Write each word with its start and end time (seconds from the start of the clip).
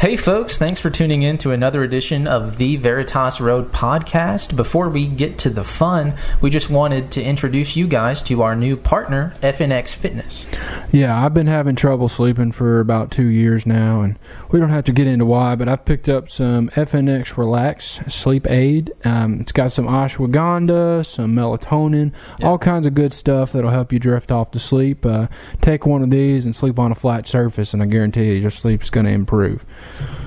Hey, 0.00 0.16
folks, 0.16 0.58
thanks 0.60 0.80
for 0.80 0.90
tuning 0.90 1.22
in 1.22 1.38
to 1.38 1.50
another 1.50 1.82
edition 1.82 2.28
of 2.28 2.56
the 2.56 2.76
Veritas 2.76 3.40
Road 3.40 3.72
podcast. 3.72 4.54
Before 4.54 4.88
we 4.88 5.08
get 5.08 5.38
to 5.38 5.50
the 5.50 5.64
fun, 5.64 6.14
we 6.40 6.50
just 6.50 6.70
wanted 6.70 7.10
to 7.12 7.22
introduce 7.22 7.74
you 7.74 7.88
guys 7.88 8.22
to 8.22 8.42
our 8.42 8.54
new 8.54 8.76
partner, 8.76 9.34
FNX 9.42 9.96
Fitness. 9.96 10.46
Yeah, 10.92 11.20
I've 11.24 11.34
been 11.34 11.48
having 11.48 11.74
trouble 11.74 12.08
sleeping 12.08 12.52
for 12.52 12.78
about 12.78 13.10
two 13.10 13.26
years 13.26 13.66
now, 13.66 14.02
and 14.02 14.16
we 14.52 14.60
don't 14.60 14.70
have 14.70 14.84
to 14.84 14.92
get 14.92 15.08
into 15.08 15.26
why, 15.26 15.56
but 15.56 15.66
I've 15.68 15.84
picked 15.84 16.08
up 16.08 16.30
some 16.30 16.68
FNX 16.76 17.36
Relax 17.36 17.98
sleep 18.06 18.48
aid. 18.48 18.92
Um, 19.04 19.40
it's 19.40 19.50
got 19.52 19.72
some 19.72 19.86
ashwagandha, 19.88 21.04
some 21.06 21.34
melatonin, 21.34 22.12
Yeah. 22.38 22.46
all 22.46 22.58
kinds 22.58 22.86
of 22.86 22.94
good 22.94 23.12
stuff 23.12 23.50
that'll 23.50 23.72
help 23.72 23.92
you 23.92 23.98
drift 23.98 24.30
off 24.30 24.52
to 24.52 24.60
sleep. 24.60 25.04
Uh, 25.04 25.26
take 25.60 25.86
one 25.86 26.02
of 26.04 26.10
these 26.10 26.46
and 26.46 26.54
sleep 26.54 26.78
on 26.78 26.92
a 26.92 26.94
flat 26.94 27.26
surface, 27.26 27.74
and 27.74 27.82
I 27.82 27.86
guarantee 27.86 28.26
you 28.26 28.34
your 28.34 28.50
sleep's 28.50 28.90
going 28.90 29.06
to 29.06 29.12
improve. 29.12 29.66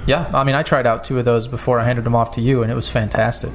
Yeah, 0.08 0.30
I 0.34 0.44
mean, 0.44 0.56
I 0.56 0.64
tried 0.64 0.88
out 0.88 1.04
two 1.04 1.20
of 1.20 1.26
those 1.26 1.48
before 1.48 1.80
I 1.80 1.84
handed 1.84 2.04
them 2.04 2.16
off 2.16 2.32
to 2.32 2.42
you, 2.42 2.64
and 2.64 2.72
it 2.72 2.76
was 2.76 2.90
fantastic. 2.90 3.52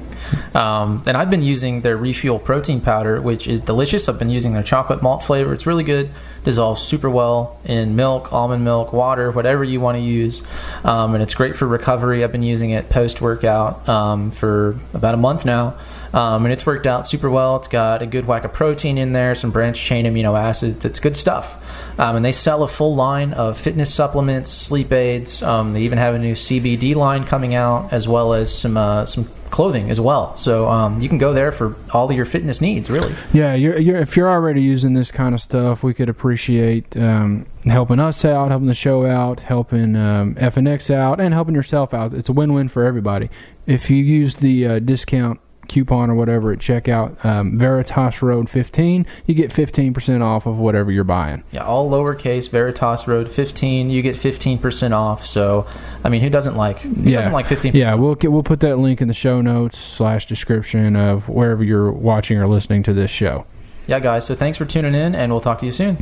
Um, 0.55 1.03
and 1.05 1.17
I've 1.17 1.29
been 1.29 1.41
using 1.41 1.81
their 1.81 1.97
Refuel 1.97 2.39
protein 2.39 2.79
powder, 2.79 3.21
which 3.21 3.47
is 3.47 3.63
delicious. 3.63 4.07
I've 4.07 4.17
been 4.17 4.29
using 4.29 4.53
their 4.53 4.63
chocolate 4.63 5.01
malt 5.01 5.23
flavor. 5.23 5.53
It's 5.53 5.65
really 5.65 5.83
good. 5.83 6.09
Dissolves 6.45 6.81
super 6.81 7.09
well 7.09 7.59
in 7.65 7.97
milk, 7.97 8.31
almond 8.31 8.63
milk, 8.63 8.93
water, 8.93 9.29
whatever 9.29 9.65
you 9.65 9.81
want 9.81 9.97
to 9.97 10.01
use. 10.01 10.41
Um, 10.85 11.15
and 11.15 11.21
it's 11.21 11.33
great 11.33 11.57
for 11.57 11.67
recovery. 11.67 12.23
I've 12.23 12.31
been 12.31 12.43
using 12.43 12.69
it 12.69 12.89
post 12.89 13.19
workout 13.19 13.87
um, 13.89 14.31
for 14.31 14.77
about 14.93 15.15
a 15.15 15.17
month 15.17 15.43
now. 15.43 15.77
Um, 16.13 16.45
and 16.45 16.53
it's 16.53 16.65
worked 16.65 16.87
out 16.87 17.05
super 17.05 17.29
well. 17.29 17.57
It's 17.57 17.67
got 17.67 18.01
a 18.01 18.05
good 18.05 18.25
whack 18.25 18.45
of 18.45 18.53
protein 18.53 18.97
in 18.97 19.11
there, 19.11 19.35
some 19.35 19.51
branched 19.51 19.83
chain 19.83 20.05
amino 20.05 20.39
acids. 20.39 20.85
It's 20.85 20.99
good 20.99 21.17
stuff. 21.17 21.61
Um, 21.97 22.17
and 22.17 22.25
they 22.25 22.31
sell 22.31 22.63
a 22.63 22.67
full 22.67 22.95
line 22.95 23.33
of 23.33 23.57
fitness 23.57 23.93
supplements, 23.93 24.51
sleep 24.51 24.91
aids. 24.91 25.41
Um, 25.41 25.73
they 25.73 25.81
even 25.81 25.97
have 25.97 26.13
a 26.15 26.19
new 26.19 26.33
CBD 26.33 26.95
line 26.95 27.25
coming 27.25 27.55
out, 27.55 27.91
as 27.91 28.07
well 28.07 28.33
as 28.33 28.55
some 28.55 28.77
uh, 28.77 29.05
some 29.05 29.27
clothing 29.49 29.89
as 29.89 29.99
well. 29.99 30.35
So 30.35 30.67
um, 30.67 31.01
you 31.01 31.09
can 31.09 31.17
go 31.17 31.33
there 31.33 31.51
for 31.51 31.75
all 31.91 32.09
of 32.09 32.15
your 32.15 32.25
fitness 32.25 32.61
needs, 32.61 32.89
really. 32.89 33.15
Yeah, 33.33 33.53
you're, 33.53 33.79
you're, 33.79 33.97
if 33.97 34.17
you're 34.17 34.29
already 34.29 34.61
using 34.61 34.93
this 34.93 35.11
kind 35.11 35.33
of 35.33 35.41
stuff, 35.41 35.83
we 35.83 35.93
could 35.93 36.09
appreciate 36.09 36.95
um, 36.97 37.45
helping 37.65 37.99
us 37.99 38.23
out, 38.25 38.49
helping 38.49 38.67
the 38.67 38.73
show 38.73 39.05
out, 39.05 39.41
helping 39.41 39.95
um, 39.95 40.35
FNX 40.35 40.93
out, 40.93 41.19
and 41.19 41.33
helping 41.33 41.55
yourself 41.55 41.93
out. 41.93 42.13
It's 42.13 42.29
a 42.29 42.33
win-win 42.33 42.67
for 42.69 42.85
everybody. 42.85 43.29
If 43.65 43.89
you 43.89 43.97
use 43.97 44.35
the 44.35 44.67
uh, 44.67 44.79
discount 44.79 45.39
coupon 45.67 46.09
or 46.09 46.15
whatever 46.15 46.51
at 46.51 46.59
checkout, 46.59 47.23
um, 47.25 47.57
Veritas 47.57 48.21
Road 48.21 48.49
15, 48.49 49.05
you 49.25 49.33
get 49.35 49.51
15% 49.51 50.21
off 50.21 50.45
of 50.45 50.57
whatever 50.57 50.91
you're 50.91 51.03
buying. 51.03 51.43
Yeah, 51.51 51.63
all 51.65 51.89
lowercase 51.89 52.49
Veritas 52.49 53.07
Road 53.07 53.29
15. 53.29 53.89
You 53.89 54.01
get 54.01 54.15
15% 54.15 54.93
off. 54.93 55.25
So, 55.25 55.65
I 56.03 56.09
mean, 56.09 56.21
who 56.21 56.29
doesn't 56.29 56.55
like 56.55 56.79
who 56.79 57.09
Yeah. 57.09 57.17
doesn't 57.17 57.33
like 57.33 57.47
15%? 57.47 57.73
Yeah, 57.75 57.93
we'll 57.95 58.15
get, 58.15 58.31
we'll 58.31 58.43
put 58.43 58.59
that 58.61 58.77
link 58.77 59.01
in 59.01 59.07
the 59.07 59.13
show 59.13 59.41
notes 59.41 59.77
slash 59.77 60.25
description 60.25 60.95
of 60.95 61.29
wherever 61.29 61.63
you're 61.63 61.91
watching 61.91 62.37
or 62.37 62.47
listening 62.47 62.83
to 62.83 62.93
this 62.93 63.11
show. 63.11 63.45
Yeah, 63.87 63.99
guys. 63.99 64.25
So 64.25 64.35
thanks 64.35 64.57
for 64.57 64.65
tuning 64.65 64.93
in, 64.93 65.15
and 65.15 65.31
we'll 65.31 65.41
talk 65.41 65.59
to 65.59 65.65
you 65.65 65.71
soon. 65.71 65.97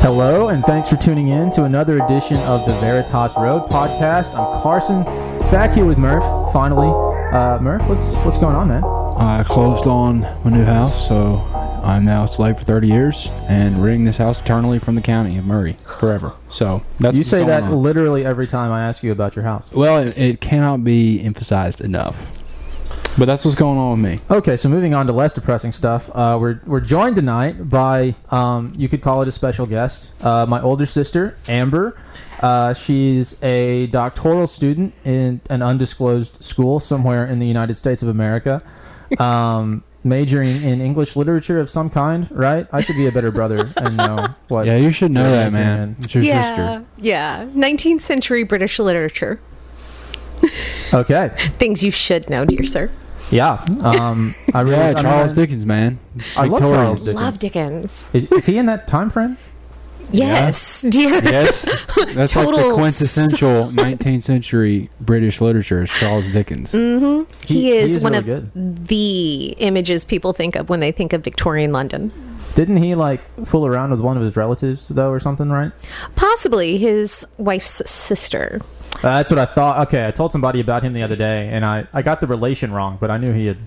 Hello, 0.00 0.48
and 0.48 0.64
thanks 0.64 0.88
for 0.88 0.96
tuning 0.96 1.28
in 1.28 1.50
to 1.52 1.64
another 1.64 2.02
edition 2.04 2.36
of 2.38 2.66
the 2.66 2.72
Veritas 2.80 3.32
Road 3.36 3.68
podcast. 3.68 4.34
I'm 4.34 4.62
Carson, 4.62 5.02
back 5.50 5.72
here 5.72 5.84
with 5.84 5.98
Murph. 5.98 6.22
Finally, 6.52 6.88
uh, 7.32 7.58
Murph, 7.60 7.82
what's 7.88 8.12
what's 8.24 8.38
going 8.38 8.54
on, 8.54 8.68
man? 8.68 8.84
I 8.84 9.42
closed 9.44 9.86
on 9.86 10.20
my 10.44 10.50
new 10.50 10.64
house, 10.64 11.08
so 11.08 11.36
I'm 11.82 12.04
now 12.04 12.24
a 12.24 12.28
slave 12.28 12.58
for 12.58 12.64
30 12.64 12.86
years 12.86 13.28
and 13.48 13.82
renting 13.82 14.04
this 14.04 14.16
house 14.16 14.40
eternally 14.40 14.78
from 14.78 14.94
the 14.94 15.00
county 15.02 15.38
of 15.38 15.44
Murray 15.46 15.76
forever. 15.98 16.34
So 16.50 16.82
that's 16.98 17.16
you 17.16 17.24
say 17.24 17.44
that 17.44 17.64
on. 17.64 17.82
literally 17.82 18.24
every 18.24 18.46
time 18.46 18.72
I 18.72 18.82
ask 18.84 19.02
you 19.02 19.12
about 19.12 19.34
your 19.34 19.44
house. 19.44 19.72
Well, 19.72 19.98
it, 20.06 20.16
it 20.18 20.40
cannot 20.40 20.84
be 20.84 21.20
emphasized 21.22 21.80
enough. 21.80 22.35
But 23.18 23.24
that's 23.24 23.46
what's 23.46 23.56
going 23.56 23.78
on 23.78 24.02
with 24.02 24.10
me. 24.12 24.20
Okay, 24.30 24.58
so 24.58 24.68
moving 24.68 24.92
on 24.92 25.06
to 25.06 25.12
less 25.12 25.32
depressing 25.32 25.72
stuff. 25.72 26.10
Uh, 26.14 26.36
we're 26.38 26.60
we're 26.66 26.80
joined 26.80 27.16
tonight 27.16 27.66
by 27.68 28.14
um, 28.30 28.74
you 28.76 28.90
could 28.90 29.00
call 29.00 29.22
it 29.22 29.28
a 29.28 29.32
special 29.32 29.64
guest, 29.64 30.12
uh, 30.22 30.44
my 30.44 30.60
older 30.60 30.84
sister 30.84 31.38
Amber. 31.48 31.98
Uh, 32.40 32.74
she's 32.74 33.42
a 33.42 33.86
doctoral 33.86 34.46
student 34.46 34.92
in 35.02 35.40
an 35.48 35.62
undisclosed 35.62 36.44
school 36.44 36.78
somewhere 36.78 37.24
in 37.24 37.38
the 37.38 37.46
United 37.46 37.78
States 37.78 38.02
of 38.02 38.08
America, 38.08 38.62
um, 39.18 39.82
majoring 40.04 40.62
in 40.62 40.82
English 40.82 41.16
literature 41.16 41.58
of 41.58 41.70
some 41.70 41.88
kind. 41.88 42.28
Right? 42.30 42.66
I 42.70 42.82
should 42.82 42.96
be 42.96 43.06
a 43.06 43.12
better 43.12 43.30
brother 43.30 43.72
and 43.78 43.96
know 43.96 44.26
what. 44.48 44.66
Yeah, 44.66 44.76
you 44.76 44.90
should 44.90 45.10
know 45.10 45.30
that, 45.30 45.52
man. 45.52 45.92
man. 45.92 45.96
It's 46.00 46.14
your 46.14 46.22
yeah, 46.22 46.48
sister. 46.48 46.84
yeah. 46.98 47.46
19th 47.54 48.02
century 48.02 48.44
British 48.44 48.78
literature. 48.78 49.40
Okay. 50.92 51.32
Things 51.58 51.82
you 51.82 51.90
should 51.90 52.28
know, 52.28 52.44
dear 52.44 52.66
sir. 52.66 52.90
Yeah. 53.30 53.64
Um, 53.82 54.34
I 54.54 54.60
really, 54.60 54.76
Yeah, 54.76 54.84
I 54.84 54.94
mean, 54.94 55.02
Charles 55.02 55.32
I- 55.32 55.34
Dickens, 55.34 55.66
man. 55.66 55.98
I 56.36 56.44
love 56.44 56.50
Victorian. 56.60 56.74
Charles 56.84 57.00
Dickens. 57.02 57.16
Love 57.22 57.38
Dickens. 57.38 58.04
Is, 58.12 58.24
is 58.32 58.46
he 58.46 58.58
in 58.58 58.66
that 58.66 58.86
time 58.86 59.10
frame? 59.10 59.36
Yes, 60.12 60.82
dear. 60.82 61.20
Yes, 61.24 61.62
that's 62.14 62.36
like 62.36 62.46
the 62.46 62.52
Total 62.52 62.74
quintessential 62.76 63.70
19th 63.72 64.22
century 64.22 64.88
British 65.00 65.40
literature 65.40 65.82
is 65.82 65.90
Charles 65.90 66.28
Dickens. 66.28 66.70
hmm 66.72 67.22
He, 67.44 67.54
He- 67.54 67.60
he 67.62 67.72
is, 67.72 67.96
is 67.96 68.02
one 68.02 68.12
really 68.12 68.18
of 68.20 68.52
good. 68.54 68.86
the 68.86 69.56
images 69.58 70.04
people 70.04 70.32
think 70.32 70.54
of 70.54 70.68
when 70.68 70.78
they 70.78 70.92
think 70.92 71.12
of 71.12 71.24
Victorian 71.24 71.72
London. 71.72 72.12
Didn't 72.54 72.76
he 72.78 72.94
like 72.94 73.20
fool 73.46 73.66
around 73.66 73.90
with 73.90 74.00
one 74.00 74.16
of 74.16 74.22
his 74.22 74.36
relatives 74.36 74.86
though, 74.88 75.10
or 75.10 75.18
something? 75.20 75.50
Right. 75.50 75.72
Possibly 76.14 76.78
his 76.78 77.26
wife's 77.36 77.82
sister. 77.90 78.62
Uh, 79.06 79.18
that's 79.18 79.30
what 79.30 79.38
I 79.38 79.46
thought. 79.46 79.86
Okay, 79.86 80.04
I 80.04 80.10
told 80.10 80.32
somebody 80.32 80.60
about 80.60 80.82
him 80.82 80.92
the 80.92 81.04
other 81.04 81.14
day, 81.14 81.48
and 81.48 81.64
I, 81.64 81.86
I 81.92 82.02
got 82.02 82.20
the 82.20 82.26
relation 82.26 82.72
wrong, 82.72 82.98
but 83.00 83.08
I 83.08 83.18
knew 83.18 83.32
he 83.32 83.46
had, 83.46 83.58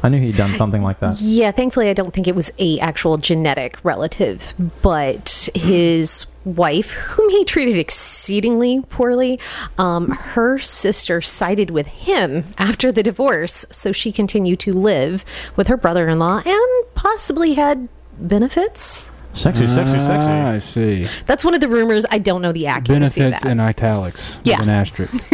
I 0.00 0.08
knew 0.08 0.20
he'd 0.20 0.36
done 0.36 0.54
something 0.54 0.80
like 0.80 1.00
that. 1.00 1.20
Yeah, 1.20 1.50
thankfully, 1.50 1.90
I 1.90 1.92
don't 1.92 2.14
think 2.14 2.28
it 2.28 2.36
was 2.36 2.52
a 2.58 2.78
actual 2.78 3.18
genetic 3.18 3.84
relative, 3.84 4.54
but 4.80 5.50
his 5.56 6.26
wife, 6.44 6.92
whom 6.92 7.30
he 7.30 7.44
treated 7.44 7.80
exceedingly 7.80 8.80
poorly, 8.88 9.40
um, 9.76 10.10
her 10.10 10.60
sister 10.60 11.20
sided 11.20 11.70
with 11.70 11.88
him 11.88 12.44
after 12.56 12.92
the 12.92 13.02
divorce, 13.02 13.66
so 13.72 13.90
she 13.90 14.12
continued 14.12 14.60
to 14.60 14.72
live 14.72 15.24
with 15.56 15.66
her 15.66 15.76
brother-in-law 15.76 16.42
and 16.46 16.94
possibly 16.94 17.54
had 17.54 17.88
benefits. 18.20 19.10
Sexy, 19.32 19.66
sexy, 19.66 19.96
Ah, 19.98 20.50
I 20.50 20.58
see. 20.58 21.06
That's 21.26 21.44
one 21.44 21.54
of 21.54 21.60
the 21.60 21.68
rumors. 21.68 22.04
I 22.10 22.18
don't 22.18 22.42
know 22.42 22.52
the 22.52 22.66
accuracy 22.66 23.20
Benefits 23.20 23.36
of 23.38 23.42
that. 23.44 23.52
in 23.52 23.60
italics. 23.60 24.36
with 24.38 24.46
Yeah. 24.48 24.62
An 24.62 24.68
asterisk. 24.68 25.12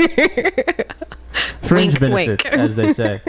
Fringe 1.63 1.99
Wink, 1.99 2.01
benefits, 2.01 2.45
wink. 2.51 2.53
as 2.55 2.77
they 2.77 2.93
say. 2.93 3.21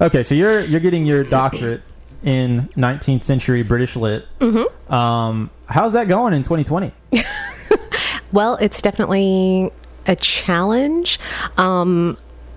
Okay, 0.00 0.22
so 0.22 0.34
you're 0.34 0.60
you're 0.60 0.80
getting 0.80 1.04
your 1.06 1.22
doctorate 1.24 1.82
in 2.22 2.68
19th 2.76 3.22
century 3.24 3.62
British 3.62 3.96
lit. 3.96 4.26
Mm-hmm. 4.38 4.92
Um, 4.94 5.50
how's 5.66 5.92
that 5.94 6.08
going 6.08 6.34
in 6.34 6.42
2020? 6.42 6.92
Well, 8.32 8.56
it's 8.62 8.80
definitely 8.80 9.70
a 10.06 10.16
challenge. 10.16 11.20
Um, 11.58 12.16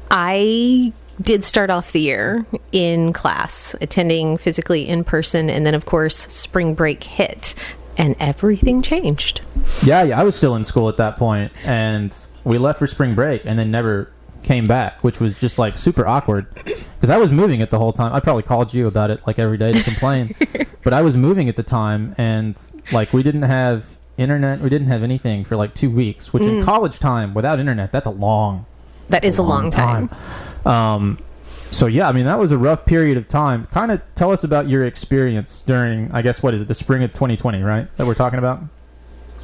I 0.10 0.94
did 1.22 1.44
start 1.44 1.70
off 1.70 1.92
the 1.92 2.00
year 2.00 2.46
in 2.72 3.14
class, 3.14 3.76
attending 3.81 4.38
physically 4.38 4.88
in 4.88 5.03
person, 5.03 5.50
and 5.50 5.66
then, 5.66 5.74
of 5.74 5.86
course, 5.86 6.16
spring 6.16 6.74
break 6.74 7.03
hit, 7.03 7.56
and 7.98 8.16
everything 8.20 8.81
changed. 8.81 9.42
Yeah, 9.84 10.04
yeah, 10.04 10.20
I 10.20 10.24
was 10.24 10.36
still 10.36 10.56
in 10.56 10.64
school 10.64 10.90
at 10.90 10.98
that 10.98 11.16
point, 11.18 11.52
and 11.64 12.16
we 12.44 12.58
left 12.58 12.80
for 12.80 12.88
spring 12.88 13.16
break, 13.16 13.46
and 13.46 13.58
then 13.58 13.72
never 13.72 14.12
came 14.44 14.66
back, 14.66 15.04
which 15.04 15.20
was 15.20 15.36
just 15.36 15.58
like 15.58 15.74
super 15.74 16.06
awkward 16.06 16.48
because 16.54 17.09
I 17.09 17.18
was 17.18 17.31
moving 17.31 17.62
it 17.62 17.72
the 17.72 17.80
whole 17.80 17.92
time. 17.92 18.14
I 18.14 18.20
probably 18.20 18.44
called 18.44 18.74
you 18.74 18.86
about 18.86 19.09
it 19.09 19.25
like 19.25 19.40
every 19.40 19.58
day 19.58 19.74
to 19.74 19.84
complain, 19.84 20.36
but 20.84 20.94
I 20.94 21.02
was 21.02 21.18
moving 21.18 21.50
at 21.50 21.56
the 21.56 21.64
time, 21.64 22.14
and 22.18 22.59
like 22.92 23.12
we 23.12 23.24
didn't 23.24 23.42
have 23.42 23.98
internet, 24.18 24.60
we 24.60 24.69
didn't 24.69 24.88
have 24.88 25.04
anything 25.04 25.44
for 25.44 25.56
like 25.56 25.74
two 25.74 25.89
weeks, 25.89 26.31
which 26.31 26.44
in 26.44 26.62
mm. 26.62 26.66
college 26.66 27.00
time 27.00 27.34
without 27.34 27.60
internet, 27.60 27.92
that's 27.92 28.07
a 28.07 28.12
long, 28.12 28.66
That 29.10 29.25
is 29.25 29.38
a 29.38 29.44
long 29.44 29.72
time. 29.72 30.10
Um, 30.65 31.17
so 31.71 31.88
yeah, 31.88 32.07
I 32.07 32.12
mean 32.13 32.25
that 32.25 32.39
was 32.39 32.51
a 32.51 32.57
rough 32.57 32.85
period 32.85 33.17
of 33.17 33.27
time. 33.27 33.67
Kind 33.71 33.91
of 33.91 34.01
tell 34.15 34.31
us 34.31 34.44
about 34.44 34.69
your 34.69 34.85
experience 34.85 35.62
during, 35.62 36.12
I 36.12 36.21
guess, 36.21 36.41
what 36.41 36.53
is 36.53 36.62
it, 36.62 36.67
the 36.67 36.73
spring 36.73 37.03
of 37.03 37.12
2020, 37.13 37.62
right? 37.63 37.88
That 37.97 38.07
we're 38.07 38.13
talking 38.15 38.39
about. 38.39 38.62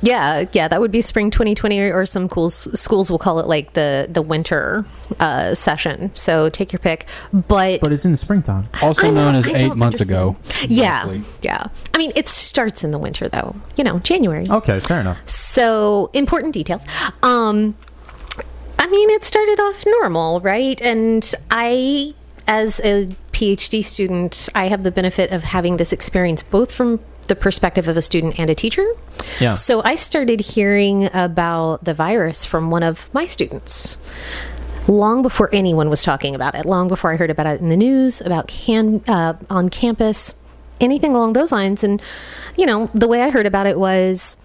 Yeah, 0.03 0.45
yeah, 0.51 0.67
that 0.67 0.81
would 0.81 0.89
be 0.91 1.01
spring 1.01 1.29
2020, 1.29 1.79
or, 1.79 1.93
or 1.93 2.05
some 2.07 2.27
schools 2.27 2.79
schools 2.79 3.11
will 3.11 3.19
call 3.19 3.39
it 3.39 3.45
like 3.47 3.73
the 3.73 4.07
the 4.09 4.23
winter 4.23 4.83
uh, 5.19 5.53
session. 5.53 6.11
So 6.15 6.49
take 6.49 6.71
your 6.71 6.79
pick. 6.79 7.05
But, 7.31 7.81
But 7.81 7.91
it's 7.91 8.03
in 8.03 8.09
the 8.09 8.17
springtime. 8.17 8.67
Also 8.81 9.07
I 9.07 9.11
know, 9.11 9.25
known 9.25 9.35
as 9.35 9.47
I 9.47 9.51
eight 9.51 9.59
don't 9.59 9.77
months 9.77 9.99
ago. 10.01 10.37
yeah, 10.67 11.01
roughly. 11.03 11.21
yeah. 11.43 11.65
I 11.93 11.97
mean, 11.99 12.13
it 12.15 12.27
starts 12.27 12.83
in 12.83 12.89
the 12.89 12.97
winter, 12.97 13.29
though. 13.29 13.55
You 13.75 13.83
know, 13.83 13.99
January. 13.99 14.47
Okay, 14.49 14.79
fair 14.79 15.01
enough. 15.01 15.19
So 15.29 16.09
important 16.13 16.55
details. 16.55 16.83
Um, 17.21 17.75
I 17.83 17.90
mean, 18.91 19.09
it 19.09 19.23
started 19.23 19.59
off 19.59 19.83
normal, 19.85 20.41
right? 20.41 20.79
And 20.81 21.33
I, 21.49 22.13
as 22.47 22.79
a 22.81 23.07
PhD 23.31 23.83
student, 23.83 24.49
I 24.53 24.67
have 24.67 24.83
the 24.83 24.91
benefit 24.91 25.31
of 25.31 25.43
having 25.43 25.77
this 25.77 25.91
experience 25.91 26.43
both 26.43 26.71
from 26.71 26.99
the 27.27 27.35
perspective 27.35 27.87
of 27.87 27.95
a 27.95 28.01
student 28.01 28.39
and 28.39 28.49
a 28.49 28.55
teacher. 28.55 28.85
Yeah. 29.39 29.53
So 29.53 29.81
I 29.83 29.95
started 29.95 30.41
hearing 30.41 31.09
about 31.13 31.85
the 31.85 31.93
virus 31.93 32.45
from 32.45 32.69
one 32.69 32.83
of 32.83 33.09
my 33.13 33.25
students 33.25 33.97
long 34.87 35.21
before 35.21 35.49
anyone 35.53 35.89
was 35.89 36.03
talking 36.03 36.35
about 36.35 36.55
it, 36.55 36.65
long 36.65 36.87
before 36.87 37.11
I 37.11 37.15
heard 37.15 37.29
about 37.29 37.45
it 37.45 37.61
in 37.61 37.69
the 37.69 37.77
news, 37.77 38.21
about 38.21 38.47
can 38.47 39.01
uh, 39.07 39.35
on 39.49 39.69
campus, 39.69 40.35
anything 40.79 41.13
along 41.15 41.33
those 41.33 41.51
lines. 41.51 41.83
And 41.83 42.01
you 42.57 42.65
know, 42.65 42.89
the 42.93 43.07
way 43.07 43.21
I 43.21 43.29
heard 43.29 43.45
about 43.45 43.67
it 43.67 43.79
was 43.79 44.37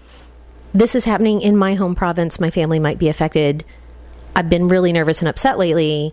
this 0.72 0.94
is 0.94 1.06
happening 1.06 1.40
in 1.40 1.56
my 1.56 1.74
home 1.74 1.94
province. 1.94 2.38
My 2.38 2.50
family 2.50 2.78
might 2.78 2.98
be 2.98 3.08
affected. 3.08 3.64
I've 4.36 4.48
been 4.48 4.68
really 4.68 4.92
nervous 4.92 5.20
and 5.20 5.28
upset 5.28 5.58
lately. 5.58 6.12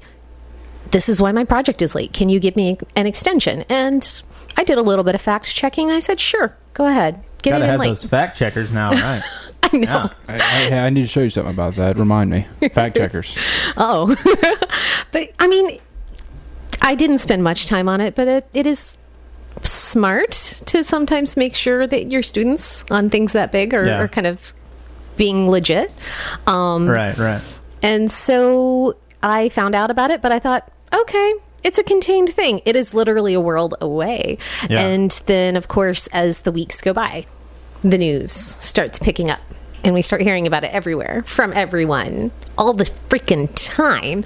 This 0.92 1.08
is 1.10 1.22
why 1.22 1.31
my 1.31 1.44
project 1.44 1.81
is 1.84 1.94
late. 1.94 2.12
Can 2.14 2.30
you 2.30 2.40
give 2.40 2.56
me 2.56 2.78
an 2.96 3.06
extension? 3.06 3.66
And 3.70 4.22
I 4.58 4.64
did 4.64 4.78
a 4.78 4.81
little 4.81 5.04
bit 5.04 5.14
of 5.14 5.22
fact 5.22 5.54
checking. 5.54 5.92
I 5.92 6.00
said, 6.00 6.20
sure, 6.20 6.58
go 6.74 6.86
ahead. 6.88 7.24
Get 7.42 7.52
Gotta 7.52 7.64
it 7.64 7.66
in 7.66 7.70
have 7.72 7.80
late. 7.81 7.88
those 7.90 8.04
fact 8.06 8.38
checkers 8.38 8.72
now, 8.74 8.92
right? 8.94 9.22
I 9.64 9.78
know. 9.78 10.10
Yeah. 10.30 10.40
Hey, 10.42 10.80
I 10.80 10.90
need 10.90 11.02
to 11.02 11.08
show 11.08 11.22
you 11.22 11.30
something 11.30 11.54
about 11.54 11.75
that. 11.75 11.98
Remind 11.98 12.30
me. 12.31 12.48
Fact 12.72 12.96
checkers. 12.98 13.38
Oh, 13.78 14.16
but 15.12 15.30
I 15.40 15.48
mean, 15.48 15.80
I 16.81 16.96
didn't 16.96 17.20
spend 17.20 17.44
much 17.44 17.68
time 17.68 17.90
on 17.90 18.00
it, 18.02 18.16
but 18.16 18.28
it, 18.28 18.48
it 18.54 18.66
is 18.68 18.98
smart 19.64 20.31
to 20.66 20.84
sometimes 20.84 21.36
make 21.38 21.56
sure 21.56 21.88
that 21.88 22.08
your 22.12 22.24
students 22.24 22.84
on 22.92 23.10
things 23.10 23.34
that 23.34 23.52
big 23.52 23.74
are, 23.74 23.86
Yeah. 23.86 24.00
are 24.02 24.08
kind 24.08 24.28
of 24.28 24.54
being 25.18 25.50
legit. 25.50 25.92
Um, 26.48 26.88
Right, 26.88 27.18
right. 27.18 27.42
And 27.84 28.10
so 28.12 28.96
I 29.22 29.50
found 29.50 29.76
out 29.76 29.92
about 29.92 30.10
it, 30.10 30.22
but 30.22 30.32
I 30.32 30.40
thought, 30.40 30.72
okay, 30.94 31.34
it's 31.64 31.78
a 31.78 31.84
contained 31.84 32.30
thing. 32.30 32.62
It 32.66 32.76
is 32.76 32.94
literally 32.94 33.34
a 33.34 33.40
world 33.42 33.76
away. 33.80 34.38
Yeah. 34.70 34.82
And 34.82 35.12
then, 35.28 35.56
of 35.56 35.68
course, 35.68 36.08
as 36.08 36.42
the 36.42 36.52
weeks 36.52 36.82
go 36.82 36.94
by, 36.94 37.26
the 37.84 37.98
news 37.98 38.32
starts 38.32 38.98
picking 39.00 39.30
up. 39.30 39.42
And 39.84 39.94
we 39.94 40.02
start 40.02 40.22
hearing 40.22 40.48
about 40.48 40.64
it 40.64 40.72
everywhere 40.72 41.24
from 41.28 41.52
everyone 41.54 42.32
all 42.58 42.74
the 42.74 42.86
freaking 43.10 43.50
time. 43.54 44.24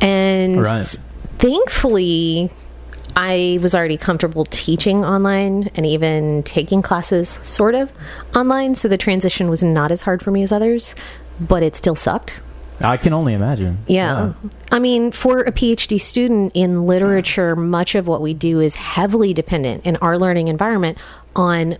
And 0.00 0.60
Right. 0.60 0.96
thankfully, 1.38 2.50
I 3.14 3.58
was 3.62 3.74
already 3.74 3.96
comfortable 3.96 4.44
teaching 4.46 5.04
online 5.04 5.70
and 5.76 5.86
even 5.86 6.42
taking 6.42 6.82
classes 6.82 7.28
sort 7.28 7.76
of 7.76 7.90
online. 8.34 8.74
So 8.74 8.88
the 8.88 8.96
transition 8.98 9.48
was 9.48 9.62
not 9.62 9.92
as 9.92 10.02
hard 10.02 10.22
for 10.22 10.30
me 10.32 10.42
as 10.42 10.50
others, 10.50 10.96
but 11.38 11.62
it 11.62 11.76
still 11.76 11.94
sucked. 11.94 12.40
I 12.82 12.96
can 12.96 13.12
only 13.12 13.34
imagine. 13.34 13.78
Yeah. 13.86 14.32
I 14.70 14.78
mean, 14.78 15.12
for 15.12 15.40
a 15.40 15.52
PhD 15.52 16.00
student 16.00 16.52
in 16.54 16.86
literature, 16.86 17.56
much 17.56 17.94
of 17.94 18.06
what 18.06 18.20
we 18.20 18.34
do 18.34 18.60
is 18.60 18.76
heavily 18.76 19.32
dependent 19.32 19.86
in 19.86 19.96
our 19.96 20.18
learning 20.18 20.48
environment 20.48 20.98
on 21.36 21.78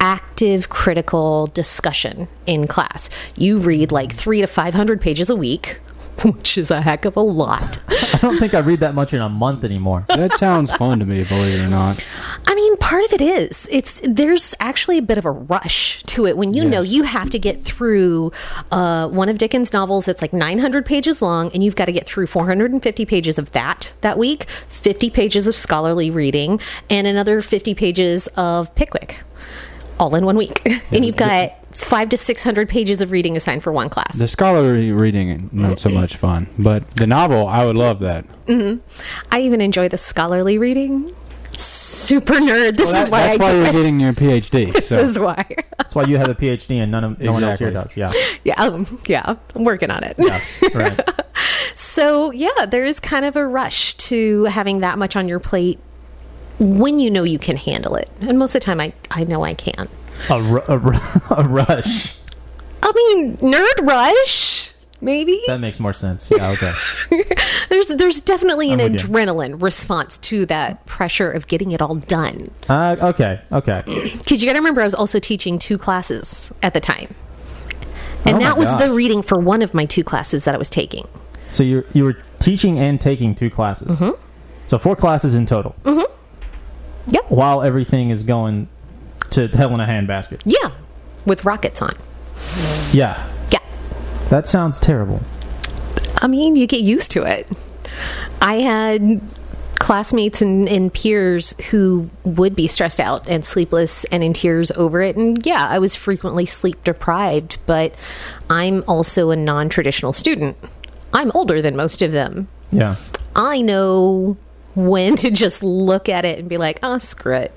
active 0.00 0.68
critical 0.68 1.48
discussion 1.48 2.28
in 2.46 2.66
class. 2.66 3.10
You 3.36 3.58
read 3.58 3.92
like 3.92 4.14
three 4.14 4.40
to 4.40 4.46
500 4.46 5.00
pages 5.00 5.28
a 5.28 5.36
week, 5.36 5.80
which 6.24 6.58
is 6.58 6.70
a 6.70 6.82
heck 6.82 7.04
of 7.04 7.16
a 7.16 7.20
lot. 7.20 7.78
I 7.88 8.18
don't 8.20 8.38
think 8.38 8.54
I 8.54 8.58
read 8.60 8.80
that 8.80 8.94
much 8.94 9.12
in 9.12 9.20
a 9.20 9.28
month 9.28 9.64
anymore. 9.64 10.04
That 10.08 10.34
sounds 10.34 10.72
fun 10.72 10.98
to 11.00 11.06
me, 11.06 11.22
believe 11.24 11.60
it 11.60 11.64
or 11.64 11.70
not. 11.70 12.04
I 12.46 12.54
mean, 12.54 12.76
part 12.78 13.04
of 13.04 13.12
it 13.12 13.20
is 13.20 13.68
it's 13.70 14.00
there's 14.02 14.54
actually 14.58 14.98
a 14.98 15.02
bit 15.02 15.18
of 15.18 15.24
a 15.24 15.30
rush 15.30 16.02
to 16.04 16.26
it 16.26 16.36
when 16.36 16.54
you 16.54 16.68
know 16.68 16.80
you 16.80 17.04
have 17.04 17.30
to 17.30 17.38
get 17.38 17.62
through 17.62 18.32
uh, 18.72 19.08
one 19.08 19.28
of 19.28 19.38
Dickens' 19.38 19.72
novels 19.72 20.06
that's 20.06 20.22
like 20.22 20.32
900 20.32 20.84
pages 20.84 21.22
long, 21.22 21.50
and 21.52 21.62
you've 21.62 21.76
got 21.76 21.84
to 21.84 21.92
get 21.92 22.06
through 22.06 22.26
450 22.26 23.06
pages 23.06 23.38
of 23.38 23.52
that 23.52 23.92
that 24.00 24.18
week, 24.18 24.46
50 24.70 25.10
pages 25.10 25.46
of 25.46 25.54
scholarly 25.54 26.10
reading, 26.10 26.60
and 26.90 27.06
another 27.06 27.42
50 27.42 27.74
pages 27.74 28.26
of 28.36 28.74
Pickwick, 28.74 29.18
all 30.00 30.14
in 30.14 30.24
one 30.24 30.36
week, 30.36 30.66
and 30.90 31.04
you've 31.04 31.16
got 31.16 31.57
five 31.78 32.08
to 32.10 32.16
600 32.16 32.68
pages 32.68 33.00
of 33.00 33.10
reading 33.12 33.36
assigned 33.36 33.62
for 33.62 33.72
one 33.72 33.88
class. 33.88 34.16
The 34.18 34.28
scholarly 34.28 34.90
reading, 34.92 35.48
not 35.52 35.78
so 35.78 35.88
much 35.88 36.16
fun. 36.16 36.48
But 36.58 36.90
the 36.96 37.06
novel, 37.06 37.46
I 37.46 37.64
would 37.66 37.76
love 37.76 38.00
that. 38.00 38.24
I 38.48 39.40
even 39.40 39.60
enjoy 39.60 39.88
the 39.88 39.96
scholarly 39.98 40.58
reading. 40.58 41.14
Super 41.52 42.34
nerd. 42.34 42.76
This 42.76 42.88
Well, 42.88 43.02
is 43.04 43.04
that- 43.04 43.10
why 43.10 43.22
I 43.22 43.26
that's 43.28 43.38
why 43.38 43.52
you're 43.54 43.64
it. 43.66 43.72
getting 43.72 44.00
your 44.00 44.12
PhD. 44.12 44.72
This 44.72 44.88
So. 44.88 44.98
is 44.98 45.18
why. 45.18 45.44
That's 45.78 45.94
why 45.94 46.04
you 46.04 46.18
have 46.18 46.28
a 46.28 46.34
PhD 46.34 46.80
and 46.82 46.90
none 46.92 47.04
of 47.04 47.20
no 47.20 47.32
one 47.32 47.42
else 47.44 47.58
here 47.58 47.70
does. 47.70 47.96
Yeah. 47.96 48.12
yeah, 48.44 48.54
um, 48.62 49.00
yeah. 49.06 49.36
I'm 49.54 49.64
working 49.64 49.90
on 49.90 50.02
it. 50.04 50.14
Yeah. 50.18 50.42
Right. 50.74 51.00
So, 51.74 52.30
yeah, 52.32 52.66
there 52.66 52.84
is 52.84 53.00
kind 53.00 53.24
of 53.24 53.34
a 53.34 53.44
rush 53.46 53.94
to 53.96 54.44
having 54.44 54.80
that 54.80 54.98
much 54.98 55.16
on 55.16 55.26
your 55.28 55.38
plate 55.40 55.78
when 56.60 56.98
you 57.00 57.10
know 57.10 57.22
you 57.24 57.38
can 57.38 57.56
handle 57.56 57.94
it. 57.96 58.08
And 58.20 58.38
most 58.38 58.54
of 58.54 58.60
the 58.60 58.64
time, 58.66 58.80
I, 58.80 58.92
I 59.10 59.24
know 59.24 59.42
I 59.44 59.54
can. 59.54 59.88
A, 60.30 60.42
ru- 60.42 60.62
a, 60.68 60.78
ru- 60.78 60.98
a 61.30 61.44
rush. 61.48 62.16
I 62.82 62.92
mean, 62.94 63.36
nerd 63.38 63.86
rush, 63.86 64.72
maybe. 65.00 65.40
That 65.46 65.60
makes 65.60 65.78
more 65.80 65.92
sense. 65.92 66.30
Yeah. 66.36 66.50
Okay. 66.50 66.72
There's 67.68 67.88
there's 67.88 68.20
definitely 68.20 68.72
an 68.72 68.80
I'm 68.80 68.92
with 68.92 69.02
you. 69.02 69.08
adrenaline 69.08 69.60
response 69.62 70.16
to 70.18 70.46
that 70.46 70.84
pressure 70.86 71.30
of 71.30 71.46
getting 71.48 71.72
it 71.72 71.82
all 71.82 71.96
done. 71.96 72.50
Uh, 72.68 72.96
okay. 73.00 73.40
Okay. 73.52 73.82
Because 74.18 74.40
you 74.42 74.46
got 74.48 74.54
to 74.54 74.58
remember, 74.60 74.80
I 74.80 74.84
was 74.84 74.94
also 74.94 75.18
teaching 75.18 75.58
two 75.58 75.76
classes 75.78 76.52
at 76.62 76.72
the 76.74 76.80
time. 76.80 77.14
And 78.24 78.36
Oh 78.36 78.38
my 78.38 78.44
that 78.44 78.58
was 78.58 78.66
gosh. 78.68 78.82
the 78.82 78.92
reading 78.92 79.22
for 79.22 79.38
one 79.38 79.62
of 79.62 79.72
my 79.74 79.84
two 79.84 80.04
classes 80.04 80.44
that 80.44 80.54
I 80.54 80.58
was 80.58 80.68
taking. 80.70 81.06
So 81.52 81.62
you 81.62 81.84
you 81.92 82.04
were 82.04 82.16
teaching 82.38 82.78
and 82.78 83.00
taking 83.00 83.34
two 83.34 83.50
classes. 83.50 83.88
Mm-hmm. 83.98 84.20
So 84.66 84.78
four 84.78 84.96
classes 84.96 85.34
in 85.34 85.46
total. 85.46 85.74
Yep. 87.06 87.30
While 87.30 87.62
everything 87.62 88.10
is 88.10 88.22
going 88.22 88.68
to 89.30 89.48
hell 89.48 89.74
in 89.74 89.80
a 89.80 89.86
handbasket. 89.86 90.42
Yeah. 90.44 90.72
With 91.24 91.44
rockets 91.44 91.82
on. 91.82 91.96
Yeah. 92.92 93.30
Yeah. 93.50 93.58
That 94.30 94.46
sounds 94.46 94.80
terrible. 94.80 95.20
I 96.20 96.26
mean, 96.26 96.56
you 96.56 96.66
get 96.66 96.80
used 96.80 97.10
to 97.12 97.22
it. 97.22 97.50
I 98.40 98.60
had 98.60 99.20
classmates 99.78 100.42
and, 100.42 100.68
and 100.68 100.92
peers 100.92 101.56
who 101.70 102.10
would 102.24 102.54
be 102.56 102.66
stressed 102.66 103.00
out 103.00 103.28
and 103.28 103.44
sleepless 103.44 104.04
and 104.06 104.22
in 104.22 104.32
tears 104.32 104.70
over 104.72 105.00
it. 105.00 105.16
And 105.16 105.44
yeah, 105.46 105.66
I 105.68 105.78
was 105.78 105.94
frequently 105.94 106.46
sleep 106.46 106.82
deprived, 106.84 107.58
but 107.66 107.94
I'm 108.50 108.84
also 108.88 109.30
a 109.30 109.36
non 109.36 109.68
traditional 109.68 110.12
student. 110.12 110.56
I'm 111.12 111.30
older 111.32 111.62
than 111.62 111.76
most 111.76 112.02
of 112.02 112.12
them. 112.12 112.48
Yeah. 112.70 112.96
I 113.34 113.62
know 113.62 114.36
when 114.74 115.16
to 115.16 115.30
just 115.30 115.62
look 115.62 116.08
at 116.08 116.24
it 116.24 116.38
and 116.38 116.48
be 116.48 116.58
like, 116.58 116.78
oh, 116.82 116.98
screw 116.98 117.34
it. 117.34 117.52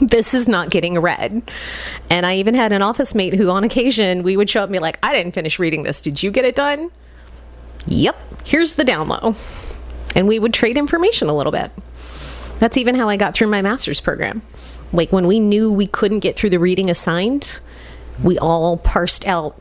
This 0.00 0.34
is 0.34 0.48
not 0.48 0.70
getting 0.70 0.98
read. 0.98 1.48
And 2.10 2.26
I 2.26 2.36
even 2.36 2.54
had 2.54 2.72
an 2.72 2.82
office 2.82 3.14
mate 3.14 3.34
who, 3.34 3.50
on 3.50 3.62
occasion, 3.62 4.22
we 4.22 4.36
would 4.36 4.50
show 4.50 4.60
up 4.60 4.64
and 4.64 4.72
be 4.72 4.78
like, 4.80 4.98
I 5.02 5.12
didn't 5.12 5.32
finish 5.32 5.58
reading 5.58 5.84
this. 5.84 6.02
Did 6.02 6.22
you 6.22 6.30
get 6.30 6.44
it 6.44 6.56
done? 6.56 6.90
Yep. 7.86 8.16
Here's 8.44 8.74
the 8.74 8.84
down 8.84 9.08
low. 9.08 9.34
And 10.16 10.26
we 10.26 10.38
would 10.38 10.52
trade 10.52 10.76
information 10.76 11.28
a 11.28 11.34
little 11.34 11.52
bit. 11.52 11.70
That's 12.58 12.76
even 12.76 12.94
how 12.94 13.08
I 13.08 13.16
got 13.16 13.34
through 13.34 13.48
my 13.48 13.62
master's 13.62 14.00
program. 14.00 14.42
Like 14.92 15.12
when 15.12 15.26
we 15.26 15.40
knew 15.40 15.72
we 15.72 15.86
couldn't 15.86 16.20
get 16.20 16.36
through 16.36 16.50
the 16.50 16.58
reading 16.58 16.90
assigned, 16.90 17.60
we 18.22 18.38
all 18.38 18.76
parsed 18.76 19.26
out 19.26 19.56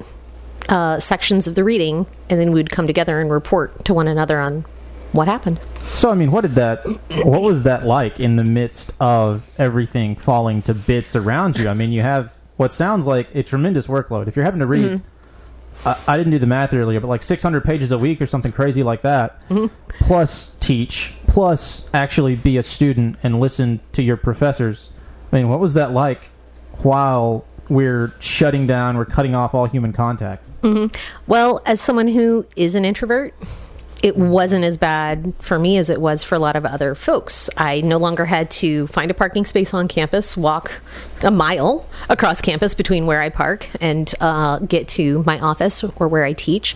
uh, 0.70 1.00
sections 1.00 1.48
of 1.48 1.56
the 1.56 1.64
reading 1.64 2.06
and 2.30 2.40
then 2.40 2.52
we'd 2.52 2.70
come 2.70 2.88
together 2.88 3.20
and 3.20 3.32
report 3.32 3.86
to 3.86 3.94
one 3.94 4.08
another 4.08 4.40
on 4.40 4.66
what 5.12 5.28
happened. 5.28 5.60
So 5.94 6.10
I 6.10 6.16
mean, 6.16 6.32
what 6.32 6.42
did 6.42 6.52
that? 6.52 6.86
What 7.26 7.42
was 7.42 7.64
that 7.64 7.86
like 7.86 8.20
in 8.20 8.36
the 8.36 8.44
midst 8.44 8.92
of 9.00 9.50
everything 9.60 10.16
falling 10.16 10.62
to 10.64 10.74
bits 10.74 11.16
around 11.16 11.58
you? 11.58 11.68
I 11.68 11.74
mean, 11.74 11.92
you 11.92 12.02
have 12.02 12.34
what 12.58 12.74
sounds 12.74 13.08
like 13.08 13.34
a 13.36 13.44
tremendous 13.44 13.88
workload. 13.88 14.28
If 14.28 14.36
you're 14.36 14.46
having 14.46 14.62
to 14.62 14.68
read, 14.68 15.02
mm-hmm. 15.02 15.88
I, 15.88 16.14
I 16.14 16.18
didn't 16.18 16.32
do 16.32 16.40
the 16.40 16.48
math 16.48 16.74
earlier, 16.74 17.00
but 17.00 17.08
like 17.08 17.24
600 17.24 17.64
pages 17.64 17.92
a 17.92 17.98
week 17.98 18.22
or 18.22 18.28
something 18.28 18.52
crazy 18.52 18.84
like 18.84 19.02
that, 19.02 19.48
mm-hmm. 19.50 19.74
plus 20.00 20.56
teach, 20.60 21.14
plus 21.28 21.90
actually 21.94 22.36
be 22.36 22.58
a 22.58 22.64
student 22.64 23.18
and 23.24 23.40
listen 23.40 23.80
to 23.94 24.04
your 24.04 24.18
professors. 24.18 24.92
I 25.32 25.38
mean, 25.38 25.50
what 25.50 25.60
was 25.60 25.74
that 25.74 25.92
like 25.92 26.22
while 26.84 27.46
we're 27.68 28.14
shutting 28.20 28.68
down, 28.68 28.98
we're 28.98 29.06
cutting 29.06 29.34
off 29.34 29.54
all 29.54 29.66
human 29.66 29.94
contact? 29.94 30.48
Mm-hmm. 30.62 30.96
Well, 31.28 31.62
as 31.66 31.82
someone 31.82 32.10
who 32.10 32.46
is 32.56 32.76
an 32.76 32.86
introvert, 32.86 33.34
it 34.02 34.18
wasn't 34.18 34.66
as 34.66 34.78
bad 34.78 35.34
for 35.40 35.60
me 35.60 35.78
as 35.78 35.90
it 35.90 36.02
was 36.02 36.24
for 36.24 36.36
a 36.36 36.40
lot 36.40 36.56
of 36.56 36.66
other 36.66 36.96
folks. 36.96 37.50
I 37.56 37.82
no 37.82 37.98
longer 37.98 38.26
had 38.26 38.50
to 38.52 38.88
find 38.88 39.12
a 39.12 39.14
parking 39.14 39.46
space 39.46 39.74
on 39.74 39.88
campus, 39.88 40.36
walk 40.36 40.82
a 41.22 41.30
mile 41.30 41.88
across 42.10 42.42
campus 42.42 42.74
between 42.74 43.06
where 43.06 43.22
I 43.22 43.30
park 43.30 43.70
and 43.80 44.14
uh, 44.20 44.60
get 44.60 44.88
to 44.90 45.24
my 45.26 45.40
office 45.40 45.84
or 45.84 46.08
where 46.08 46.24
I 46.24 46.34
teach. 46.34 46.76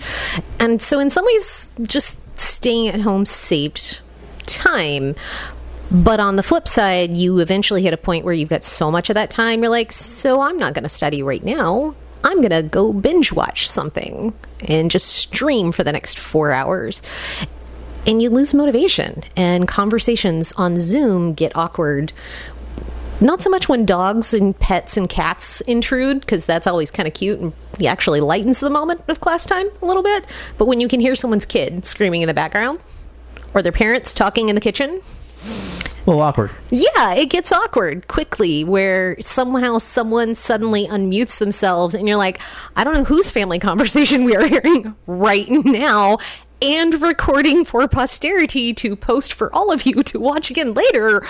And 0.60 0.82
so, 0.82 1.00
in 1.00 1.10
some 1.10 1.26
ways, 1.26 1.72
just 1.82 2.20
staying 2.40 2.90
at 2.90 3.02
home 3.02 3.26
saved 3.26 4.02
time. 4.46 5.16
But 5.92 6.20
on 6.20 6.36
the 6.36 6.44
flip 6.44 6.68
side, 6.68 7.12
you 7.12 7.40
eventually 7.40 7.84
hit 7.84 7.94
a 7.94 7.98
point 7.98 8.26
where 8.26 8.34
you've 8.34 8.50
got 8.50 8.64
so 8.64 8.92
much 8.92 9.10
of 9.10 9.14
that 9.16 9.30
time, 9.30 9.62
you're 9.62 9.70
like, 9.70 9.92
so 9.92 10.42
I'm 10.42 10.58
not 10.58 10.74
going 10.74 10.84
to 10.84 10.90
study 10.90 11.22
right 11.22 11.44
now. 11.44 11.96
I'm 12.26 12.42
going 12.42 12.50
to 12.50 12.64
go 12.64 12.92
binge 12.92 13.32
watch 13.32 13.70
something 13.70 14.34
and 14.68 14.92
just 14.92 15.08
stream 15.08 15.72
for 15.72 15.84
the 15.86 15.94
next 15.94 16.20
four 16.20 16.52
hours. 16.52 17.02
And 18.08 18.22
you 18.22 18.30
lose 18.30 18.54
motivation, 18.54 19.24
and 19.36 19.68
conversations 19.68 20.52
on 20.58 20.78
Zoom 20.78 21.34
get 21.34 21.56
awkward 21.56 22.14
Not 23.22 23.42
so 23.42 23.50
much 23.50 23.70
when 23.70 23.86
dogs 23.86 24.34
and 24.34 24.58
pets 24.60 24.98
and 24.98 25.08
cats 25.08 25.62
intrude, 25.62 26.20
because 26.20 26.46
that's 26.46 26.68
always 26.68 26.92
kind 26.92 27.08
of 27.08 27.14
cute 27.14 27.40
and 27.40 27.54
actually 27.86 28.20
lightens 28.20 28.60
the 28.60 28.70
moment 28.70 29.02
of 29.08 29.22
class 29.22 29.46
time 29.46 29.68
a 29.82 29.86
little 29.86 30.04
bit. 30.04 30.26
But 30.58 30.66
when 30.66 30.82
you 30.82 30.90
can 30.90 31.00
hear 31.00 31.16
someone's 31.16 31.46
kid 31.46 31.86
screaming 31.86 32.24
in 32.24 32.28
the 32.28 32.34
background, 32.34 32.80
or 33.54 33.62
their 33.62 33.72
parents 33.72 34.14
talking 34.14 34.50
in 34.50 34.56
the 34.56 34.62
kitchen, 34.62 35.00
A 35.46 36.06
little 36.06 36.22
awkward. 36.22 36.52
yeah, 36.70 37.14
it 37.16 37.30
gets 37.32 37.52
awkward 37.52 38.08
quickly 38.08 38.64
where 38.64 39.20
somehow 39.22 39.80
someone 39.80 40.36
suddenly 40.36 40.88
unmutes 40.88 41.40
themselves 41.40 41.96
and 41.96 42.08
you're 42.08 42.18
like, 42.18 42.40
I 42.76 42.84
don't 42.84 42.94
know 42.94 43.04
whose 43.04 43.32
family 43.32 43.58
conversation 43.70 44.24
we 44.24 44.36
are 44.36 44.46
hearing 44.46 44.96
right 45.08 45.50
now 45.50 46.20
and 46.62 47.02
recording 47.02 47.66
for 47.66 47.88
posterity 47.88 48.74
to 48.76 48.96
post 48.96 49.34
for 49.34 49.54
all 49.54 49.72
of 49.72 49.86
you 49.86 50.04
to 50.04 50.20
watch 50.20 50.50
again 50.52 50.74
later. 50.74 51.26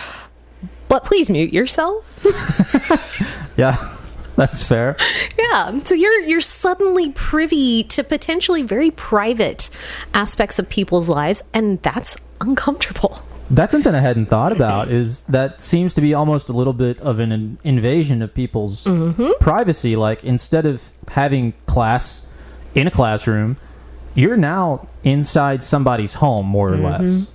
But 0.88 1.04
please 1.06 1.30
mute 1.30 1.54
yourself. 1.54 2.26
Yeah, 3.58 3.96
that's 4.36 4.62
fair. 4.62 4.98
Yeah. 5.40 5.80
So 5.80 5.96
you're 5.96 6.20
you're 6.24 6.42
suddenly 6.42 7.14
privy 7.14 7.84
to 7.86 8.04
potentially 8.04 8.64
very 8.64 8.92
private 8.92 9.70
aspects 10.14 10.60
of 10.60 10.68
people's 10.68 11.08
lives 11.08 11.42
and 11.54 11.82
that's 11.82 12.18
uncomfortable. 12.42 13.22
That's 13.50 13.72
something 13.72 13.94
I 13.94 14.00
hadn't 14.00 14.28
thought 14.28 14.52
about. 14.52 14.88
Is 14.88 15.24
that 15.24 15.62
seems 15.62 15.94
to 15.94 16.02
be 16.02 16.14
almost 16.14 16.50
a 16.50 16.54
little 16.54 16.74
bit 16.74 17.00
of 17.00 17.20
an 17.20 17.32
in- 17.32 17.58
invasion 17.64 18.22
of 18.22 18.34
people's 18.34 18.86
mm-hmm. 18.86 19.32
privacy? 19.40 19.96
Like 19.96 20.24
instead 20.24 20.66
of 20.66 20.82
having 21.10 21.54
class 21.68 22.26
in 22.74 22.88
a 22.88 22.92
classroom, 22.92 23.58
you're 24.16 24.38
now 24.38 24.88
inside 25.04 25.64
somebody's 25.64 26.14
home, 26.14 26.48
more 26.48 26.74
or 26.74 26.78
less. 26.78 27.08
Mm-hmm. 27.08 27.32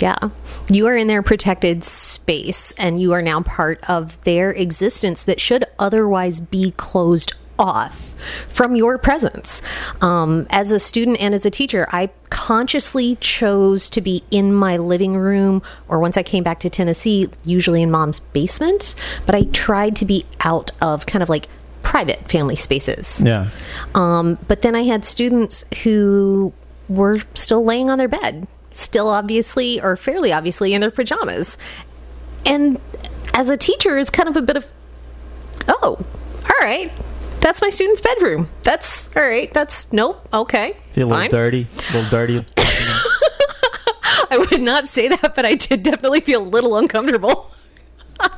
Yeah. 0.00 0.30
You 0.68 0.86
are 0.86 0.96
in 0.96 1.06
their 1.06 1.22
protected 1.22 1.84
space 1.84 2.72
and 2.78 3.00
you 3.00 3.12
are 3.12 3.22
now 3.22 3.42
part 3.42 3.78
of 3.88 4.20
their 4.22 4.50
existence 4.50 5.22
that 5.24 5.40
should 5.40 5.64
otherwise 5.78 6.40
be 6.40 6.72
closed 6.72 7.34
off 7.62 8.14
from 8.48 8.76
your 8.76 8.98
presence. 8.98 9.62
Um, 10.00 10.46
as 10.50 10.70
a 10.70 10.80
student 10.80 11.20
and 11.20 11.34
as 11.34 11.46
a 11.46 11.50
teacher, 11.50 11.86
I 11.90 12.10
consciously 12.30 13.16
chose 13.16 13.88
to 13.90 14.00
be 14.00 14.24
in 14.30 14.52
my 14.52 14.76
living 14.76 15.16
room 15.16 15.62
or 15.88 16.00
once 16.00 16.16
I 16.16 16.22
came 16.22 16.42
back 16.42 16.60
to 16.60 16.70
Tennessee, 16.70 17.28
usually 17.44 17.82
in 17.82 17.90
mom's 17.90 18.20
basement, 18.20 18.94
but 19.26 19.34
I 19.34 19.44
tried 19.44 19.96
to 19.96 20.04
be 20.04 20.26
out 20.40 20.72
of 20.80 21.06
kind 21.06 21.22
of 21.22 21.28
like 21.28 21.48
private 21.82 22.30
family 22.30 22.56
spaces. 22.56 23.20
Yeah. 23.24 23.48
Um, 23.94 24.38
but 24.48 24.62
then 24.62 24.74
I 24.74 24.82
had 24.82 25.04
students 25.04 25.64
who 25.82 26.52
were 26.88 27.20
still 27.34 27.64
laying 27.64 27.90
on 27.90 27.98
their 27.98 28.08
bed, 28.08 28.46
still 28.72 29.08
obviously 29.08 29.80
or 29.80 29.96
fairly 29.96 30.32
obviously 30.32 30.74
in 30.74 30.80
their 30.80 30.90
pajamas. 30.90 31.58
And 32.44 32.80
as 33.34 33.48
a 33.48 33.56
teacher, 33.56 33.98
it's 33.98 34.10
kind 34.10 34.28
of 34.28 34.36
a 34.36 34.42
bit 34.42 34.56
of, 34.56 34.66
oh, 35.68 36.04
all 36.44 36.56
right, 36.60 36.90
that's 37.42 37.60
my 37.60 37.68
student's 37.68 38.00
bedroom. 38.00 38.48
That's 38.62 39.14
all 39.14 39.22
right. 39.22 39.52
That's 39.52 39.92
nope. 39.92 40.26
Okay, 40.32 40.76
Feel 40.92 41.08
a 41.08 41.10
little 41.10 41.20
fine. 41.22 41.30
dirty. 41.30 41.66
A 41.90 41.92
little 41.92 42.10
dirty. 42.10 42.46
I 44.30 44.38
would 44.50 44.62
not 44.62 44.86
say 44.86 45.08
that, 45.08 45.34
but 45.36 45.44
I 45.44 45.54
did 45.56 45.82
definitely 45.82 46.20
feel 46.20 46.42
a 46.42 46.48
little 46.48 46.76
uncomfortable. 46.78 47.52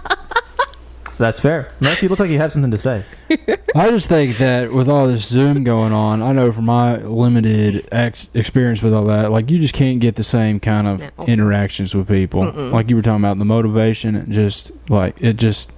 That's 1.16 1.38
fair. 1.38 1.70
Unless 1.78 2.02
you 2.02 2.08
look 2.08 2.18
like 2.18 2.30
you 2.30 2.38
have 2.38 2.50
something 2.50 2.72
to 2.72 2.78
say. 2.78 3.04
I 3.76 3.88
just 3.90 4.08
think 4.08 4.36
that 4.38 4.72
with 4.72 4.88
all 4.88 5.06
this 5.06 5.24
Zoom 5.24 5.62
going 5.62 5.92
on, 5.92 6.20
I 6.22 6.32
know 6.32 6.50
from 6.50 6.64
my 6.64 6.96
limited 6.96 7.88
ex- 7.92 8.28
experience 8.34 8.82
with 8.82 8.92
all 8.92 9.04
that, 9.04 9.30
like 9.30 9.48
you 9.48 9.60
just 9.60 9.74
can't 9.74 10.00
get 10.00 10.16
the 10.16 10.24
same 10.24 10.58
kind 10.58 10.88
of 10.88 11.08
No. 11.16 11.26
interactions 11.26 11.94
with 11.94 12.08
people. 12.08 12.50
Like 12.50 12.90
you 12.90 12.96
were 12.96 13.02
talking 13.02 13.22
about 13.22 13.38
the 13.38 13.44
motivation, 13.44 14.16
and 14.16 14.32
just 14.32 14.72
like 14.88 15.14
it 15.20 15.34
just, 15.34 15.70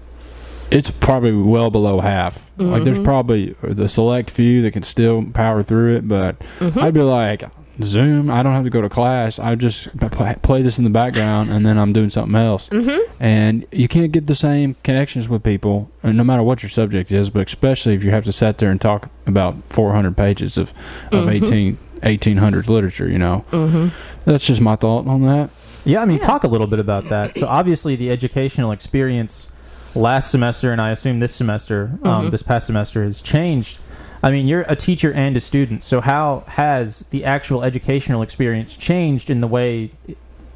it's 0.71 0.91
probably 0.91 1.33
well 1.33 1.71
below 1.71 2.01
half. 2.01 2.51
Like 2.57 2.85
there's 2.85 3.01
probably 3.01 3.55
the 3.63 3.89
select 3.89 4.31
few 4.31 4.63
that 4.63 4.73
can 4.73 4.83
still 4.83 5.25
power 5.33 5.63
through 5.63 5.97
it, 5.97 6.09
but 6.09 6.37
I'd 6.61 6.95
be 6.95 7.03
like. 7.03 7.45
Zoom. 7.83 8.31
I 8.31 8.43
don't 8.43 8.55
have 8.55 8.65
to 8.65 8.71
go 8.71 8.81
to 8.81 8.89
class. 8.89 9.39
I 9.39 9.55
just 9.55 9.95
p- 9.99 10.09
p- 10.09 10.35
play 10.41 10.63
this 10.63 10.79
in 10.79 10.85
the 10.85 10.91
background, 10.91 11.53
and 11.53 11.67
then 11.67 11.79
I'm 11.79 11.93
doing 11.93 12.09
something 12.09 12.35
else. 12.35 12.71
Mm-hmm. 12.71 13.23
And 13.23 13.67
you 13.71 13.87
can't 13.87 14.13
get 14.13 14.27
the 14.27 14.35
same 14.35 14.77
connections 14.83 15.29
with 15.29 15.43
people, 15.43 15.91
uh, 16.03 16.13
no 16.13 16.25
matter 16.25 16.43
what 16.43 16.63
your 16.63 16.71
subject 16.71 17.13
is. 17.13 17.29
But 17.29 17.47
especially 17.47 17.95
if 17.95 18.03
you 18.03 18.11
have 18.13 18.25
to 18.25 18.33
sit 18.33 18.57
there 18.57 18.71
and 18.71 18.81
talk 18.81 19.11
about 19.27 19.57
400 19.69 20.17
pages 20.17 20.57
of 20.57 20.73
of 21.13 21.29
18 21.29 21.77
1800s 22.03 22.69
literature. 22.69 23.09
You 23.09 23.19
know, 23.19 23.45
mm-hmm. 23.51 23.89
that's 24.31 24.47
just 24.47 24.61
my 24.61 24.77
thought 24.77 25.07
on 25.07 25.23
that. 25.23 25.51
Yeah, 25.85 26.03
I 26.03 26.05
mean, 26.05 26.19
talk 26.19 26.45
a 26.45 26.49
little 26.49 26.67
bit 26.67 26.81
about 26.81 27.09
that. 27.11 27.37
So 27.37 27.47
obviously, 27.47 27.95
the 27.95 28.11
educational 28.11 28.73
experience 28.73 29.53
last 29.97 30.31
semester, 30.31 30.73
and 30.73 30.81
I 30.81 30.91
assume 30.91 31.21
this 31.21 31.35
semester, 31.35 31.99
um, 32.05 32.31
this 32.31 32.43
past 32.43 32.67
semester, 32.67 33.03
has 33.03 33.21
changed. 33.21 33.79
I 34.23 34.31
mean, 34.31 34.47
you're 34.47 34.63
a 34.63 34.77
teacher 34.77 35.13
and 35.13 35.37
a 35.37 35.41
student. 35.41 35.83
So 35.83 36.01
how 36.01 36.41
has 36.49 37.01
the 37.11 37.25
actual 37.25 37.63
educational 37.63 38.23
experience 38.23 38.77
changed 38.77 39.31
in 39.31 39.41
the 39.41 39.47
way 39.47 39.91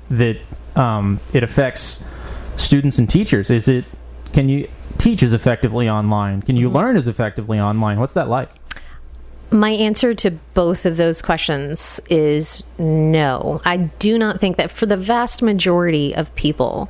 that 0.08 0.38
um, 0.76 1.20
it 1.32 1.42
affects 1.42 2.02
students 2.56 2.98
and 2.98 3.08
teachers? 3.08 3.50
Is 3.50 3.68
it 3.68 3.84
can 4.32 4.48
you 4.48 4.68
teach 4.98 5.22
as 5.22 5.32
effectively 5.32 5.88
online? 5.88 6.42
Can 6.42 6.56
you 6.56 6.68
learn 6.68 6.96
as 6.96 7.08
effectively 7.08 7.58
online? 7.58 7.98
What's 7.98 8.14
that 8.14 8.28
like? 8.28 8.50
My 9.52 9.70
answer 9.70 10.14
to 10.14 10.30
both 10.54 10.86
of 10.86 10.96
those 10.96 11.20
questions 11.20 12.00
is 12.08 12.64
no. 12.78 13.60
I 13.64 13.78
do 13.98 14.16
not 14.16 14.40
think 14.40 14.56
that 14.58 14.70
for 14.70 14.86
the 14.86 14.96
vast 14.96 15.42
majority 15.42 16.14
of 16.14 16.32
people, 16.36 16.88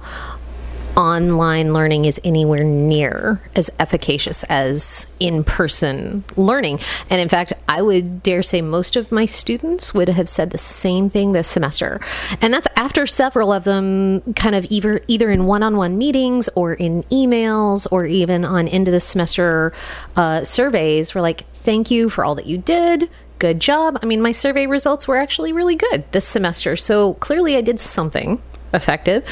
online 0.96 1.72
learning 1.72 2.04
is 2.04 2.20
anywhere 2.24 2.64
near 2.64 3.40
as 3.54 3.70
efficacious 3.78 4.42
as 4.44 5.06
in 5.18 5.44
person 5.44 6.24
learning. 6.36 6.80
And 7.08 7.20
in 7.20 7.28
fact, 7.28 7.52
I 7.68 7.82
would 7.82 8.22
dare 8.22 8.42
say 8.42 8.60
most 8.60 8.96
of 8.96 9.12
my 9.12 9.26
students 9.26 9.94
would 9.94 10.08
have 10.08 10.28
said 10.28 10.50
the 10.50 10.58
same 10.58 11.10
thing 11.10 11.32
this 11.32 11.48
semester. 11.48 12.00
And 12.40 12.52
that's 12.52 12.66
after 12.76 13.06
several 13.06 13.52
of 13.52 13.64
them 13.64 14.20
kind 14.34 14.54
of 14.54 14.66
either 14.70 15.00
either 15.06 15.30
in 15.30 15.46
one-on-one 15.46 15.96
meetings 15.96 16.48
or 16.54 16.74
in 16.74 17.02
emails 17.04 17.86
or 17.90 18.06
even 18.06 18.44
on 18.44 18.68
end 18.68 18.88
of 18.88 18.92
the 18.92 19.00
semester 19.00 19.72
uh, 20.16 20.44
surveys 20.44 21.14
were 21.14 21.20
like, 21.20 21.44
"Thank 21.52 21.90
you 21.90 22.08
for 22.08 22.24
all 22.24 22.34
that 22.34 22.46
you 22.46 22.58
did." 22.58 23.08
Good 23.38 23.60
job. 23.60 23.98
I 24.02 24.06
mean, 24.06 24.20
my 24.20 24.32
survey 24.32 24.66
results 24.66 25.08
were 25.08 25.16
actually 25.16 25.52
really 25.52 25.76
good 25.76 26.04
this 26.12 26.26
semester. 26.26 26.76
So 26.76 27.14
clearly 27.14 27.56
I 27.56 27.62
did 27.62 27.80
something 27.80 28.42
effective. 28.74 29.24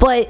But 0.00 0.28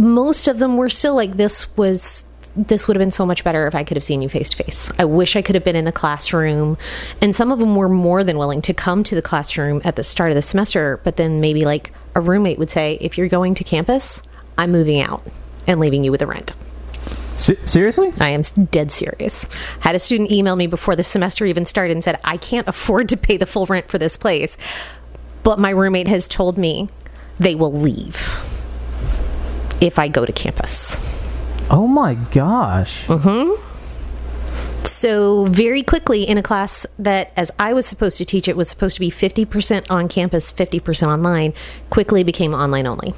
most 0.00 0.48
of 0.48 0.58
them 0.58 0.76
were 0.76 0.88
still 0.88 1.14
like 1.14 1.36
this 1.36 1.74
was 1.76 2.24
this 2.54 2.86
would 2.86 2.96
have 2.96 3.00
been 3.00 3.10
so 3.10 3.24
much 3.24 3.44
better 3.44 3.66
if 3.66 3.74
I 3.74 3.82
could 3.82 3.96
have 3.96 4.04
seen 4.04 4.20
you 4.20 4.28
face 4.28 4.50
to 4.50 4.62
face. 4.62 4.92
I 4.98 5.06
wish 5.06 5.36
I 5.36 5.42
could 5.42 5.54
have 5.54 5.64
been 5.64 5.76
in 5.76 5.86
the 5.86 5.92
classroom. 5.92 6.76
And 7.22 7.34
some 7.34 7.50
of 7.50 7.58
them 7.58 7.74
were 7.74 7.88
more 7.88 8.22
than 8.24 8.36
willing 8.36 8.60
to 8.62 8.74
come 8.74 9.02
to 9.04 9.14
the 9.14 9.22
classroom 9.22 9.80
at 9.84 9.96
the 9.96 10.04
start 10.04 10.30
of 10.30 10.34
the 10.34 10.42
semester, 10.42 11.00
but 11.02 11.16
then 11.16 11.40
maybe 11.40 11.64
like 11.64 11.92
a 12.14 12.20
roommate 12.20 12.58
would 12.58 12.70
say, 12.70 12.98
if 13.00 13.16
you're 13.16 13.28
going 13.28 13.54
to 13.54 13.64
campus, 13.64 14.22
I'm 14.58 14.70
moving 14.70 15.00
out 15.00 15.26
and 15.66 15.80
leaving 15.80 16.04
you 16.04 16.10
with 16.10 16.20
the 16.20 16.26
rent. 16.26 16.54
Se- 17.36 17.64
seriously? 17.64 18.12
I 18.20 18.28
am 18.30 18.42
dead 18.42 18.92
serious. 18.92 19.48
Had 19.80 19.96
a 19.96 19.98
student 19.98 20.30
email 20.30 20.54
me 20.54 20.66
before 20.66 20.94
the 20.94 21.04
semester 21.04 21.46
even 21.46 21.64
started 21.64 21.94
and 21.94 22.04
said, 22.04 22.20
I 22.22 22.36
can't 22.36 22.68
afford 22.68 23.08
to 23.08 23.16
pay 23.16 23.38
the 23.38 23.46
full 23.46 23.64
rent 23.64 23.88
for 23.88 23.96
this 23.96 24.18
place, 24.18 24.58
but 25.42 25.58
my 25.58 25.70
roommate 25.70 26.08
has 26.08 26.28
told 26.28 26.58
me 26.58 26.90
they 27.38 27.54
will 27.54 27.72
leave 27.72 28.61
if 29.82 29.98
I 29.98 30.08
go 30.08 30.24
to 30.24 30.32
campus. 30.32 30.96
Oh 31.70 31.86
my 31.86 32.14
gosh! 32.14 33.06
Mm-hmm. 33.06 33.60
So, 34.86 35.46
very 35.46 35.82
quickly 35.82 36.22
in 36.22 36.38
a 36.38 36.42
class 36.42 36.86
that, 36.98 37.32
as 37.36 37.50
I 37.58 37.72
was 37.72 37.86
supposed 37.86 38.18
to 38.18 38.24
teach 38.24 38.48
it, 38.48 38.56
was 38.56 38.68
supposed 38.68 38.94
to 38.94 39.00
be 39.00 39.10
50% 39.10 39.86
on 39.90 40.08
campus, 40.08 40.52
50% 40.52 41.06
online, 41.06 41.54
quickly 41.90 42.22
became 42.22 42.54
online 42.54 42.86
only 42.86 43.14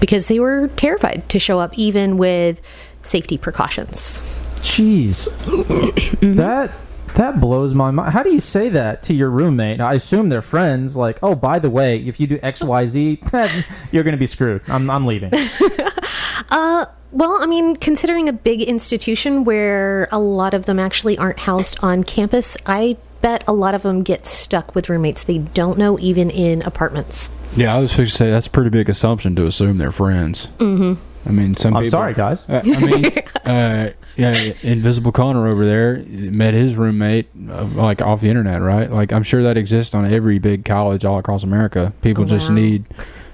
because 0.00 0.28
they 0.28 0.40
were 0.40 0.68
terrified 0.76 1.28
to 1.28 1.38
show 1.38 1.60
up 1.60 1.78
even 1.78 2.18
with 2.18 2.60
safety 3.02 3.38
precautions. 3.38 4.18
Jeez, 4.56 5.28
mm-hmm. 5.44 6.34
that 6.34 6.70
that 7.14 7.40
blows 7.40 7.74
my 7.74 7.90
mind. 7.90 8.12
How 8.12 8.22
do 8.22 8.30
you 8.32 8.40
say 8.40 8.68
that 8.70 9.02
to 9.04 9.14
your 9.14 9.30
roommate? 9.30 9.80
I 9.80 9.94
assume 9.94 10.28
they're 10.28 10.42
friends. 10.42 10.96
Like, 10.96 11.18
oh, 11.22 11.34
by 11.34 11.58
the 11.58 11.70
way, 11.70 11.98
if 11.98 12.18
you 12.18 12.26
do 12.26 12.38
X, 12.42 12.62
Y, 12.62 12.86
Z, 12.86 13.22
you're 13.92 14.02
going 14.02 14.12
to 14.12 14.18
be 14.18 14.26
screwed. 14.26 14.62
I'm 14.68 14.88
I'm 14.90 15.06
leaving. 15.06 15.32
uh, 16.50 16.86
Well, 17.12 17.36
I 17.42 17.46
mean, 17.46 17.76
considering 17.76 18.28
a 18.28 18.32
big 18.32 18.62
institution 18.62 19.44
where 19.44 20.08
a 20.10 20.18
lot 20.18 20.54
of 20.54 20.64
them 20.64 20.78
actually 20.78 21.18
aren't 21.18 21.40
housed 21.40 21.78
on 21.82 22.04
campus, 22.04 22.56
I 22.64 22.96
bet 23.20 23.44
a 23.46 23.52
lot 23.52 23.74
of 23.74 23.82
them 23.82 24.02
get 24.02 24.26
stuck 24.26 24.74
with 24.74 24.88
roommates 24.88 25.22
they 25.24 25.38
don't 25.38 25.78
know, 25.78 25.98
even 25.98 26.30
in 26.30 26.62
apartments. 26.62 27.30
Yeah, 27.54 27.76
I 27.76 27.80
was 27.80 27.94
going 27.94 28.06
to 28.08 28.12
say 28.12 28.30
that's 28.30 28.46
a 28.46 28.50
pretty 28.50 28.70
big 28.70 28.88
assumption 28.88 29.36
to 29.36 29.46
assume 29.46 29.76
they're 29.78 29.92
friends. 29.92 30.48
Mm-hmm. 30.58 30.94
I 31.26 31.30
mean, 31.30 31.56
some 31.56 31.76
I'm 31.76 31.84
people. 31.84 31.98
sorry, 31.98 32.14
guys. 32.14 32.48
Uh, 32.48 32.62
I 32.64 32.80
mean, 32.80 33.04
uh, 33.44 33.90
yeah, 34.16 34.52
Invisible 34.62 35.12
Connor 35.12 35.46
over 35.48 35.64
there 35.64 35.98
met 36.08 36.54
his 36.54 36.76
roommate 36.76 37.28
uh, 37.48 37.64
like 37.66 38.02
off 38.02 38.20
the 38.20 38.28
internet, 38.28 38.60
right? 38.60 38.90
Like 38.90 39.12
I'm 39.12 39.22
sure 39.22 39.42
that 39.44 39.56
exists 39.56 39.94
on 39.94 40.04
every 40.12 40.38
big 40.38 40.64
college 40.64 41.04
all 41.04 41.18
across 41.18 41.44
America. 41.44 41.92
People 42.02 42.24
just 42.24 42.48
Wow. 42.48 42.56
need 42.56 42.84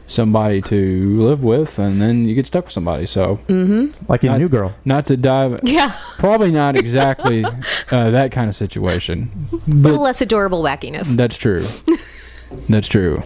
somebody 0.07 0.63
to 0.63 1.23
live 1.23 1.43
with, 1.45 1.79
and 1.79 2.01
then 2.01 2.25
you 2.27 2.35
get 2.35 2.47
stuck 2.47 2.65
with 2.65 2.73
somebody. 2.73 3.05
So, 3.07 3.37
mm-hmm. 3.49 3.89
Like 4.11 4.23
in 4.25 4.31
Not- 4.33 4.39
New 4.41 4.49
Girl. 4.49 4.75
not 4.85 5.07
to 5.07 5.17
dive, 5.17 5.61
Yeah. 5.65 5.95
probably 6.19 6.51
not 6.51 6.77
exactly 6.77 7.45
uh, 7.45 8.11
that 8.11 8.33
kind 8.33 8.49
of 8.49 8.57
situation, 8.57 9.31
A 9.53 9.57
little 9.71 9.99
but 9.99 10.03
less 10.03 10.21
adorable 10.23 10.63
wackiness. 10.63 11.15
that's 11.17 11.37
true. 11.37 11.65
That's 12.71 12.89
true, 12.89 13.23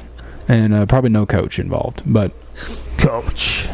and 0.49 0.75
uh, 0.75 0.87
probably 0.87 1.11
no 1.11 1.27
coach 1.27 1.61
involved. 1.61 2.03
But 2.05 2.33
Coach. 2.99 3.69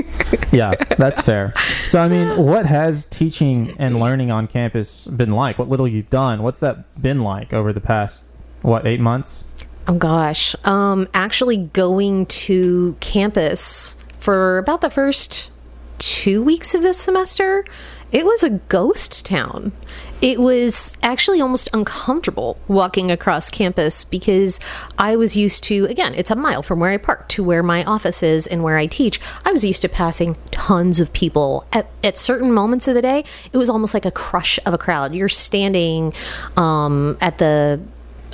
yeah, 0.52 0.74
that's 0.96 1.20
fair. 1.20 1.54
So, 1.88 2.00
I 2.00 2.08
mean, 2.08 2.36
what 2.36 2.66
has 2.66 3.06
teaching 3.06 3.74
and 3.78 3.98
learning 4.00 4.30
on 4.30 4.46
campus 4.46 5.06
been 5.06 5.32
like? 5.32 5.58
What 5.58 5.68
little 5.68 5.88
you've 5.88 6.10
done, 6.10 6.42
what's 6.42 6.60
that 6.60 7.00
been 7.00 7.20
like 7.20 7.52
over 7.52 7.72
the 7.72 7.80
past, 7.80 8.24
what, 8.62 8.86
eight 8.86 9.00
months? 9.00 9.44
Oh 9.88 9.96
gosh. 9.96 10.54
Um 10.64 11.08
actually 11.12 11.56
going 11.56 12.26
to 12.26 12.96
campus 13.00 13.96
for 14.20 14.58
about 14.58 14.80
the 14.80 14.90
first 14.90 15.50
2 15.98 16.42
weeks 16.42 16.74
of 16.74 16.82
this 16.82 16.98
semester, 16.98 17.64
it 18.12 18.26
was 18.26 18.42
a 18.42 18.50
ghost 18.50 19.24
town. 19.24 19.72
It 20.20 20.40
was 20.40 20.96
actually 21.02 21.40
almost 21.40 21.68
uncomfortable 21.72 22.58
walking 22.68 23.10
across 23.10 23.50
campus 23.50 24.04
because 24.04 24.60
I 24.98 25.16
was 25.16 25.36
used 25.36 25.64
to 25.64 25.86
again, 25.86 26.14
it's 26.14 26.30
a 26.30 26.36
mile 26.36 26.62
from 26.62 26.78
where 26.78 26.92
I 26.92 26.98
park 26.98 27.28
to 27.30 27.42
where 27.42 27.62
my 27.62 27.82
office 27.84 28.22
is 28.22 28.46
and 28.46 28.62
where 28.62 28.76
I 28.76 28.86
teach. 28.86 29.18
I 29.44 29.50
was 29.50 29.64
used 29.64 29.82
to 29.82 29.88
passing 29.88 30.36
tons 30.50 31.00
of 31.00 31.12
people 31.12 31.66
at, 31.72 31.90
at 32.04 32.18
certain 32.18 32.52
moments 32.52 32.86
of 32.86 32.94
the 32.94 33.02
day. 33.02 33.24
It 33.52 33.56
was 33.56 33.68
almost 33.68 33.94
like 33.94 34.04
a 34.04 34.12
crush 34.12 34.60
of 34.64 34.74
a 34.74 34.78
crowd. 34.78 35.14
You're 35.14 35.28
standing 35.28 36.12
um, 36.56 37.16
at 37.20 37.38
the 37.38 37.80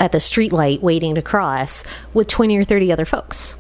at 0.01 0.13
the 0.13 0.21
street 0.21 0.53
light 0.53 0.83
waiting 0.83 1.15
to 1.15 1.23
cross 1.23 1.85
with 2.13 2.29
20 2.29 2.57
or 2.57 2.65
30 2.65 2.93
other 2.93 3.05
folks. 3.05 3.57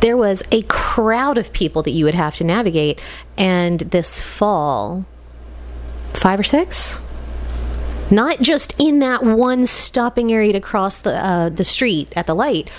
There 0.00 0.16
was 0.16 0.42
a 0.50 0.62
crowd 0.62 1.36
of 1.36 1.52
people 1.52 1.82
that 1.82 1.90
you 1.90 2.04
would 2.06 2.14
have 2.14 2.34
to 2.36 2.44
navigate. 2.44 3.00
And 3.36 3.80
this 3.80 4.20
fall, 4.20 5.04
five 6.14 6.38
or 6.40 6.44
six? 6.44 7.00
Not 8.10 8.40
just 8.40 8.80
in 8.80 8.98
that 9.00 9.22
one 9.22 9.66
stopping 9.66 10.32
area 10.32 10.52
to 10.52 10.60
cross 10.60 10.98
the, 10.98 11.14
uh, 11.14 11.48
the 11.48 11.64
street 11.64 12.12
at 12.16 12.26
the 12.26 12.34
light, 12.34 12.70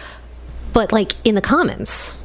but 0.73 0.91
like 0.91 1.15
in 1.23 1.35
the 1.35 1.41
commons. 1.41 2.15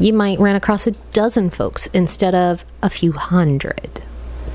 You 0.00 0.12
might 0.12 0.38
run 0.38 0.54
across 0.54 0.86
a 0.86 0.92
dozen 1.12 1.50
folks 1.50 1.86
instead 1.88 2.34
of 2.34 2.64
a 2.82 2.88
few 2.88 3.12
hundred. 3.12 4.02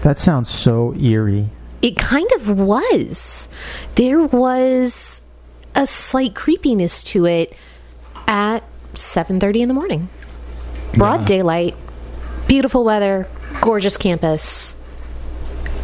That 0.01 0.17
sounds 0.17 0.49
so 0.49 0.95
eerie. 0.95 1.49
It 1.81 1.97
kind 1.97 2.29
of 2.37 2.47
was. 2.47 3.49
There 3.95 4.21
was 4.21 5.21
a 5.75 5.85
slight 5.85 6.33
creepiness 6.33 7.03
to 7.05 7.25
it 7.25 7.53
at 8.27 8.63
7:30 8.93 9.61
in 9.61 9.67
the 9.67 9.73
morning. 9.73 10.09
Broad 10.93 11.25
daylight, 11.25 11.75
beautiful 12.47 12.83
weather, 12.83 13.27
gorgeous 13.61 13.97
campus. 13.97 14.77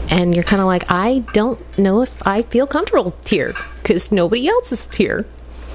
And 0.09 0.33
you're 0.33 0.43
kind 0.43 0.61
of 0.61 0.65
like, 0.65 0.85
I 0.89 1.19
don't 1.33 1.59
know 1.77 2.01
if 2.01 2.27
I 2.27 2.41
feel 2.43 2.65
comfortable 2.65 3.15
here 3.25 3.53
because 3.81 4.11
nobody 4.11 4.47
else 4.47 4.71
is 4.71 4.91
here. 4.93 5.25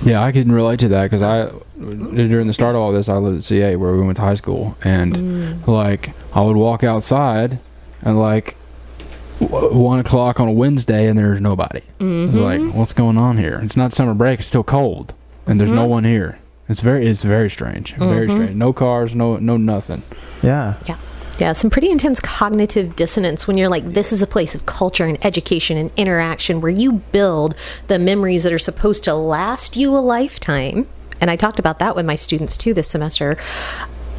yeah, 0.05 0.23
I 0.23 0.33
can 0.33 0.51
relate 0.51 0.81
to 0.81 0.89
that 0.89 1.05
because 1.05 1.23
I 1.23 1.51
during 1.79 2.47
the 2.47 2.53
start 2.53 2.75
of 2.75 2.81
all 2.81 2.93
this, 2.93 3.09
I 3.09 3.17
lived 3.17 3.39
at 3.39 3.45
CA 3.45 3.77
where 3.77 3.93
we 3.95 4.03
went 4.03 4.17
to 4.17 4.23
high 4.23 4.35
school, 4.35 4.77
and 4.83 5.15
mm. 5.15 5.67
like 5.67 6.13
I 6.35 6.41
would 6.41 6.57
walk 6.57 6.85
outside 6.85 7.59
and 8.03 8.19
like 8.19 8.57
w- 9.41 9.75
one 9.75 10.01
o'clock 10.01 10.41
on 10.41 10.49
a 10.49 10.53
Wednesday, 10.53 11.09
and 11.09 11.19
there's 11.19 11.41
nobody. 11.41 11.83
It's 12.01 12.35
like, 12.35 12.61
mm-hmm. 12.61 12.79
what's 12.79 12.93
going 12.93 13.19
on 13.19 13.39
here? 13.39 13.61
It's 13.63 13.77
not 13.77 13.93
summer 13.93 14.15
break; 14.15 14.41
it's 14.41 14.49
still 14.49 14.65
cold, 14.65 15.15
and 15.47 15.59
there's 15.59 15.71
no 15.71 15.83
mm-hmm. 15.83 15.91
one 15.91 16.05
here. 16.05 16.39
It's 16.69 16.81
very, 16.81 17.07
it's 17.07 17.23
very 17.23 17.51
strange, 17.51 17.95
very 17.97 18.27
mm-hmm. 18.27 18.37
strange. 18.37 18.57
No 18.57 18.73
cars, 18.73 19.15
no, 19.15 19.37
no 19.37 19.57
nothing. 19.57 20.03
Yeah. 20.43 20.75
Yeah. 20.87 20.97
Yeah, 21.39 21.53
some 21.53 21.69
pretty 21.69 21.91
intense 21.91 22.21
cognitive 22.21 22.95
dissonance 22.95 23.49
when 23.49 23.59
you're 23.59 23.69
like, 23.69 23.85
this 23.85 24.13
is 24.13 24.23
a 24.23 24.27
place 24.27 24.55
of 24.55 24.67
culture 24.67 25.05
and 25.05 25.25
education 25.25 25.77
and 25.77 25.91
interaction 25.97 26.61
where 26.61 26.71
you 26.71 26.93
build 26.93 27.57
the 27.89 27.99
memories 27.99 28.45
that 28.45 28.53
are 28.53 28.59
supposed 28.59 29.03
to 29.05 29.15
last 29.15 29.77
you 29.77 29.97
a 29.97 29.99
lifetime. 29.99 30.87
And 31.21 31.31
I 31.31 31.37
talked 31.37 31.59
about 31.59 31.81
that 31.81 31.97
with 31.97 32.07
my 32.07 32.17
students 32.17 32.57
too 32.57 32.73
this 32.73 32.89
semester. 32.89 33.37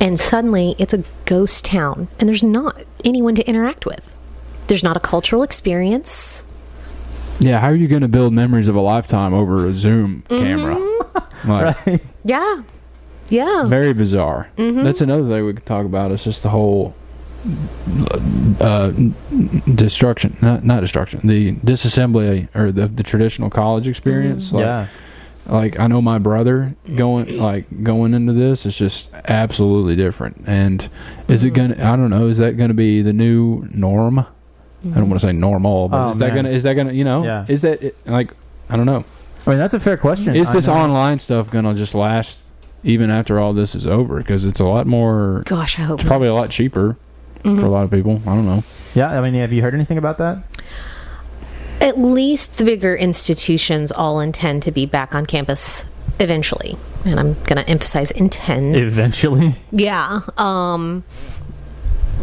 And 0.02 0.20
suddenly 0.20 0.76
it's 0.78 0.94
a 0.94 1.04
ghost 1.26 1.66
town 1.66 2.10
and 2.20 2.28
there's 2.28 2.44
not 2.44 2.84
anyone 3.06 3.36
to 3.36 3.48
interact 3.48 3.86
with. 3.86 4.14
There's 4.68 4.84
not 4.84 4.98
a 4.98 5.00
cultural 5.00 5.42
experience. 5.42 6.44
Yeah, 7.40 7.60
how 7.60 7.68
are 7.68 7.76
you 7.76 7.88
going 7.88 8.02
to 8.02 8.08
build 8.08 8.34
memories 8.34 8.68
of 8.68 8.76
a 8.76 8.82
lifetime 8.82 9.34
over 9.34 9.68
a 9.68 9.74
Zoom 9.74 10.24
mm-hmm. 10.28 10.44
camera? 10.44 10.92
Like, 11.46 11.86
Right. 11.86 12.02
Yeah. 12.24 12.64
Yeah. 13.30 13.66
very 13.68 13.94
bizarre. 13.94 14.50
Mm-hmm. 14.58 14.84
That's 14.84 15.02
another 15.02 15.28
thing 15.30 15.46
we 15.46 15.54
could 15.54 15.66
talk 15.66 15.86
about. 15.86 16.12
It's 16.12 16.24
just 16.24 16.42
the 16.42 16.50
whole 16.50 16.96
uh, 18.60 18.92
destruction, 19.76 20.38
not 20.42 20.64
not 20.64 20.82
destruction, 20.82 21.22
the 21.24 21.54
disassembly 21.56 22.48
or 22.56 22.72
the, 22.72 22.88
the 22.88 23.04
traditional 23.04 23.50
college 23.50 23.88
experience. 23.88 24.52
Like, 24.52 24.66
yeah. 24.66 24.88
like 25.48 25.80
I 25.80 25.88
know 25.88 26.02
my 26.02 26.18
brother 26.18 26.76
going 26.96 27.38
like 27.38 27.84
going 27.84 28.14
into 28.14 28.34
this 28.34 28.66
is 28.66 28.76
just 28.76 29.12
absolutely 29.26 29.96
different. 29.96 30.44
And 30.48 30.88
is 31.28 31.44
it 31.44 31.52
gonna? 31.52 31.76
I 31.76 31.96
don't 31.96 32.10
know. 32.10 32.28
Is 32.28 32.38
that 32.40 32.58
gonna 32.58 32.74
be 32.74 33.02
the 33.02 33.14
new 33.14 33.68
norm? 33.72 34.20
I 34.20 34.26
don't 34.84 35.10
want 35.10 35.20
to 35.20 35.28
say 35.28 35.34
normal, 35.34 35.90
but 35.90 36.08
Oh, 36.08 36.12
is 36.12 36.20
that 36.20 36.34
gonna? 36.34 36.50
Is 36.50 36.64
that 36.64 36.74
gonna? 36.76 36.94
You 36.94 37.04
know? 37.04 37.24
Yeah. 37.24 37.46
Is 37.48 37.62
that 37.64 37.82
it, 37.82 37.96
like? 38.06 38.32
I 38.70 38.78
don't 38.78 38.86
know. 38.86 39.04
I 39.46 39.50
mean, 39.52 39.60
that's 39.60 39.74
a 39.76 39.80
fair 39.80 39.98
question. 39.98 40.36
Is 40.36 40.52
this 40.52 40.68
online 40.68 41.20
stuff 41.20 41.52
gonna 41.52 41.76
just 41.76 41.94
last 41.94 42.40
even 42.84 43.10
after 43.10 43.40
all 43.40 43.54
this 43.54 43.76
is 43.76 43.86
over? 43.86 44.18
Because 44.18 44.46
it's 44.46 44.60
a 44.60 44.66
lot 44.66 44.88
more. 44.88 45.44
Gosh, 45.46 45.78
I 45.80 45.84
hope 45.84 46.00
It's 46.00 46.06
not. 46.06 46.10
probably 46.10 46.28
a 46.28 46.34
lot 46.34 46.50
cheaper 46.50 46.98
for 47.44 47.66
a 47.66 47.70
lot 47.70 47.84
of 47.84 47.92
people. 47.92 48.22
I 48.26 48.36
don't 48.36 48.46
know. 48.46 48.64
Yeah. 48.94 49.18
I 49.18 49.22
mean, 49.22 49.34
have 49.42 49.54
you 49.54 49.62
heard 49.62 49.74
anything 49.74 49.98
about 49.98 50.18
that? 50.20 50.44
at 51.82 52.00
least 52.00 52.58
the 52.58 52.64
bigger 52.64 52.96
institutions 52.96 53.92
all 53.92 54.20
intend 54.20 54.64
to 54.64 54.72
be 54.72 54.86
back 54.86 55.14
on 55.14 55.26
campus 55.26 55.86
eventually. 56.20 56.78
And 57.04 57.20
I'm 57.20 57.34
going 57.44 57.58
to 57.58 57.70
emphasize 57.70 58.12
intend. 58.12 58.76
Eventually. 58.76 59.56
Yeah. 59.72 60.22
Um 60.38 61.04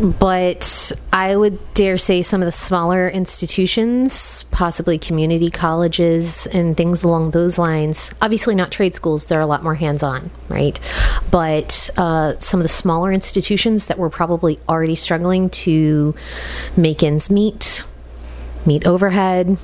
but 0.00 0.92
I 1.12 1.36
would 1.36 1.58
dare 1.74 1.98
say 1.98 2.22
some 2.22 2.40
of 2.40 2.46
the 2.46 2.52
smaller 2.52 3.08
institutions, 3.08 4.44
possibly 4.44 4.98
community 4.98 5.50
colleges 5.50 6.46
and 6.46 6.76
things 6.76 7.02
along 7.02 7.32
those 7.32 7.58
lines. 7.58 8.12
Obviously, 8.22 8.54
not 8.54 8.70
trade 8.70 8.94
schools; 8.94 9.26
they're 9.26 9.40
a 9.40 9.46
lot 9.46 9.62
more 9.62 9.74
hands-on, 9.74 10.30
right? 10.48 10.80
But 11.30 11.90
uh, 11.96 12.36
some 12.38 12.60
of 12.60 12.64
the 12.64 12.68
smaller 12.68 13.12
institutions 13.12 13.86
that 13.86 13.98
were 13.98 14.10
probably 14.10 14.58
already 14.68 14.94
struggling 14.94 15.50
to 15.50 16.14
make 16.76 17.02
ends 17.02 17.30
meet, 17.30 17.84
meet 18.64 18.86
overhead, 18.86 19.58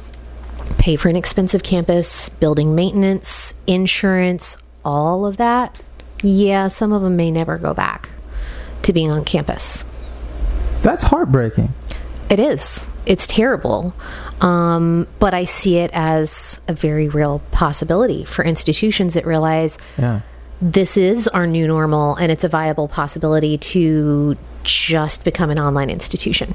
pay 0.78 0.96
for 0.96 1.08
an 1.08 1.16
expensive 1.16 1.62
campus, 1.62 2.28
building 2.28 2.74
maintenance, 2.74 3.54
insurance, 3.66 4.56
all 4.84 5.24
of 5.24 5.38
that. 5.38 5.80
Yeah, 6.22 6.68
some 6.68 6.92
of 6.92 7.02
them 7.02 7.16
may 7.16 7.30
never 7.30 7.58
go 7.58 7.72
back 7.72 8.10
to 8.82 8.92
being 8.92 9.10
on 9.10 9.24
campus. 9.24 9.84
That's 10.82 11.04
heartbreaking. 11.04 11.72
It 12.30 12.38
is. 12.38 12.86
It's 13.06 13.26
terrible. 13.26 13.94
Um, 14.40 15.06
but 15.18 15.34
I 15.34 15.44
see 15.44 15.78
it 15.78 15.90
as 15.94 16.60
a 16.68 16.72
very 16.72 17.08
real 17.08 17.40
possibility 17.50 18.24
for 18.24 18.44
institutions 18.44 19.14
that 19.14 19.26
realize 19.26 19.78
Yeah. 19.96 20.20
this 20.60 20.96
is 20.96 21.26
our 21.28 21.46
new 21.46 21.66
normal 21.66 22.14
and 22.16 22.30
it's 22.30 22.44
a 22.44 22.48
viable 22.48 22.86
possibility 22.88 23.56
to 23.58 24.36
just 24.62 25.24
become 25.24 25.50
an 25.50 25.58
online 25.58 25.88
institution. 25.90 26.54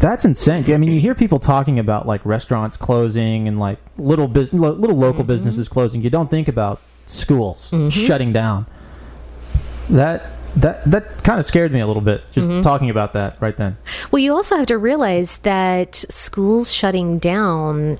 That's 0.00 0.24
insane. 0.24 0.70
I 0.72 0.76
mean, 0.78 0.90
you 0.92 1.00
hear 1.00 1.14
people 1.14 1.38
talking 1.38 1.78
about 1.78 2.06
like 2.06 2.24
restaurants 2.24 2.76
closing 2.76 3.46
and 3.48 3.58
like 3.60 3.78
little 3.96 4.28
bus- 4.28 4.52
lo- 4.52 4.72
little 4.72 4.96
local 4.96 5.24
businesses 5.24 5.68
closing. 5.68 6.02
You 6.02 6.10
don't 6.10 6.30
think 6.30 6.48
about 6.48 6.80
schools 7.06 7.70
shutting 7.90 8.32
down. 8.32 8.66
That 9.88 10.32
that 10.56 10.84
that 10.90 11.22
kind 11.22 11.38
of 11.38 11.46
scared 11.46 11.72
me 11.72 11.80
a 11.80 11.86
little 11.86 12.02
bit 12.02 12.22
just 12.32 12.50
talking 12.62 12.90
about 12.90 13.12
that 13.12 13.40
right 13.40 13.56
then. 13.56 13.76
Well, 14.10 14.20
you 14.20 14.32
also 14.32 14.56
have 14.56 14.66
to 14.66 14.78
realize 14.78 15.38
that 15.38 15.94
schools 15.94 16.72
shutting 16.72 17.18
down 17.18 17.98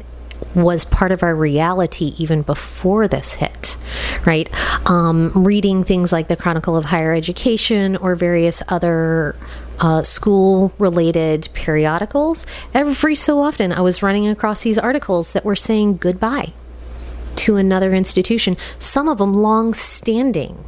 was 0.54 0.84
part 0.84 1.12
of 1.12 1.22
our 1.22 1.34
reality 1.34 2.14
even 2.18 2.42
before 2.42 3.08
this 3.08 3.34
hit, 3.34 3.76
right? 4.24 4.48
Um, 4.88 5.32
reading 5.34 5.84
things 5.84 6.12
like 6.12 6.28
the 6.28 6.36
Chronicle 6.36 6.76
of 6.76 6.86
Higher 6.86 7.14
Education 7.14 7.96
or 7.96 8.14
various 8.14 8.62
other 8.68 9.36
uh, 9.80 10.02
school 10.02 10.72
related 10.78 11.48
periodicals, 11.52 12.46
every 12.72 13.14
so 13.14 13.40
often 13.40 13.72
I 13.72 13.80
was 13.80 14.02
running 14.02 14.26
across 14.28 14.62
these 14.62 14.78
articles 14.78 15.32
that 15.32 15.44
were 15.44 15.56
saying 15.56 15.98
goodbye 15.98 16.52
to 17.36 17.56
another 17.56 17.94
institution, 17.94 18.56
some 18.78 19.08
of 19.08 19.18
them 19.18 19.34
long 19.34 19.74
standing 19.74 20.64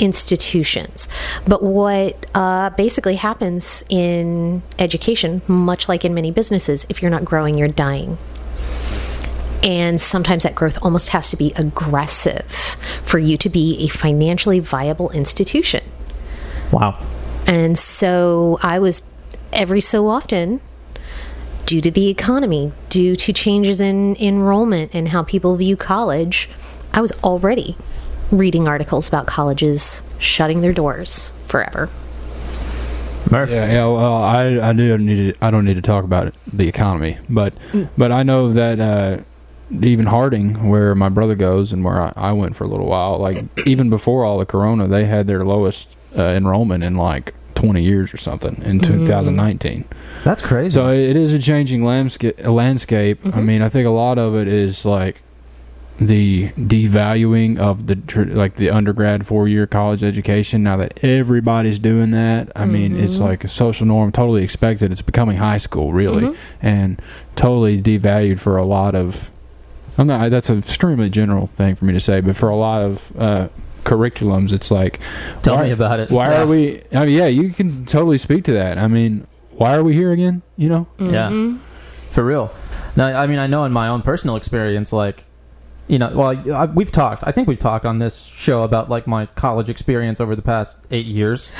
institutions. 0.00 1.06
But 1.46 1.62
what 1.62 2.26
uh, 2.34 2.70
basically 2.70 3.16
happens 3.16 3.84
in 3.88 4.62
education, 4.78 5.42
much 5.46 5.88
like 5.88 6.04
in 6.04 6.14
many 6.14 6.30
businesses, 6.30 6.86
if 6.88 7.02
you're 7.02 7.10
not 7.10 7.24
growing, 7.24 7.56
you're 7.58 7.68
dying. 7.68 8.18
And 9.62 10.00
sometimes 10.00 10.42
that 10.42 10.54
growth 10.54 10.78
almost 10.82 11.10
has 11.10 11.30
to 11.30 11.36
be 11.36 11.52
aggressive 11.54 12.50
for 13.04 13.18
you 13.18 13.36
to 13.36 13.50
be 13.50 13.76
a 13.84 13.88
financially 13.88 14.58
viable 14.58 15.10
institution. 15.10 15.84
Wow. 16.72 16.98
And 17.46 17.78
so 17.78 18.58
I 18.62 18.78
was 18.78 19.02
every 19.52 19.82
so 19.82 20.08
often, 20.08 20.60
due 21.66 21.82
to 21.82 21.90
the 21.90 22.08
economy, 22.08 22.72
due 22.88 23.16
to 23.16 23.32
changes 23.32 23.80
in 23.80 24.16
enrollment 24.16 24.94
and 24.94 25.08
how 25.08 25.22
people 25.22 25.56
view 25.56 25.76
college, 25.76 26.48
I 26.94 27.00
was 27.00 27.12
already 27.22 27.76
reading 28.30 28.68
articles 28.68 29.08
about 29.08 29.26
colleges 29.26 30.02
shutting 30.18 30.60
their 30.60 30.72
doors 30.72 31.32
forever. 31.48 31.88
Murph. 33.30 33.50
Yeah, 33.50 33.66
yeah. 33.66 33.86
Well, 33.86 34.14
I 34.14 34.70
I 34.70 34.72
do 34.72 34.96
need 34.98 35.34
to, 35.34 35.44
I 35.44 35.50
don't 35.50 35.64
need 35.64 35.74
to 35.74 35.82
talk 35.82 36.04
about 36.04 36.28
it, 36.28 36.34
the 36.52 36.68
economy, 36.68 37.18
but 37.28 37.52
but 37.96 38.10
I 38.12 38.22
know 38.22 38.52
that 38.52 38.80
uh, 38.80 39.18
even 39.82 40.06
Harding, 40.06 40.68
where 40.68 40.94
my 40.94 41.08
brother 41.08 41.34
goes 41.34 41.72
and 41.72 41.84
where 41.84 42.00
I, 42.00 42.12
I 42.16 42.32
went 42.32 42.56
for 42.56 42.64
a 42.64 42.66
little 42.66 42.86
while, 42.86 43.18
like 43.18 43.44
even 43.66 43.90
before 43.90 44.24
all 44.24 44.38
the 44.38 44.46
Corona, 44.46 44.88
they 44.88 45.04
had 45.04 45.26
their 45.26 45.44
lowest 45.44 45.88
uh, 46.16 46.22
enrollment 46.22 46.82
in 46.82 46.96
like 46.96 47.34
20 47.54 47.82
years 47.82 48.12
or 48.12 48.16
something 48.16 48.60
in 48.64 48.80
2019. 48.80 49.84
That's 50.24 50.42
crazy. 50.42 50.74
So 50.74 50.88
it 50.90 51.14
is 51.14 51.34
a 51.34 51.38
changing 51.38 51.84
landscape. 51.84 52.38
Landscape. 52.44 53.20
I 53.36 53.40
mean, 53.40 53.62
I 53.62 53.68
think 53.68 53.86
a 53.86 53.92
lot 53.92 54.18
of 54.18 54.34
it 54.34 54.48
is 54.48 54.84
like 54.84 55.22
the 56.00 56.48
devaluing 56.52 57.58
of 57.58 57.86
the 57.86 58.24
like 58.34 58.56
the 58.56 58.70
undergrad 58.70 59.26
four 59.26 59.48
year 59.48 59.66
college 59.66 60.02
education. 60.02 60.62
Now 60.62 60.78
that 60.78 61.04
everybody's 61.04 61.78
doing 61.78 62.12
that, 62.12 62.50
I 62.56 62.64
mean, 62.64 62.96
it's 62.96 63.14
mm-hmm. 63.14 63.24
like 63.24 63.44
a 63.44 63.48
social 63.48 63.86
norm, 63.86 64.10
totally 64.10 64.42
expected. 64.42 64.92
It's 64.92 65.02
becoming 65.02 65.36
high 65.36 65.58
school, 65.58 65.92
really, 65.92 66.24
mm-hmm. 66.24 66.66
and 66.66 67.02
totally 67.36 67.80
devalued 67.80 68.40
for 68.40 68.56
a 68.56 68.64
lot 68.64 68.94
of. 68.94 69.30
I'm 69.98 70.06
not. 70.06 70.30
That's 70.30 70.48
an 70.48 70.58
extremely 70.58 71.10
general 71.10 71.48
thing 71.48 71.74
for 71.74 71.84
me 71.84 71.92
to 71.92 72.00
say, 72.00 72.20
but 72.20 72.34
for 72.34 72.48
a 72.48 72.56
lot 72.56 72.80
of 72.82 73.12
uh, 73.18 73.48
curriculums, 73.84 74.52
it's 74.52 74.70
like 74.70 75.00
Tell 75.42 75.56
why- 75.56 75.64
me 75.64 75.70
about 75.72 76.00
it. 76.00 76.10
why 76.10 76.30
Yeah. 76.30 76.42
are 76.42 76.46
we? 76.46 76.82
I 76.94 77.04
mean, 77.04 77.16
yeah, 77.16 77.26
you 77.26 77.50
can 77.50 77.84
totally 77.84 78.16
speak 78.16 78.44
to 78.44 78.52
that. 78.54 78.78
I 78.78 78.86
mean, 78.86 79.26
why 79.50 79.76
are 79.76 79.84
we 79.84 79.92
here 79.92 80.12
again? 80.12 80.40
You 80.56 80.70
know? 80.70 80.86
Yeah, 80.98 81.28
mm-hmm. 81.28 81.58
for 82.10 82.24
real. 82.24 82.50
Now, 82.96 83.20
I 83.20 83.26
mean, 83.26 83.38
I 83.38 83.46
know 83.46 83.64
in 83.64 83.72
my 83.72 83.88
own 83.88 84.00
personal 84.00 84.36
experience, 84.36 84.92
like, 84.92 85.24
you 85.90 85.98
know, 85.98 86.12
well, 86.14 86.54
I, 86.54 86.66
we've 86.66 86.92
talked. 86.92 87.24
I 87.26 87.32
think 87.32 87.48
we've 87.48 87.58
talked 87.58 87.84
on 87.84 87.98
this 87.98 88.22
show 88.26 88.62
about 88.62 88.88
like 88.88 89.08
my 89.08 89.26
college 89.26 89.68
experience 89.68 90.20
over 90.20 90.36
the 90.36 90.42
past 90.42 90.78
eight 90.92 91.06
years, 91.06 91.50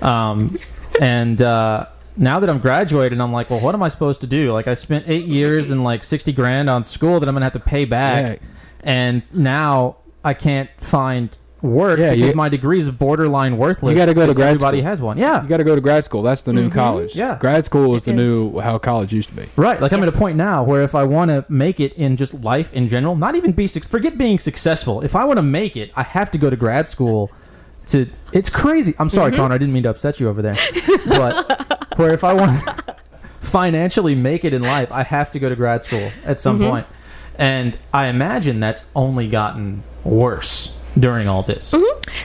um, 0.00 0.58
and 0.98 1.42
uh, 1.42 1.86
now 2.16 2.40
that 2.40 2.48
I'm 2.48 2.58
graduated, 2.58 3.20
I'm 3.20 3.32
like, 3.32 3.50
well, 3.50 3.60
what 3.60 3.74
am 3.74 3.82
I 3.82 3.88
supposed 3.88 4.22
to 4.22 4.26
do? 4.26 4.50
Like, 4.52 4.66
I 4.66 4.72
spent 4.72 5.04
eight 5.06 5.26
years 5.26 5.68
and 5.68 5.84
like 5.84 6.04
sixty 6.04 6.32
grand 6.32 6.70
on 6.70 6.84
school 6.84 7.20
that 7.20 7.28
I'm 7.28 7.34
gonna 7.34 7.44
have 7.44 7.52
to 7.52 7.60
pay 7.60 7.84
back, 7.84 8.40
and 8.80 9.22
now 9.30 9.96
I 10.24 10.32
can't 10.32 10.70
find 10.78 11.36
work 11.66 11.98
Yeah, 11.98 12.10
because 12.14 12.28
you- 12.28 12.34
my 12.34 12.48
degree 12.48 12.80
is 12.80 12.90
borderline 12.90 13.58
worthless. 13.58 13.90
You 13.90 13.96
gotta 13.96 14.14
go 14.14 14.22
to 14.22 14.28
because 14.28 14.36
grad 14.36 14.48
Everybody 14.50 14.78
school. 14.78 14.88
has 14.88 15.00
one. 15.00 15.18
Yeah, 15.18 15.42
You 15.42 15.48
got 15.48 15.58
to 15.58 15.64
go 15.64 15.74
to 15.74 15.80
grad 15.80 16.04
school. 16.04 16.22
That's 16.22 16.42
the 16.42 16.52
new 16.52 16.68
mm-hmm. 16.68 16.78
college. 16.78 17.14
Yeah. 17.14 17.36
grad 17.38 17.64
school 17.64 17.94
is 17.94 18.06
It 18.06 18.16
the 18.16 18.22
is. 18.22 18.28
new 18.28 18.60
how 18.60 18.78
college 18.78 19.12
used 19.12 19.28
to 19.30 19.36
be. 19.36 19.46
Right, 19.56 19.80
like 19.80 19.92
I'm 19.92 20.02
at 20.02 20.08
a 20.08 20.12
point 20.12 20.36
now 20.36 20.62
where 20.62 20.82
if 20.82 20.94
I 20.94 21.04
want 21.04 21.30
to 21.30 21.44
make 21.48 21.80
it 21.80 21.92
in 21.94 22.16
just 22.16 22.34
life 22.34 22.72
in 22.72 22.88
general, 22.88 23.16
not 23.16 23.34
even 23.34 23.52
be 23.52 23.66
forget 23.66 24.16
being 24.16 24.38
successful. 24.38 25.02
If 25.02 25.16
I 25.16 25.24
want 25.24 25.38
to 25.38 25.42
make 25.42 25.76
it, 25.76 25.90
I 25.96 26.02
have 26.02 26.30
to 26.32 26.38
go 26.38 26.50
to 26.50 26.56
grad 26.56 26.88
school. 26.88 27.30
To 27.88 28.08
it's 28.32 28.50
crazy. 28.50 28.94
I'm 28.98 29.08
sorry, 29.08 29.30
mm-hmm. 29.30 29.40
Connor. 29.40 29.54
I 29.54 29.58
didn't 29.58 29.74
mean 29.74 29.84
to 29.84 29.90
upset 29.90 30.18
you 30.18 30.28
over 30.28 30.42
there, 30.42 30.54
but 31.06 31.88
where 31.96 32.12
if 32.12 32.24
I 32.24 32.34
want 32.34 32.64
to 32.64 32.96
financially 33.40 34.14
make 34.14 34.44
it 34.44 34.52
in 34.52 34.62
life, 34.62 34.90
I 34.90 35.04
have 35.04 35.30
to 35.32 35.38
go 35.38 35.48
to 35.48 35.56
grad 35.56 35.84
school 35.84 36.10
at 36.24 36.40
some 36.40 36.58
mm-hmm. 36.58 36.68
point. 36.68 36.86
And 37.38 37.78
I 37.92 38.06
imagine 38.06 38.60
that's 38.60 38.86
only 38.94 39.28
gotten 39.28 39.82
worse 40.04 40.75
during 40.98 41.28
all 41.28 41.42
this. 41.42 41.74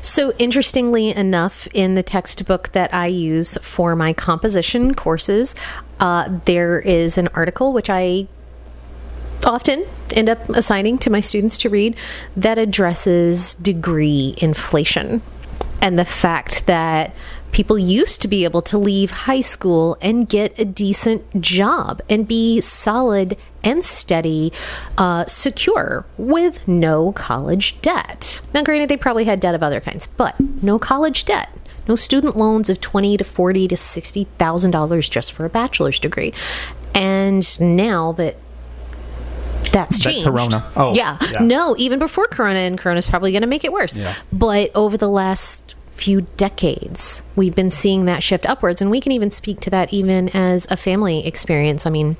So, 0.01 0.33
interestingly 0.37 1.09
enough, 1.09 1.67
in 1.73 1.95
the 1.95 2.03
textbook 2.03 2.71
that 2.71 2.93
I 2.93 3.07
use 3.07 3.57
for 3.61 3.95
my 3.95 4.13
composition 4.13 4.95
courses, 4.95 5.55
uh, 5.99 6.39
there 6.45 6.79
is 6.79 7.17
an 7.17 7.27
article 7.29 7.73
which 7.73 7.89
I 7.89 8.27
often 9.45 9.85
end 10.11 10.29
up 10.29 10.49
assigning 10.49 10.97
to 10.99 11.09
my 11.09 11.19
students 11.19 11.57
to 11.59 11.69
read 11.69 11.95
that 12.35 12.57
addresses 12.57 13.55
degree 13.55 14.35
inflation 14.37 15.21
and 15.81 15.97
the 15.97 16.05
fact 16.05 16.67
that 16.67 17.13
people 17.51 17.77
used 17.77 18.21
to 18.21 18.27
be 18.27 18.43
able 18.43 18.61
to 18.61 18.77
leave 18.77 19.11
high 19.11 19.41
school 19.41 19.97
and 20.01 20.27
get 20.29 20.57
a 20.59 20.65
decent 20.65 21.41
job 21.41 22.01
and 22.09 22.27
be 22.27 22.61
solid 22.61 23.37
and 23.63 23.83
steady, 23.83 24.51
uh, 24.97 25.25
secure 25.25 26.05
with 26.17 26.67
no 26.67 27.11
college 27.11 27.79
debt. 27.81 28.41
Now, 28.53 28.63
granted, 28.63 28.89
they 28.89 28.97
probably 28.97 29.25
had 29.25 29.39
debt 29.39 29.53
of 29.55 29.61
other 29.61 29.81
kinds, 29.81 30.07
but 30.07 30.39
no 30.39 30.79
college 30.79 31.25
debt. 31.25 31.49
No 31.87 31.95
student 31.95 32.37
loans 32.37 32.69
of 32.69 32.79
twenty 32.79 33.17
to 33.17 33.23
forty 33.23 33.67
to 33.67 33.75
sixty 33.75 34.25
thousand 34.37 34.71
dollars 34.71 35.09
just 35.09 35.31
for 35.33 35.45
a 35.45 35.49
bachelor's 35.49 35.99
degree, 35.99 36.31
and 36.93 37.59
now 37.59 38.11
that 38.13 38.37
that's 39.71 39.99
That 39.99 40.11
changed. 40.11 40.25
Corona. 40.27 40.69
Oh, 40.75 40.93
yeah. 40.93 41.17
yeah. 41.31 41.39
No, 41.39 41.75
even 41.77 41.97
before 41.97 42.27
Corona, 42.27 42.59
and 42.59 42.77
Corona's 42.77 43.09
probably 43.09 43.31
going 43.31 43.41
to 43.41 43.47
make 43.47 43.63
it 43.63 43.71
worse. 43.71 43.95
Yeah. 43.95 44.15
But 44.31 44.71
over 44.75 44.97
the 44.97 45.07
last 45.09 45.75
few 46.01 46.21
decades, 46.37 47.21
we've 47.35 47.53
been 47.55 47.69
seeing 47.69 48.05
that 48.05 48.23
shift 48.23 48.45
upwards, 48.49 48.81
and 48.81 48.89
we 48.89 48.99
can 48.99 49.11
even 49.11 49.29
speak 49.29 49.59
to 49.61 49.69
that 49.69 49.93
even 49.93 50.29
as 50.29 50.65
a 50.71 50.77
family 50.77 51.25
experience. 51.27 51.85
I 51.85 51.91
mean, 51.91 52.17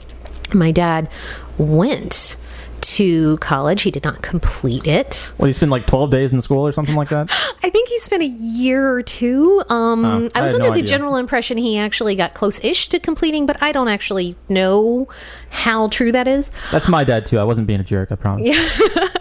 my 0.54 0.72
dad 0.72 1.10
went 1.58 2.38
to 2.82 3.38
college. 3.38 3.84
He 3.84 3.92
did 3.92 4.04
not 4.04 4.22
complete 4.22 4.86
it. 4.88 5.32
Well, 5.38 5.46
he 5.48 5.54
spent 5.54 5.72
like 5.72 5.86
12 5.88 6.10
days 6.12 6.34
in 6.34 6.42
school 6.42 6.66
or 6.66 6.72
something 6.72 6.96
like 6.96 7.10
that. 7.10 7.30
I 7.64 7.70
think 7.70 7.90
he 7.90 7.98
spent 8.00 8.24
a 8.24 8.28
year 8.28 8.92
or 8.92 9.04
two. 9.04 9.64
Um, 9.70 10.04
Oh, 10.06 10.30
I 10.36 10.40
I 10.40 10.42
was 10.44 10.54
under 10.54 10.66
no 10.68 10.74
the 10.74 10.80
idea. 10.80 10.84
general 10.86 11.16
impression 11.16 11.58
he 11.58 11.78
actually 11.78 12.16
got 12.16 12.34
close-ish 12.34 12.90
to 12.90 13.00
completing, 13.00 13.46
but 13.46 13.58
I 13.62 13.72
don't 13.72 13.88
actually 13.88 14.36
know 14.50 15.08
how 15.52 15.88
true 15.90 16.12
that 16.12 16.28
is. 16.28 16.52
That's 16.72 16.88
my 16.90 17.04
dad 17.04 17.26
too. 17.28 17.38
I 17.40 17.44
wasn't 17.44 17.68
being 17.68 17.80
a 17.80 17.84
jerk. 17.84 18.12
I 18.12 18.16
promise. 18.16 18.50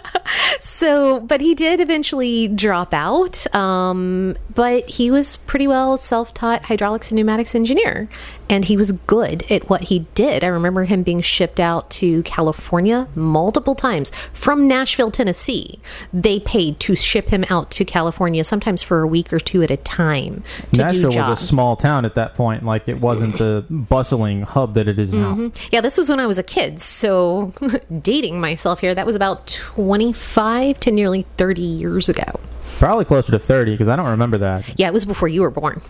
So, 0.81 1.19
but 1.19 1.41
he 1.41 1.53
did 1.53 1.79
eventually 1.79 2.47
drop 2.47 2.91
out. 2.91 3.45
Um, 3.55 4.35
but 4.55 4.89
he 4.89 5.11
was 5.11 5.37
pretty 5.37 5.67
well 5.67 5.95
self 5.95 6.33
taught 6.33 6.63
hydraulics 6.63 7.11
and 7.11 7.17
pneumatics 7.17 7.53
engineer. 7.53 8.09
And 8.51 8.65
he 8.65 8.75
was 8.75 8.91
good 8.91 9.49
at 9.49 9.69
what 9.69 9.83
he 9.83 10.07
did. 10.13 10.43
I 10.43 10.47
remember 10.47 10.83
him 10.83 11.03
being 11.03 11.21
shipped 11.21 11.57
out 11.57 11.89
to 11.91 12.21
California 12.23 13.07
multiple 13.15 13.75
times 13.75 14.11
from 14.33 14.67
Nashville, 14.67 15.09
Tennessee. 15.09 15.79
They 16.11 16.37
paid 16.37 16.77
to 16.81 16.97
ship 16.97 17.29
him 17.29 17.45
out 17.49 17.71
to 17.71 17.85
California, 17.85 18.43
sometimes 18.43 18.83
for 18.83 18.99
a 18.99 19.07
week 19.07 19.31
or 19.31 19.39
two 19.39 19.63
at 19.63 19.71
a 19.71 19.77
time 19.77 20.43
to 20.73 20.75
do 20.75 20.81
Nashville 20.81 21.11
jobs. 21.11 21.29
was 21.29 21.43
a 21.43 21.45
small 21.45 21.77
town 21.77 22.03
at 22.03 22.15
that 22.15 22.35
point. 22.35 22.65
Like 22.65 22.89
it 22.89 22.99
wasn't 22.99 23.37
the 23.37 23.65
bustling 23.69 24.41
hub 24.41 24.73
that 24.73 24.89
it 24.89 24.99
is 24.99 25.13
now. 25.13 25.33
Mm-hmm. 25.33 25.67
Yeah, 25.71 25.79
this 25.79 25.97
was 25.97 26.09
when 26.09 26.19
I 26.19 26.27
was 26.27 26.37
a 26.37 26.43
kid. 26.43 26.81
So, 26.81 27.53
dating 28.01 28.41
myself 28.41 28.81
here, 28.81 28.93
that 28.93 29.05
was 29.05 29.15
about 29.15 29.47
25 29.47 30.77
to 30.81 30.91
nearly 30.91 31.25
30 31.37 31.61
years 31.61 32.09
ago. 32.09 32.39
Probably 32.79 33.05
closer 33.05 33.31
to 33.31 33.39
30 33.39 33.71
because 33.71 33.87
I 33.87 33.95
don't 33.95 34.09
remember 34.09 34.39
that. 34.39 34.77
Yeah, 34.77 34.87
it 34.87 34.93
was 34.93 35.05
before 35.05 35.29
you 35.29 35.41
were 35.41 35.51
born. 35.51 35.81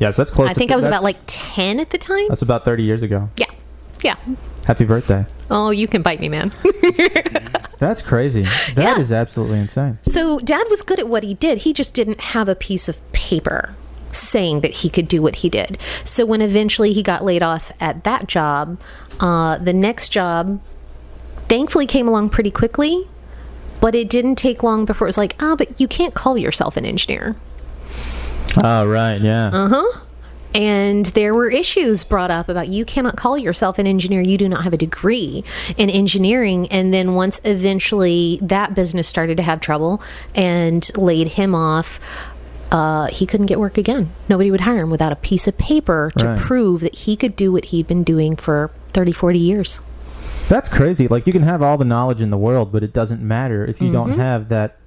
Yes, 0.00 0.16
that's 0.16 0.30
close. 0.30 0.48
I 0.48 0.54
think 0.54 0.72
I 0.72 0.76
was 0.76 0.84
about 0.84 1.02
like 1.04 1.18
10 1.26 1.78
at 1.78 1.90
the 1.90 1.98
time. 1.98 2.26
That's 2.28 2.42
about 2.42 2.64
30 2.64 2.82
years 2.82 3.02
ago. 3.02 3.28
Yeah. 3.36 3.46
Yeah. 4.02 4.16
Happy 4.66 4.84
birthday. 4.84 5.26
Oh, 5.50 5.70
you 5.70 5.86
can 5.86 6.00
bite 6.02 6.20
me, 6.20 6.28
man. 6.28 6.52
That's 7.78 8.02
crazy. 8.02 8.42
That 8.74 8.98
is 8.98 9.10
Yeah. 9.10 9.18
absolutely 9.20 9.58
insane. 9.58 9.98
so, 10.02 10.38
dad 10.38 10.66
was 10.70 10.82
good 10.82 10.98
at 10.98 11.08
what 11.08 11.22
he 11.22 11.34
did. 11.34 11.58
He 11.58 11.72
just 11.72 11.92
didn't 11.94 12.20
have 12.20 12.48
a 12.48 12.54
piece 12.54 12.88
of 12.88 13.00
paper 13.12 13.74
saying 14.12 14.60
that 14.62 14.70
he 14.76 14.88
could 14.90 15.06
do 15.08 15.20
what 15.22 15.36
he 15.36 15.48
did. 15.50 15.78
So, 16.04 16.24
when 16.24 16.40
eventually 16.40 16.92
he 16.92 17.02
got 17.02 17.24
laid 17.24 17.42
off 17.42 17.72
at 17.80 18.04
that 18.04 18.26
job, 18.26 18.80
uh, 19.18 19.58
the 19.58 19.72
next 19.72 20.10
job 20.10 20.60
thankfully 21.48 21.86
came 21.86 22.06
along 22.08 22.28
pretty 22.30 22.50
quickly. 22.50 23.04
But 23.80 23.94
it 23.94 24.08
didn't 24.10 24.36
take 24.36 24.62
long 24.62 24.84
before 24.84 25.06
it 25.06 25.08
was 25.08 25.18
like, 25.18 25.34
ah, 25.40 25.56
but 25.56 25.80
you 25.80 25.88
can't 25.88 26.12
call 26.14 26.36
yourself 26.36 26.76
an 26.76 26.84
engineer. 26.84 27.34
Oh, 28.62 28.86
right. 28.86 29.20
Yeah. 29.20 29.48
Uh-huh. 29.52 30.00
And 30.52 31.06
there 31.06 31.32
were 31.32 31.48
issues 31.48 32.02
brought 32.02 32.32
up 32.32 32.48
about 32.48 32.66
you 32.68 32.84
cannot 32.84 33.16
call 33.16 33.38
yourself 33.38 33.78
an 33.78 33.86
engineer. 33.86 34.20
You 34.20 34.36
do 34.36 34.48
not 34.48 34.64
have 34.64 34.72
a 34.72 34.76
degree 34.76 35.44
in 35.76 35.88
engineering. 35.88 36.66
And 36.72 36.92
then 36.92 37.14
once 37.14 37.40
eventually 37.44 38.40
that 38.42 38.74
business 38.74 39.06
started 39.06 39.36
to 39.36 39.44
have 39.44 39.60
trouble 39.60 40.02
and 40.34 40.90
laid 40.96 41.28
him 41.28 41.54
off, 41.54 42.00
uh, 42.72 43.06
he 43.06 43.26
couldn't 43.26 43.46
get 43.46 43.60
work 43.60 43.78
again. 43.78 44.10
Nobody 44.28 44.50
would 44.50 44.62
hire 44.62 44.80
him 44.82 44.90
without 44.90 45.12
a 45.12 45.16
piece 45.16 45.46
of 45.46 45.56
paper 45.56 46.10
to 46.18 46.26
Right. 46.30 46.38
prove 46.38 46.80
that 46.80 46.94
he 46.96 47.14
could 47.14 47.36
do 47.36 47.52
what 47.52 47.66
he'd 47.66 47.86
been 47.86 48.02
doing 48.02 48.34
for 48.34 48.72
30, 48.92 49.12
40 49.12 49.38
years. 49.38 49.80
That's 50.48 50.68
crazy. 50.68 51.06
Like 51.06 51.28
you 51.28 51.32
can 51.32 51.42
have 51.42 51.62
all 51.62 51.78
the 51.78 51.84
knowledge 51.84 52.20
in 52.20 52.30
the 52.30 52.38
world, 52.38 52.72
but 52.72 52.82
it 52.82 52.92
doesn't 52.92 53.22
matter 53.22 53.64
if 53.64 53.80
you 53.80 53.92
don't 53.92 54.10
Mm-hmm. 54.10 54.20
have 54.20 54.48
that 54.48 54.78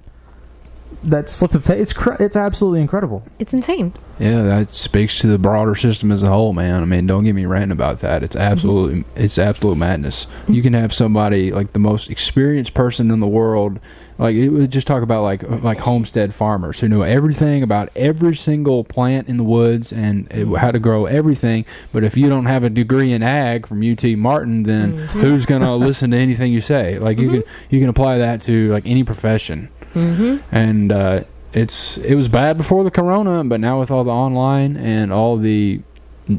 that 1.02 1.28
slip 1.28 1.54
of 1.54 1.64
pay. 1.64 1.80
It's 1.80 1.92
cr- 1.92 2.20
it's 2.20 2.36
absolutely 2.36 2.80
incredible. 2.80 3.22
It's 3.38 3.52
insane. 3.52 3.92
Yeah, 4.18 4.42
that 4.42 4.70
speaks 4.70 5.18
to 5.20 5.26
the 5.26 5.38
broader 5.38 5.74
system 5.74 6.12
as 6.12 6.22
a 6.22 6.28
whole, 6.28 6.52
man. 6.52 6.82
I 6.82 6.84
mean, 6.84 7.06
don't 7.06 7.24
get 7.24 7.34
me 7.34 7.46
ranting 7.46 7.72
about 7.72 8.00
that. 8.00 8.22
It's 8.22 8.36
mm-hmm. 8.36 8.52
absolutely 8.52 9.04
it's 9.16 9.38
absolute 9.38 9.76
madness. 9.76 10.26
You 10.48 10.62
can 10.62 10.72
have 10.74 10.92
somebody 10.92 11.50
like 11.50 11.72
the 11.72 11.78
most 11.78 12.10
experienced 12.10 12.74
person 12.74 13.10
in 13.10 13.20
the 13.20 13.26
world, 13.26 13.80
like 14.18 14.36
it 14.36 14.48
would 14.48 14.70
just 14.70 14.86
talk 14.86 15.02
about 15.02 15.22
like 15.22 15.42
like 15.62 15.78
homestead 15.78 16.34
farmers 16.34 16.78
who 16.78 16.88
know 16.88 17.02
everything 17.02 17.62
about 17.62 17.88
every 17.96 18.36
single 18.36 18.84
plant 18.84 19.28
in 19.28 19.36
the 19.36 19.44
woods 19.44 19.92
and 19.92 20.30
it, 20.30 20.46
how 20.56 20.70
to 20.70 20.78
grow 20.78 21.06
everything. 21.06 21.64
But 21.92 22.04
if 22.04 22.16
you 22.16 22.28
don't 22.28 22.46
have 22.46 22.62
a 22.62 22.70
degree 22.70 23.12
in 23.12 23.22
ag 23.22 23.66
from 23.66 23.82
UT 23.82 24.04
Martin, 24.16 24.62
then 24.62 24.96
mm-hmm. 24.96 25.20
who's 25.20 25.46
gonna 25.46 25.74
listen 25.74 26.12
to 26.12 26.16
anything 26.16 26.52
you 26.52 26.60
say? 26.60 26.98
Like 26.98 27.18
you 27.18 27.28
mm-hmm. 27.28 27.40
can 27.40 27.50
you 27.70 27.80
can 27.80 27.88
apply 27.88 28.18
that 28.18 28.40
to 28.42 28.70
like 28.72 28.86
any 28.86 29.02
profession 29.02 29.68
and 29.94 30.92
uh, 30.92 31.20
it's 31.52 31.98
it 31.98 32.14
was 32.14 32.28
bad 32.28 32.56
before 32.56 32.84
the 32.84 32.90
corona, 32.90 33.44
but 33.44 33.60
now 33.60 33.78
with 33.80 33.90
all 33.90 34.04
the 34.04 34.10
online 34.10 34.76
and 34.76 35.12
all 35.12 35.36
the 35.36 35.80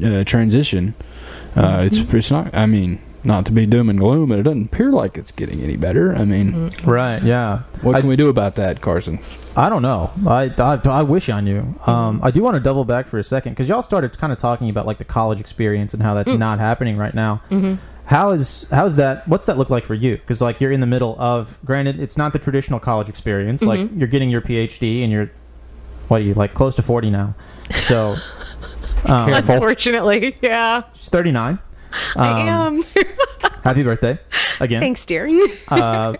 uh, 0.04 0.24
transition, 0.24 0.94
uh, 1.56 1.82
it's 1.86 1.96
it's 1.98 2.30
not. 2.30 2.54
I 2.54 2.66
mean, 2.66 2.98
not 3.24 3.46
to 3.46 3.52
be 3.52 3.66
doom 3.66 3.88
and 3.88 3.98
gloom, 3.98 4.28
but 4.28 4.38
it 4.38 4.42
doesn't 4.42 4.66
appear 4.66 4.92
like 4.92 5.16
it's 5.16 5.32
getting 5.32 5.60
any 5.62 5.76
better. 5.76 6.14
I 6.14 6.24
mean, 6.24 6.70
Right? 6.84 7.22
Yeah. 7.22 7.60
what 7.82 7.96
I- 7.96 8.00
can 8.00 8.08
we 8.08 8.16
do 8.16 8.28
about 8.28 8.54
that, 8.56 8.80
Carson? 8.80 9.18
I 9.56 9.68
don't 9.70 9.82
know. 9.82 10.10
I, 10.26 10.52
I, 10.58 10.78
I 10.84 11.02
wish 11.02 11.30
I 11.30 11.40
knew. 11.40 11.74
Um, 11.86 12.20
I 12.22 12.30
do 12.30 12.42
want 12.42 12.56
to 12.56 12.60
double 12.60 12.84
back 12.84 13.06
for 13.08 13.18
a 13.18 13.24
second 13.24 13.52
because 13.52 13.68
y'all 13.68 13.80
started 13.82 14.16
kind 14.18 14.32
of 14.32 14.38
talking 14.38 14.68
about 14.68 14.84
like 14.86 14.98
the 14.98 15.04
college 15.04 15.40
experience 15.40 15.94
and 15.94 16.02
how 16.02 16.12
that's 16.14 16.30
not 16.30 16.58
happening 16.58 16.96
right 16.98 17.14
now. 17.14 17.40
How 18.06 18.30
is 18.30 18.66
how's 18.70 18.96
that? 18.96 19.26
What's 19.26 19.46
that 19.46 19.58
look 19.58 19.68
like 19.68 19.84
for 19.84 19.94
you? 19.94 20.16
Because 20.16 20.40
like 20.40 20.60
you're 20.60 20.72
in 20.72 20.80
the 20.80 20.86
middle 20.86 21.16
of. 21.18 21.58
Granted, 21.64 22.00
it's 22.00 22.16
not 22.16 22.32
the 22.32 22.38
traditional 22.38 22.78
college 22.78 23.08
experience. 23.08 23.62
Like 23.62 23.90
you're 23.94 24.08
getting 24.08 24.30
your 24.30 24.40
PhD 24.40 25.02
and 25.02 25.10
you're 25.10 25.30
what 26.08 26.20
are 26.20 26.24
you 26.24 26.34
like 26.34 26.54
close 26.54 26.76
to 26.76 26.82
forty 26.82 27.10
now? 27.10 27.34
So 27.72 28.16
um, 29.06 29.32
Unfortunately, 29.32 30.36
yeah. 30.40 30.84
she's 30.94 31.08
thirty 31.08 31.32
nine. 31.32 31.58
I 32.14 32.42
am. 32.42 32.82
Happy 33.64 33.82
birthday 33.82 34.18
again. 34.60 34.80
Thanks, 34.80 35.04
dear. 35.04 35.28
Uh, 35.68 36.14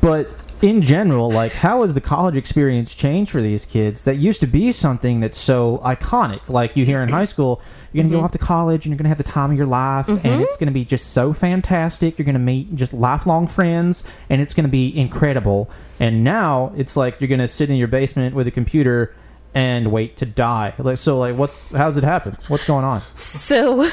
but 0.00 0.30
in 0.62 0.82
general, 0.82 1.30
like, 1.30 1.52
how 1.52 1.82
has 1.82 1.94
the 1.94 2.00
college 2.00 2.36
experience 2.36 2.94
changed 2.94 3.30
for 3.30 3.42
these 3.42 3.66
kids? 3.66 4.04
That 4.04 4.16
used 4.16 4.40
to 4.40 4.46
be 4.46 4.72
something 4.72 5.20
that's 5.20 5.38
so 5.38 5.78
iconic. 5.84 6.48
Like 6.48 6.76
you 6.76 6.84
hear 6.84 7.02
in 7.02 7.08
high 7.08 7.24
school, 7.24 7.60
you're 7.92 8.02
gonna 8.02 8.10
go 8.10 8.18
mm-hmm. 8.18 8.24
off 8.24 8.32
to 8.32 8.38
college 8.38 8.86
and 8.86 8.92
you're 8.92 8.98
gonna 8.98 9.08
have 9.08 9.18
the 9.18 9.24
time 9.24 9.50
of 9.50 9.56
your 9.56 9.66
life, 9.66 10.08
and 10.08 10.20
mm-hmm. 10.20 10.42
it's 10.42 10.56
gonna 10.56 10.72
be 10.72 10.84
just 10.84 11.12
so 11.12 11.32
fantastic. 11.32 12.18
You're 12.18 12.26
gonna 12.26 12.38
meet 12.38 12.74
just 12.74 12.92
lifelong 12.92 13.46
friends, 13.46 14.04
and 14.30 14.40
it's 14.40 14.54
gonna 14.54 14.68
be 14.68 14.96
incredible. 14.96 15.70
And 16.00 16.24
now 16.24 16.72
it's 16.76 16.96
like 16.96 17.20
you're 17.20 17.28
gonna 17.28 17.48
sit 17.48 17.70
in 17.70 17.76
your 17.76 17.88
basement 17.88 18.34
with 18.34 18.46
a 18.46 18.50
computer 18.50 19.14
and 19.54 19.92
wait 19.92 20.16
to 20.16 20.26
die. 20.26 20.74
Like, 20.78 20.98
so, 20.98 21.18
like, 21.18 21.36
what's 21.36 21.70
how's 21.70 21.96
it 21.96 22.04
happen? 22.04 22.36
What's 22.48 22.66
going 22.66 22.84
on? 22.84 23.02
So, 23.14 23.88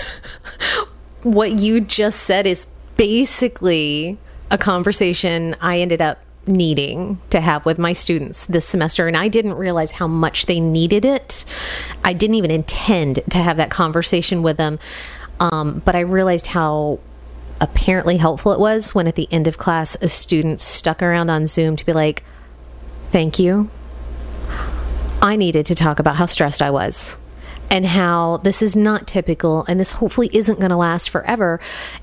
what 1.23 1.59
you 1.59 1.81
just 1.81 2.21
said 2.21 2.47
is 2.47 2.67
basically 2.97 4.17
a 4.49 4.57
conversation 4.57 5.55
I 5.61 5.79
ended 5.79 6.01
up 6.01 6.19
needing 6.47 7.19
to 7.29 7.39
have 7.39 7.65
with 7.65 7.77
my 7.77 7.93
students 7.93 8.45
this 8.45 8.65
semester, 8.65 9.07
and 9.07 9.15
I 9.15 9.27
didn't 9.27 9.53
realize 9.53 9.91
how 9.91 10.07
much 10.07 10.45
they 10.45 10.59
needed 10.59 11.05
it. 11.05 11.45
I 12.03 12.13
didn't 12.13 12.35
even 12.35 12.51
intend 12.51 13.21
to 13.29 13.37
have 13.37 13.57
that 13.57 13.69
conversation 13.69 14.41
with 14.41 14.57
them, 14.57 14.79
um, 15.39 15.81
but 15.85 15.95
I 15.95 15.99
realized 16.01 16.47
how 16.47 16.99
apparently 17.59 18.17
helpful 18.17 18.51
it 18.53 18.59
was 18.59 18.95
when 18.95 19.07
at 19.07 19.15
the 19.15 19.27
end 19.31 19.47
of 19.47 19.57
class 19.57 19.95
a 20.01 20.09
student 20.09 20.59
stuck 20.59 21.01
around 21.03 21.29
on 21.29 21.45
Zoom 21.45 21.75
to 21.75 21.85
be 21.85 21.93
like, 21.93 22.23
Thank 23.11 23.39
you. 23.39 23.69
I 25.21 25.35
needed 25.35 25.65
to 25.67 25.75
talk 25.75 25.99
about 25.99 26.15
how 26.15 26.25
stressed 26.25 26.61
I 26.61 26.71
was 26.71 27.17
and 27.71 27.85
how 27.85 28.37
this 28.43 28.61
is 28.61 28.75
not 28.75 29.07
typical 29.07 29.63
and 29.69 29.79
this 29.79 29.93
hopefully 29.93 30.29
isn't 30.33 30.59
going 30.59 30.69
to 30.69 30.75
last 30.75 31.09
forever. 31.09 31.59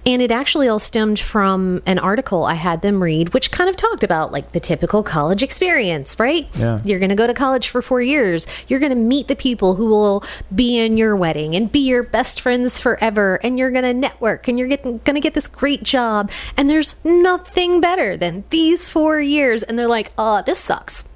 And 0.06 0.22
it 0.22 0.32
actually 0.32 0.66
all 0.66 0.78
stemmed 0.78 1.20
from 1.20 1.82
an 1.84 1.98
article 1.98 2.44
I 2.44 2.54
had 2.54 2.80
them 2.80 3.02
read, 3.02 3.34
which 3.34 3.50
kind 3.50 3.68
of 3.68 3.76
talked 3.76 4.02
about 4.02 4.32
like 4.32 4.52
the 4.52 4.60
typical 4.60 5.02
college 5.02 5.42
experience, 5.42 6.18
right? 6.18 6.48
Yeah. 6.58 6.80
You're 6.84 6.98
going 6.98 7.10
to 7.10 7.14
go 7.14 7.26
to 7.26 7.34
college 7.34 7.68
for 7.68 7.82
four 7.82 8.00
years. 8.00 8.46
You're 8.66 8.80
going 8.80 8.90
to 8.90 8.96
meet 8.96 9.28
the 9.28 9.36
people 9.36 9.74
who 9.74 9.88
will 9.88 10.24
be 10.54 10.78
in 10.78 10.96
your 10.96 11.14
wedding 11.14 11.54
and 11.54 11.70
be 11.70 11.80
your 11.80 12.02
best 12.02 12.40
friends 12.40 12.80
forever. 12.80 13.38
And 13.42 13.58
you're 13.58 13.70
going 13.70 13.84
to 13.84 13.92
network 13.92 14.48
and 14.48 14.58
you're 14.58 14.68
going 14.68 15.00
to 15.00 15.20
get 15.20 15.34
this 15.34 15.48
great 15.48 15.82
job. 15.82 16.30
And 16.56 16.70
there's 16.70 17.04
nothing 17.04 17.82
better 17.82 18.16
than 18.16 18.44
these 18.48 18.88
four 18.88 19.20
years. 19.20 19.62
And 19.62 19.78
they're 19.78 19.86
like, 19.86 20.12
uh, 20.16 20.40
this 20.40 20.58
sucks. 20.58 21.06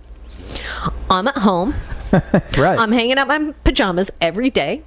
I'm 1.09 1.27
at 1.27 1.39
home. 1.39 1.75
Right. 2.59 2.79
I'm 2.79 2.93
hanging 2.93 3.19
out 3.19 3.29
my 3.29 3.55
pajamas 3.65 4.11
every 4.21 4.51
day. 4.51 4.83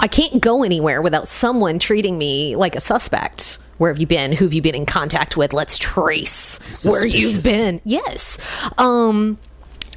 I 0.00 0.08
can't 0.08 0.40
go 0.40 0.62
anywhere 0.62 1.00
without 1.00 1.28
someone 1.28 1.78
treating 1.78 2.18
me 2.18 2.56
like 2.56 2.74
a 2.76 2.80
suspect. 2.80 3.58
Where 3.78 3.92
have 3.92 4.00
you 4.00 4.06
been? 4.06 4.32
Who 4.32 4.46
have 4.46 4.54
you 4.54 4.62
been 4.62 4.74
in 4.74 4.86
contact 4.86 5.36
with? 5.36 5.52
Let's 5.52 5.78
trace 5.78 6.58
where 6.84 7.06
you've 7.06 7.44
been. 7.44 7.80
Yes. 7.84 8.38
Um, 8.76 9.38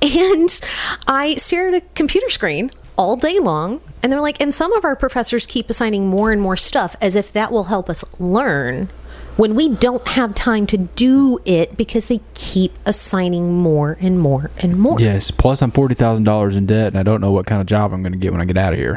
and 0.01 0.61
I 1.07 1.35
stare 1.35 1.69
at 1.69 1.73
a 1.73 1.81
computer 1.95 2.29
screen 2.29 2.71
all 2.95 3.15
day 3.15 3.39
long. 3.39 3.81
And 4.03 4.11
they're 4.11 4.21
like, 4.21 4.39
and 4.41 4.53
some 4.53 4.73
of 4.73 4.85
our 4.85 4.95
professors 4.95 5.45
keep 5.45 5.69
assigning 5.69 6.07
more 6.07 6.31
and 6.31 6.41
more 6.41 6.57
stuff 6.57 6.95
as 7.01 7.15
if 7.15 7.33
that 7.33 7.51
will 7.51 7.65
help 7.65 7.89
us 7.89 8.03
learn 8.19 8.89
when 9.37 9.55
we 9.55 9.69
don't 9.69 10.05
have 10.09 10.35
time 10.35 10.67
to 10.67 10.77
do 10.77 11.39
it 11.45 11.77
because 11.77 12.07
they 12.07 12.19
keep 12.33 12.73
assigning 12.85 13.53
more 13.53 13.97
and 14.01 14.19
more 14.19 14.51
and 14.59 14.77
more. 14.77 14.99
Yes. 14.99 15.31
Plus, 15.31 15.61
I'm 15.61 15.71
forty 15.71 15.95
thousand 15.95 16.25
dollars 16.25 16.57
in 16.57 16.65
debt, 16.65 16.87
and 16.87 16.97
I 16.97 17.03
don't 17.03 17.21
know 17.21 17.31
what 17.31 17.45
kind 17.45 17.61
of 17.61 17.67
job 17.67 17.93
I'm 17.93 18.01
going 18.03 18.11
to 18.13 18.17
get 18.19 18.31
when 18.31 18.41
I 18.41 18.45
get 18.45 18.57
out 18.57 18.73
of 18.73 18.79
here. 18.79 18.95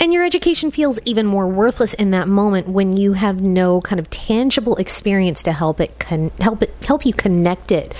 And 0.00 0.12
your 0.12 0.24
education 0.24 0.70
feels 0.72 0.98
even 1.04 1.26
more 1.26 1.46
worthless 1.46 1.94
in 1.94 2.10
that 2.10 2.26
moment 2.26 2.66
when 2.68 2.96
you 2.96 3.12
have 3.12 3.40
no 3.40 3.80
kind 3.82 4.00
of 4.00 4.10
tangible 4.10 4.74
experience 4.76 5.42
to 5.44 5.52
help 5.52 5.80
it 5.80 5.98
con- 6.00 6.32
help 6.40 6.62
it 6.62 6.74
help 6.84 7.06
you 7.06 7.12
connect 7.12 7.70
it 7.70 7.94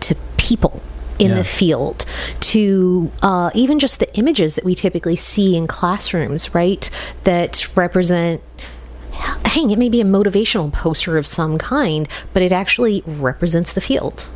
to 0.00 0.14
people 0.38 0.80
in 1.18 1.28
Yeah. 1.30 1.36
the 1.36 1.44
field, 1.44 2.04
to 2.40 3.12
uh, 3.22 3.50
even 3.54 3.78
just 3.78 4.00
the 4.00 4.12
images 4.16 4.54
that 4.54 4.64
we 4.64 4.74
typically 4.74 5.14
see 5.14 5.54
in 5.56 5.66
classrooms, 5.66 6.54
right? 6.54 6.88
That 7.24 7.68
represent. 7.76 8.40
Hang, 9.12 9.70
it 9.70 9.78
may 9.78 9.88
be 9.88 10.00
a 10.00 10.04
motivational 10.04 10.72
poster 10.72 11.18
of 11.18 11.26
some 11.26 11.58
kind, 11.58 12.08
but 12.32 12.42
it 12.42 12.52
actually 12.52 13.02
represents 13.06 13.72
the 13.72 13.80
field 13.80 14.28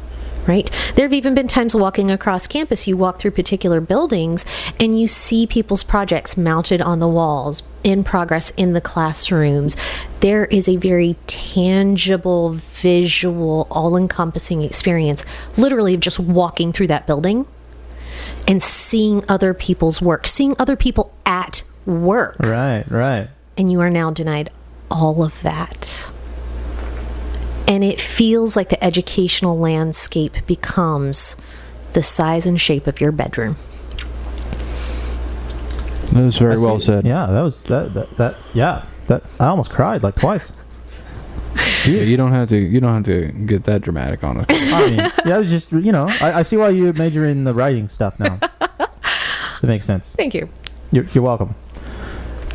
right? 0.46 0.70
There 0.94 1.04
have 1.04 1.12
even 1.12 1.34
been 1.34 1.48
times 1.48 1.74
walking 1.74 2.10
across 2.10 2.46
campus, 2.46 2.86
you 2.86 2.96
walk 2.96 3.18
through 3.18 3.32
particular 3.32 3.80
buildings 3.80 4.44
and 4.78 4.98
you 4.98 5.08
see 5.08 5.46
people's 5.46 5.82
projects 5.82 6.36
mounted 6.36 6.80
on 6.80 7.00
the 7.00 7.08
walls, 7.08 7.62
in 7.82 8.04
progress 8.04 8.50
in 8.50 8.72
the 8.72 8.80
classrooms. 8.80 9.76
There 10.20 10.46
is 10.46 10.68
a 10.68 10.76
very 10.76 11.16
tangible, 11.26 12.54
visual, 12.54 13.66
all 13.70 13.96
encompassing 13.96 14.62
experience, 14.62 15.24
literally, 15.56 15.94
of 15.94 16.00
just 16.00 16.18
walking 16.18 16.72
through 16.72 16.88
that 16.88 17.06
building 17.06 17.46
and 18.48 18.62
seeing 18.62 19.24
other 19.28 19.54
people's 19.54 20.00
work, 20.00 20.26
seeing 20.26 20.54
other 20.58 20.76
people 20.76 21.12
at 21.24 21.62
work. 21.84 22.36
right. 22.40 22.84
Right. 22.90 23.28
And 23.58 23.72
you 23.72 23.80
are 23.80 23.90
now 23.90 24.10
denied 24.10 24.50
all 24.90 25.22
of 25.22 25.42
that. 25.42 26.10
And 27.68 27.82
it 27.82 28.00
feels 28.00 28.54
like 28.56 28.68
the 28.68 28.82
educational 28.82 29.58
landscape 29.58 30.36
becomes 30.46 31.36
the 31.94 32.02
size 32.02 32.46
and 32.46 32.60
shape 32.60 32.86
of 32.86 33.00
your 33.00 33.10
bedroom. 33.12 33.56
That 36.12 36.24
was 36.24 36.38
very 36.38 36.58
well 36.58 36.78
said. 36.78 37.04
Yeah, 37.04 37.26
that 37.26 37.42
was 37.42 37.62
that, 37.64 37.94
that 37.94 38.16
that 38.16 38.36
yeah. 38.54 38.84
That 39.08 39.22
I 39.38 39.46
almost 39.46 39.70
cried 39.70 40.02
like 40.02 40.16
twice. 40.16 40.52
Yeah, 41.86 42.02
you 42.02 42.18
don't 42.18 42.32
have 42.32 42.50
to. 42.50 42.58
You 42.58 42.80
don't 42.80 42.96
have 42.96 43.04
to 43.04 43.32
get 43.46 43.64
that 43.64 43.80
dramatic 43.80 44.22
on 44.22 44.40
it. 44.40 44.46
I 44.50 44.90
mean, 44.90 44.98
yeah, 45.24 45.36
it 45.36 45.38
was 45.38 45.50
just 45.50 45.72
you 45.72 45.90
know, 45.90 46.06
I, 46.20 46.40
I 46.40 46.42
see 46.42 46.58
why 46.58 46.68
you 46.68 46.92
major 46.92 47.24
in 47.24 47.44
the 47.44 47.54
writing 47.54 47.88
stuff 47.88 48.20
now. 48.20 48.38
that 48.58 49.62
makes 49.62 49.86
sense. 49.86 50.12
Thank 50.12 50.34
you. 50.34 50.50
You're, 50.92 51.04
you're 51.04 51.24
welcome. 51.24 51.54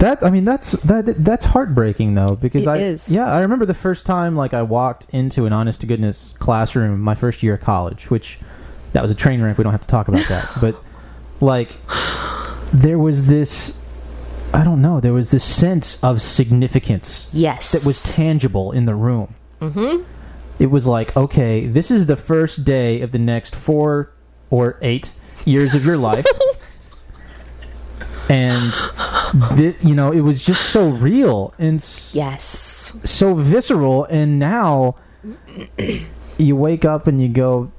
That 0.02 0.24
I 0.24 0.30
mean, 0.32 0.46
that's 0.46 0.72
that 0.82 1.06
that's 1.24 1.46
heartbreaking 1.46 2.16
though 2.16 2.36
because 2.36 2.66
It 2.66 2.70
I 2.70 2.78
is. 2.78 3.08
yeah 3.08 3.32
I 3.32 3.40
remember 3.42 3.66
the 3.68 3.74
first 3.76 4.06
time 4.06 4.36
like 4.36 4.54
I 4.54 4.64
walked 4.64 5.06
into 5.12 5.46
an 5.46 5.54
honest 5.54 5.82
to 5.82 5.88
goodness 5.88 6.34
classroom 6.40 7.00
my 7.00 7.14
first 7.16 7.44
year 7.44 7.54
of 7.54 7.62
college, 7.62 8.10
which 8.10 8.40
that 8.94 9.04
was 9.04 9.12
a 9.12 9.16
train 9.16 9.42
wreck. 9.42 9.58
We 9.58 9.64
don't 9.64 9.74
have 9.74 9.82
to 9.84 9.88
talk 9.88 10.08
about 10.08 10.28
that, 10.28 10.50
but 10.62 10.76
like 11.40 11.78
there 12.74 12.98
was 12.98 13.28
this 13.28 13.78
I 14.54 14.64
don't 14.64 14.82
know 14.82 15.00
there 15.00 15.14
was 15.14 15.32
this 15.32 15.44
sense 15.44 16.04
of 16.04 16.22
significance 16.22 17.32
Yes. 17.34 17.72
that 17.72 17.86
was 17.86 18.02
tangible 18.04 18.72
in 18.72 18.86
the 18.86 18.96
room. 18.96 19.36
Mm-hmm. 19.62 20.04
It 20.60 20.72
was 20.72 20.88
like, 20.88 21.16
okay, 21.16 21.68
this 21.68 21.90
is 21.92 22.08
the 22.08 22.16
first 22.18 22.66
day 22.66 23.02
of 23.02 23.12
the 23.12 23.20
next 23.20 23.56
four 23.56 24.12
or 24.50 24.78
eight 24.82 25.14
years 25.46 25.74
of 25.76 25.86
your 25.86 25.98
life. 25.98 26.26
and, 28.30 28.74
thi- 29.58 29.76
you 29.82 29.96
know, 29.96 30.12
it 30.12 30.22
was 30.22 30.44
just 30.46 30.70
so 30.70 30.90
real 30.90 31.54
and 31.60 31.80
s- 31.80 32.14
yes. 32.16 32.94
so 33.04 33.34
visceral. 33.34 34.06
And 34.06 34.40
now 34.40 34.96
you 36.38 36.56
wake 36.56 36.86
up 36.86 37.08
and 37.08 37.22
you 37.22 37.28
go, 37.30 37.72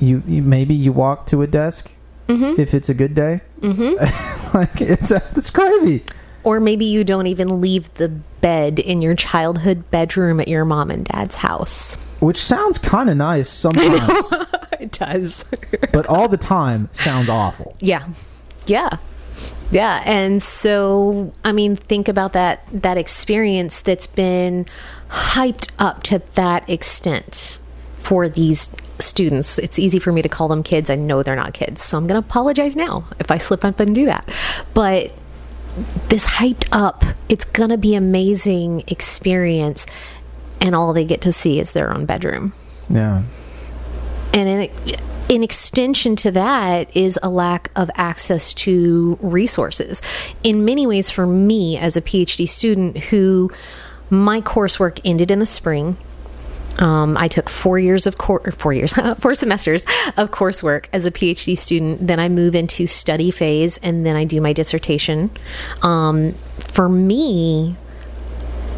you, 0.00 0.22
you 0.26 0.42
maybe 0.42 0.74
you 0.74 0.92
walk 0.92 1.26
to 1.28 1.42
a 1.42 1.46
desk 1.46 1.90
Mm-hmm. 2.28 2.58
if 2.60 2.72
it's 2.72 2.88
a 2.88 2.94
good 2.94 3.14
day. 3.16 3.40
Mm-hmm. 3.60 4.56
like 4.56 4.80
it's 4.80 5.10
it's 5.10 5.50
crazy. 5.50 6.04
Or 6.44 6.60
maybe 6.60 6.84
you 6.84 7.02
don't 7.04 7.26
even 7.26 7.60
leave 7.60 7.92
the 7.94 8.08
bed 8.08 8.78
in 8.78 9.02
your 9.02 9.14
childhood 9.16 9.90
bedroom 9.90 10.38
at 10.40 10.46
your 10.48 10.64
mom 10.64 10.90
and 10.90 11.04
dad's 11.04 11.34
house. 11.36 11.94
Which 12.20 12.38
sounds 12.38 12.78
kind 12.78 13.10
of 13.10 13.16
nice 13.16 13.48
sometimes, 13.50 14.32
It 14.80 14.92
does. 14.92 15.44
but 15.92 16.06
all 16.06 16.28
the 16.28 16.36
time 16.36 16.88
sounds 16.92 17.28
awful. 17.28 17.76
Yeah. 17.80 18.06
Yeah. 18.66 18.96
Yeah, 19.72 20.02
and 20.04 20.42
so 20.42 21.32
I 21.44 21.52
mean 21.52 21.76
think 21.76 22.06
about 22.06 22.34
that 22.34 22.64
that 22.72 22.98
experience 22.98 23.80
that's 23.80 24.06
been 24.06 24.66
hyped 25.08 25.70
up 25.78 26.02
to 26.04 26.22
that 26.34 26.68
extent 26.68 27.58
for 27.98 28.28
these 28.28 28.74
students. 28.98 29.58
It's 29.58 29.78
easy 29.78 29.98
for 29.98 30.12
me 30.12 30.22
to 30.22 30.28
call 30.28 30.48
them 30.48 30.62
kids. 30.62 30.90
I 30.90 30.96
know 30.96 31.22
they're 31.22 31.36
not 31.36 31.54
kids. 31.54 31.82
So 31.82 31.96
I'm 31.96 32.06
going 32.06 32.20
to 32.20 32.26
apologize 32.26 32.76
now 32.76 33.08
if 33.18 33.30
I 33.30 33.38
slip 33.38 33.64
up 33.64 33.80
and 33.80 33.94
do 33.94 34.06
that. 34.06 34.28
But 34.74 35.12
this 36.08 36.26
hyped 36.26 36.68
up, 36.70 37.04
it's 37.28 37.44
going 37.44 37.70
to 37.70 37.78
be 37.78 37.94
amazing 37.94 38.84
experience 38.88 39.86
and 40.60 40.74
all 40.74 40.92
they 40.92 41.04
get 41.04 41.20
to 41.22 41.32
see 41.32 41.58
is 41.58 41.72
their 41.72 41.92
own 41.92 42.06
bedroom. 42.06 42.52
Yeah. 42.88 43.22
And 44.34 44.48
in, 44.48 44.96
in 45.32 45.42
extension 45.42 46.14
to 46.14 46.30
that 46.30 46.94
is 46.94 47.18
a 47.22 47.30
lack 47.30 47.70
of 47.74 47.90
access 47.94 48.52
to 48.52 49.18
resources. 49.22 50.02
In 50.42 50.62
many 50.62 50.86
ways, 50.86 51.08
for 51.08 51.24
me 51.24 51.78
as 51.78 51.96
a 51.96 52.02
PhD 52.02 52.46
student 52.46 52.98
who 53.04 53.50
my 54.10 54.42
coursework 54.42 55.00
ended 55.06 55.30
in 55.30 55.38
the 55.38 55.46
spring. 55.46 55.96
Um, 56.78 57.16
I 57.16 57.28
took 57.28 57.48
four 57.48 57.78
years 57.78 58.06
of 58.06 58.18
cour- 58.18 58.42
or 58.44 58.52
four 58.52 58.74
years, 58.74 58.92
four 59.20 59.34
semesters 59.34 59.84
of 60.18 60.30
coursework 60.32 60.84
as 60.92 61.06
a 61.06 61.10
PhD 61.10 61.56
student. 61.56 62.06
Then 62.06 62.20
I 62.20 62.28
move 62.28 62.54
into 62.54 62.86
study 62.86 63.30
phase, 63.30 63.78
and 63.78 64.04
then 64.04 64.16
I 64.16 64.24
do 64.24 64.38
my 64.42 64.52
dissertation. 64.52 65.30
Um, 65.80 66.34
for 66.58 66.90
me, 66.90 67.78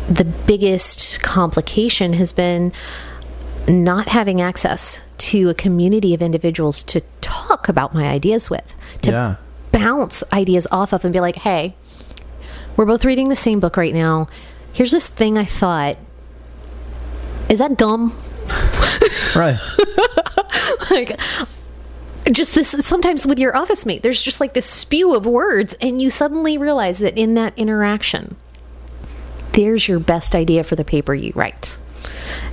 the 0.08 0.24
biggest 0.24 1.20
complication 1.20 2.12
has 2.12 2.32
been 2.32 2.72
not 3.66 4.08
having 4.08 4.40
access 4.40 5.00
to 5.18 5.48
a 5.48 5.54
community 5.54 6.14
of 6.14 6.22
individuals 6.22 6.82
to 6.84 7.00
talk 7.20 7.68
about 7.68 7.94
my 7.94 8.06
ideas 8.08 8.50
with, 8.50 8.74
to 9.02 9.10
Yeah. 9.10 9.34
bounce 9.72 10.22
ideas 10.32 10.66
off 10.72 10.92
of 10.92 11.04
and 11.04 11.12
be 11.12 11.20
like, 11.20 11.36
hey, 11.36 11.74
we're 12.76 12.84
both 12.86 13.04
reading 13.04 13.28
the 13.28 13.36
same 13.36 13.60
book 13.60 13.76
right 13.76 13.94
now. 13.94 14.28
Here's 14.72 14.90
this 14.90 15.06
thing 15.06 15.38
I 15.38 15.44
thought. 15.44 15.96
Is 17.48 17.58
that 17.58 17.76
dumb? 17.76 18.16
Right. 19.36 19.58
like 20.90 21.18
just 22.30 22.54
this 22.54 22.68
sometimes 22.86 23.26
with 23.26 23.38
your 23.38 23.56
office 23.56 23.84
mate 23.84 24.02
there's 24.02 24.22
just 24.22 24.38
like 24.40 24.54
this 24.54 24.64
spew 24.64 25.14
of 25.14 25.26
words 25.26 25.74
and 25.80 26.00
you 26.00 26.08
suddenly 26.08 26.56
realize 26.56 26.98
that 26.98 27.18
in 27.18 27.34
that 27.34 27.52
interaction 27.58 28.36
there's 29.52 29.88
your 29.88 29.98
best 29.98 30.34
idea 30.36 30.62
for 30.62 30.76
the 30.76 30.84
paper 30.84 31.14
you 31.14 31.32
write 31.34 31.76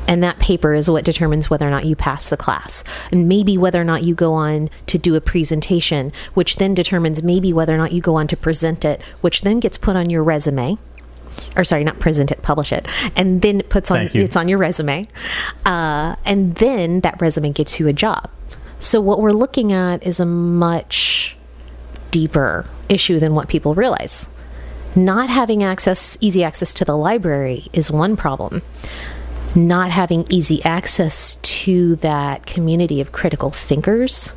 and 0.07 0.23
that 0.23 0.39
paper 0.39 0.73
is 0.73 0.89
what 0.89 1.05
determines 1.05 1.49
whether 1.49 1.67
or 1.67 1.71
not 1.71 1.85
you 1.85 1.95
pass 1.95 2.29
the 2.29 2.37
class. 2.37 2.83
And 3.11 3.27
maybe 3.27 3.57
whether 3.57 3.79
or 3.79 3.85
not 3.85 4.03
you 4.03 4.15
go 4.15 4.33
on 4.33 4.69
to 4.87 4.97
do 4.97 5.15
a 5.15 5.21
presentation 5.21 6.11
which 6.33 6.57
then 6.57 6.73
determines 6.73 7.23
maybe 7.23 7.53
whether 7.53 7.73
or 7.73 7.77
not 7.77 7.91
you 7.91 8.01
go 8.01 8.15
on 8.15 8.27
to 8.27 8.37
present 8.37 8.83
it 8.83 9.01
which 9.21 9.41
then 9.41 9.59
gets 9.59 9.77
put 9.77 9.95
on 9.95 10.09
your 10.09 10.23
resume. 10.23 10.77
Or 11.55 11.63
sorry 11.63 11.83
not 11.83 11.99
present 11.99 12.31
it 12.31 12.41
publish 12.41 12.71
it. 12.71 12.87
And 13.15 13.41
then 13.41 13.61
it 13.61 13.69
puts 13.69 13.89
on 13.89 14.09
it's 14.13 14.35
on 14.35 14.47
your 14.49 14.57
resume. 14.57 15.07
Uh, 15.65 16.15
and 16.25 16.55
then 16.55 17.01
that 17.01 17.21
resume 17.21 17.51
gets 17.51 17.79
you 17.79 17.87
a 17.87 17.93
job. 17.93 18.29
So 18.79 18.99
what 18.99 19.21
we're 19.21 19.31
looking 19.31 19.71
at 19.71 20.05
is 20.05 20.19
a 20.19 20.25
much 20.25 21.37
deeper 22.09 22.65
issue 22.89 23.19
than 23.19 23.33
what 23.33 23.47
people 23.47 23.75
realize. 23.75 24.29
Not 24.95 25.29
having 25.29 25.63
access 25.63 26.17
easy 26.19 26.43
access 26.43 26.73
to 26.73 26.85
the 26.85 26.97
library 26.97 27.67
is 27.71 27.89
one 27.89 28.17
problem 28.17 28.61
not 29.55 29.91
having 29.91 30.25
easy 30.29 30.63
access 30.63 31.35
to 31.41 31.95
that 31.97 32.45
community 32.45 33.01
of 33.01 33.11
critical 33.11 33.49
thinkers 33.51 34.33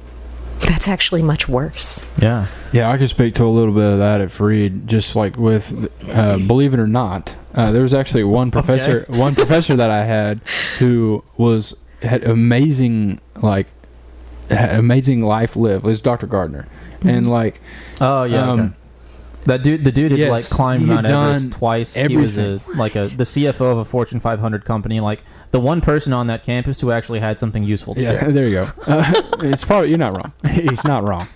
that's 0.60 0.86
actually 0.88 1.22
much 1.22 1.48
worse 1.48 2.06
Yeah. 2.16 2.46
Yeah, 2.72 2.90
I 2.90 2.96
could 2.96 3.08
speak 3.08 3.34
to 3.34 3.44
a 3.44 3.46
little 3.46 3.74
bit 3.74 3.84
of 3.84 3.98
that 3.98 4.20
at 4.20 4.30
Freed. 4.30 4.86
Just 4.88 5.14
like 5.14 5.36
with, 5.36 5.90
uh, 6.08 6.38
believe 6.38 6.74
it 6.74 6.80
or 6.80 6.86
not, 6.86 7.34
uh, 7.54 7.70
there 7.70 7.82
was 7.82 7.92
actually 7.94 8.24
one 8.24 8.50
professor, 8.50 9.04
one 9.08 9.34
professor 9.34 9.76
that 9.76 9.90
I 9.90 10.04
had 10.04 10.40
who 10.78 11.22
was 11.36 11.76
had 12.02 12.24
amazing 12.24 13.20
like 13.42 13.66
had 14.50 14.74
amazing 14.74 15.22
life 15.22 15.54
lived. 15.56 15.84
It 15.84 15.88
was 15.88 16.00
Dr. 16.00 16.26
Gardner, 16.26 16.66
and 17.02 17.28
like 17.28 17.60
Oh 18.00 18.24
yeah. 18.24 18.50
Um, 18.50 18.60
okay. 18.60 18.72
That 19.46 19.62
dude, 19.62 19.84
the 19.84 19.92
dude 19.92 20.10
had 20.10 20.20
yes, 20.20 20.30
like 20.30 20.44
climbed 20.46 20.84
he 20.84 20.88
had 20.88 21.04
Mount 21.04 21.06
Everest 21.06 21.42
done 21.50 21.58
twice. 21.58 21.94
He 21.94 22.16
was 22.16 22.36
a 22.38 22.40
everything. 22.40 22.76
like 22.76 22.94
a 22.94 23.02
the 23.04 23.24
CFO 23.24 23.72
of 23.72 23.78
a 23.78 23.84
Fortune 23.84 24.20
500 24.20 24.64
company. 24.64 25.00
Like 25.00 25.22
the 25.50 25.60
one 25.60 25.80
person 25.80 26.12
on 26.12 26.28
that 26.28 26.44
campus 26.44 26.80
who 26.80 26.90
actually 26.90 27.20
had 27.20 27.38
something 27.38 27.62
useful 27.62 27.94
to 27.94 28.02
yeah, 28.02 28.20
share. 28.20 28.32
there 28.32 28.48
you 28.48 28.54
go. 28.54 28.68
Uh, 28.86 29.12
it's 29.40 29.64
probably 29.64 29.88
you're 29.88 29.98
not 29.98 30.16
wrong. 30.16 30.32
He's 30.50 30.84
not 30.84 31.06
wrong. 31.06 31.26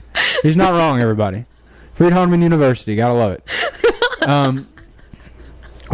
He's 0.43 0.57
not 0.57 0.73
wrong. 0.73 1.01
Everybody, 1.01 1.45
Freed 1.95 2.13
Hardeman 2.13 2.43
University, 2.43 2.95
gotta 2.97 3.15
love 3.15 3.33
it. 3.33 4.29
Um, 4.29 4.69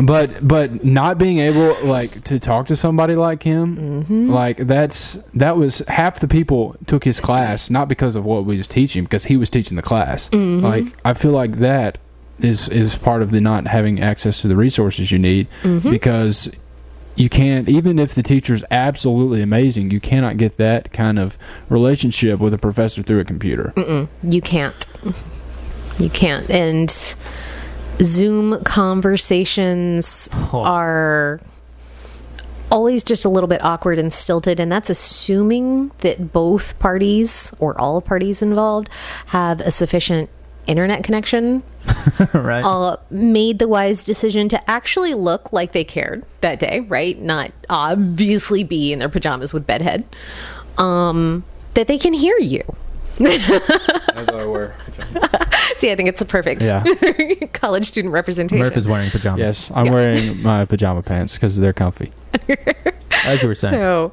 but 0.02 0.46
but 0.46 0.84
not 0.84 1.18
being 1.18 1.38
able 1.38 1.76
like 1.84 2.24
to 2.24 2.38
talk 2.38 2.66
to 2.66 2.76
somebody 2.76 3.14
like 3.14 3.42
him, 3.42 4.28
like 4.28 4.58
that's 4.58 5.18
that 5.34 5.56
was 5.56 5.80
half 5.88 6.20
the 6.20 6.28
people 6.28 6.76
took 6.86 7.04
his 7.04 7.20
class 7.20 7.70
not 7.70 7.88
because 7.88 8.16
of 8.16 8.24
what 8.24 8.44
we 8.44 8.56
was 8.56 8.66
teaching 8.66 9.04
because 9.04 9.24
he 9.24 9.36
was 9.36 9.50
teaching 9.50 9.76
the 9.76 9.82
class. 9.82 10.32
Like 10.32 10.84
I 11.04 11.14
feel 11.14 11.32
like 11.32 11.58
that 11.58 11.98
is 12.40 12.68
is 12.68 12.96
part 12.96 13.22
of 13.22 13.30
the 13.30 13.40
not 13.40 13.66
having 13.66 14.00
access 14.00 14.42
to 14.42 14.48
the 14.48 14.56
resources 14.56 15.12
you 15.12 15.18
need 15.18 15.48
mm-hmm. 15.62 15.90
because 15.90 16.50
you 17.16 17.28
can't 17.28 17.68
even 17.68 17.98
if 17.98 18.14
the 18.14 18.22
teacher's 18.22 18.64
absolutely 18.72 19.40
amazing 19.40 19.90
you 19.90 20.00
cannot 20.00 20.36
get 20.36 20.56
that 20.56 20.92
kind 20.92 21.18
of 21.18 21.38
relationship 21.68 22.40
with 22.40 22.52
a 22.52 22.58
professor 22.58 23.02
through 23.02 23.20
a 23.20 23.24
computer 23.24 23.72
You 24.22 24.40
can't. 24.40 24.74
You 25.98 26.10
can't. 26.10 26.50
And 26.50 26.90
Zoom 28.02 28.62
conversations 28.64 30.28
Oh. 30.52 30.62
are 30.64 31.40
always 32.70 33.04
just 33.04 33.24
a 33.24 33.28
little 33.28 33.46
bit 33.46 33.62
awkward 33.64 33.98
and 33.98 34.12
stilted. 34.12 34.58
And 34.58 34.72
that's 34.72 34.90
assuming 34.90 35.92
that 35.98 36.32
both 36.32 36.76
parties 36.80 37.54
or 37.60 37.80
all 37.80 38.00
parties 38.00 38.42
involved 38.42 38.88
have 39.26 39.60
a 39.60 39.70
sufficient 39.70 40.28
internet 40.66 41.04
connection 41.04 41.62
right. 42.32 42.64
uh, 42.64 42.96
made 43.10 43.58
the 43.58 43.68
wise 43.68 44.04
decision 44.04 44.48
to 44.48 44.70
actually 44.70 45.14
look 45.14 45.52
like 45.52 45.72
they 45.72 45.84
cared 45.84 46.24
that 46.40 46.58
day, 46.60 46.80
right? 46.80 47.18
Not 47.20 47.52
obviously 47.68 48.64
be 48.64 48.92
in 48.92 48.98
their 48.98 49.08
pajamas 49.08 49.52
with 49.52 49.66
bedhead. 49.66 50.04
Um, 50.78 51.44
that 51.74 51.86
they 51.88 51.98
can 51.98 52.12
hear 52.14 52.36
you. 52.38 52.62
as 53.20 54.28
i 54.28 54.44
were 54.44 54.74
See, 55.76 55.92
I 55.92 55.94
think 55.94 56.08
it's 56.08 56.20
a 56.20 56.24
perfect 56.24 56.62
Yeah. 56.64 56.82
college 57.52 57.86
student 57.86 58.12
representation. 58.12 58.58
Murph 58.64 58.76
is 58.76 58.88
wearing 58.88 59.08
pajamas. 59.10 59.38
yes 59.38 59.70
i'm 59.72 59.86
Yeah. 59.86 59.92
wearing 59.92 60.42
my 60.42 60.64
pajama 60.64 61.00
pants 61.02 61.34
because 61.34 61.56
they're 61.56 61.72
comfy 61.72 62.10
As 63.24 63.40
you 63.40 63.48
were 63.48 63.54
saying. 63.54 63.74
So, 63.74 64.12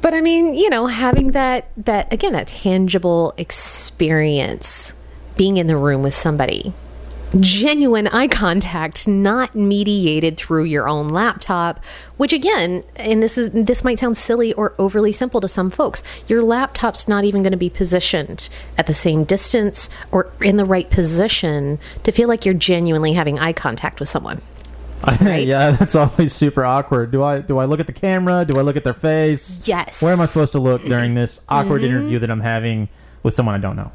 but 0.00 0.14
I 0.14 0.20
mean, 0.22 0.54
you 0.54 0.70
know, 0.70 0.86
having 0.86 1.32
that 1.32 1.68
that 1.76 2.10
again 2.12 2.32
that 2.32 2.48
tangible 2.48 3.34
experience, 3.36 4.94
being 5.36 5.56
in 5.56 5.66
the 5.66 5.76
room 5.76 6.02
with 6.02 6.14
somebody, 6.14 6.72
genuine 7.40 8.06
eye 8.08 8.28
contact, 8.28 9.08
not 9.08 9.54
mediated 9.54 10.36
through 10.36 10.64
your 10.64 10.86
own 10.88 11.08
laptop. 11.08 11.80
Which 12.18 12.32
again, 12.32 12.84
and 12.96 13.22
this 13.22 13.38
is 13.38 13.50
this 13.50 13.82
might 13.84 13.98
sound 13.98 14.16
silly 14.16 14.52
or 14.52 14.74
overly 14.78 15.12
simple 15.12 15.40
to 15.40 15.48
some 15.48 15.70
folks. 15.70 16.02
Your 16.28 16.42
laptop's 16.42 17.08
not 17.08 17.24
even 17.24 17.42
going 17.42 17.52
to 17.52 17.56
be 17.56 17.70
positioned 17.70 18.48
at 18.76 18.86
the 18.86 18.94
same 18.94 19.24
distance 19.24 19.88
or 20.10 20.30
in 20.40 20.56
the 20.58 20.64
right 20.66 20.88
position 20.90 21.78
to 22.02 22.12
feel 22.12 22.28
like 22.28 22.44
you're 22.44 22.54
genuinely 22.54 23.14
having 23.14 23.38
eye 23.38 23.52
contact 23.54 23.98
with 24.00 24.08
someone. 24.08 24.42
Right. 25.20 25.48
yeah, 25.48 25.72
that's 25.72 25.96
always 25.96 26.32
super 26.32 26.64
awkward. 26.64 27.10
Do 27.10 27.24
I 27.24 27.40
do 27.40 27.58
I 27.58 27.64
look 27.64 27.80
at 27.80 27.88
the 27.88 27.92
camera? 27.92 28.44
Do 28.44 28.56
I 28.56 28.62
look 28.62 28.76
at 28.76 28.84
their 28.84 28.94
face? 28.94 29.66
Yes. 29.66 30.00
Where 30.00 30.12
am 30.12 30.20
I 30.20 30.26
supposed 30.26 30.52
to 30.52 30.60
look 30.60 30.84
during 30.84 31.14
this 31.14 31.40
awkward 31.48 31.82
Mm-hmm. 31.82 31.90
interview 31.96 32.18
that 32.20 32.30
I'm 32.30 32.38
having 32.40 32.88
with 33.24 33.34
someone 33.34 33.56
I 33.56 33.58
don't 33.58 33.74
know? 33.74 33.90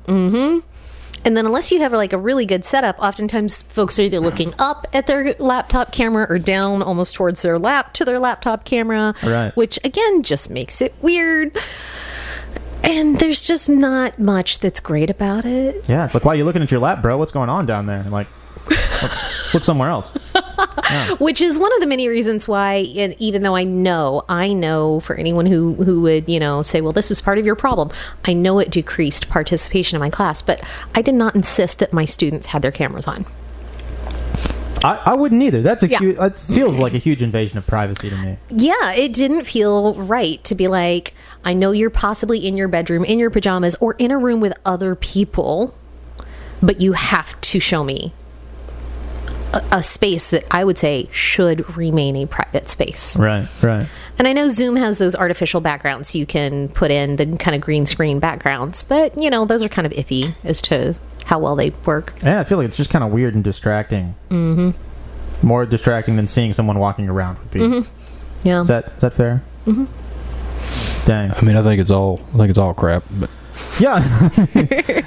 And 1.27 1.35
then, 1.35 1.45
unless 1.45 1.73
you 1.73 1.81
have 1.81 1.91
like 1.91 2.13
a 2.13 2.17
really 2.17 2.45
good 2.45 2.63
setup, 2.63 2.97
oftentimes 2.99 3.61
folks 3.63 3.99
are 3.99 4.03
either 4.03 4.21
looking 4.21 4.53
up 4.57 4.87
at 4.93 5.07
their 5.07 5.35
laptop 5.39 5.91
camera 5.91 6.25
or 6.29 6.39
down 6.39 6.81
almost 6.81 7.15
towards 7.15 7.41
their 7.41 7.59
lap 7.59 7.91
to 7.95 8.05
their 8.05 8.17
laptop 8.17 8.63
camera, 8.63 9.13
Right. 9.21 9.53
which 9.57 9.77
again 9.83 10.23
just 10.23 10.49
makes 10.49 10.79
it 10.79 10.95
weird. 11.01 11.51
And 12.81 13.19
there's 13.19 13.45
just 13.45 13.67
not 13.67 14.17
much 14.17 14.59
that's 14.59 14.79
great 14.79 15.09
about 15.09 15.43
it. 15.43 15.89
Yeah, 15.89 16.05
it's 16.05 16.13
like 16.13 16.23
why 16.23 16.31
are 16.31 16.35
you 16.37 16.45
looking 16.45 16.61
at 16.61 16.71
your 16.71 16.79
lap, 16.79 17.01
bro? 17.01 17.17
What's 17.17 17.33
going 17.33 17.49
on 17.49 17.65
down 17.65 17.87
there? 17.87 17.99
I'm 17.99 18.09
like, 18.11 18.27
let's, 18.69 19.01
let's 19.01 19.53
look 19.53 19.63
somewhere 19.63 19.89
else. 19.89 20.09
which 21.19 21.41
is 21.41 21.59
one 21.59 21.73
of 21.73 21.79
the 21.79 21.85
many 21.87 22.07
reasons 22.07 22.47
why 22.47 22.75
and 22.97 23.15
even 23.19 23.43
though 23.43 23.55
i 23.55 23.63
know 23.63 24.23
i 24.29 24.51
know 24.53 24.99
for 25.01 25.15
anyone 25.15 25.45
who 25.45 25.73
who 25.75 26.01
would 26.01 26.27
you 26.29 26.39
know 26.39 26.61
say 26.61 26.81
well 26.81 26.91
this 26.93 27.11
is 27.11 27.19
part 27.21 27.37
of 27.37 27.45
your 27.45 27.55
problem 27.55 27.89
i 28.25 28.33
know 28.33 28.57
it 28.59 28.71
decreased 28.71 29.29
participation 29.29 29.95
in 29.95 29.99
my 29.99 30.09
class 30.09 30.41
but 30.41 30.61
i 30.95 31.01
did 31.01 31.13
not 31.13 31.35
insist 31.35 31.79
that 31.79 31.91
my 31.93 32.05
students 32.05 32.47
had 32.47 32.61
their 32.61 32.71
cameras 32.71 33.05
on 33.07 33.25
I, 34.83 34.93
I 35.07 35.13
wouldn't 35.15 35.41
either. 35.41 35.63
That's 35.63 35.81
a 35.81 35.87
Yeah. 35.87 35.97
huge. 35.97 36.17
It 36.19 36.37
feels 36.37 36.77
like 36.77 36.93
a 36.93 36.99
huge 36.99 37.23
invasion 37.23 37.57
of 37.57 37.65
privacy 37.65 38.09
to 38.11 38.15
me. 38.17 38.37
yeah 38.49 38.91
it 38.93 39.11
didn't 39.13 39.45
feel 39.45 39.95
right 39.95 40.43
to 40.43 40.53
be 40.55 40.67
like 40.67 41.13
i 41.43 41.53
know 41.53 41.71
you're 41.71 41.89
possibly 41.89 42.45
in 42.47 42.55
your 42.57 42.67
bedroom 42.67 43.03
in 43.03 43.17
your 43.19 43.29
pajamas 43.31 43.75
or 43.79 43.93
in 43.97 44.11
a 44.11 44.17
room 44.17 44.39
with 44.39 44.53
other 44.65 44.93
people 44.95 45.73
but 46.61 46.79
you 46.79 46.93
have 46.93 47.39
to 47.41 47.59
show 47.59 47.83
me 47.83 48.13
a, 49.53 49.63
a 49.71 49.83
space 49.83 50.29
that 50.29 50.43
i 50.51 50.63
would 50.63 50.77
say 50.77 51.07
should 51.11 51.75
remain 51.77 52.15
a 52.15 52.25
private 52.25 52.69
space 52.69 53.17
Right. 53.17 53.47
Right. 53.63 53.89
And 54.19 54.27
I 54.27 54.33
know 54.33 54.49
Zoom 54.49 54.77
has 54.77 54.97
those 54.97 55.15
artificial 55.15 55.61
backgrounds 55.61 56.15
you 56.15 56.25
can 56.25 56.69
put 56.69 56.89
in 56.89 57.17
the 57.17 57.37
kind 57.37 57.53
of 57.55 57.61
green 57.61 57.85
screen 57.85 58.19
backgrounds, 58.19 58.81
but 58.81 59.15
you 59.21 59.29
know, 59.29 59.45
those 59.45 59.61
are 59.61 59.69
kind 59.69 59.85
of 59.85 59.93
iffy 59.93 60.33
as 60.43 60.59
to 60.63 60.95
how 61.25 61.37
well 61.37 61.55
they 61.55 61.69
work. 61.85 62.13
Yeah, 62.23 62.39
I 62.39 62.43
feel 62.43 62.57
like 62.57 62.67
it's 62.67 62.77
just 62.77 62.89
kind 62.89 63.03
of 63.03 63.11
weird 63.11 63.35
and 63.35 63.43
distracting. 63.43 64.15
Mm-hmm. 64.31 65.45
More 65.47 65.67
distracting 65.67 66.15
than 66.15 66.27
seeing 66.27 66.51
someone 66.53 66.79
walking 66.79 67.07
around 67.07 67.37
would 67.37 67.51
be. 67.51 67.59
Mm-hmm. 67.59 68.47
Yeah. 68.47 68.61
Is 68.61 68.67
that 68.69 68.87
is 68.95 69.01
that 69.01 69.13
fair? 69.13 69.43
Mm-hmm. 69.67 71.05
Dang. 71.05 71.31
I 71.31 71.41
mean, 71.41 71.55
I 71.55 71.61
think 71.61 71.79
it's 71.79 71.91
all 71.91 72.19
I 72.33 72.37
think 72.37 72.49
it's 72.49 72.57
all 72.59 72.73
crap. 72.73 73.03
But 73.11 73.29
Yeah, 73.79 74.01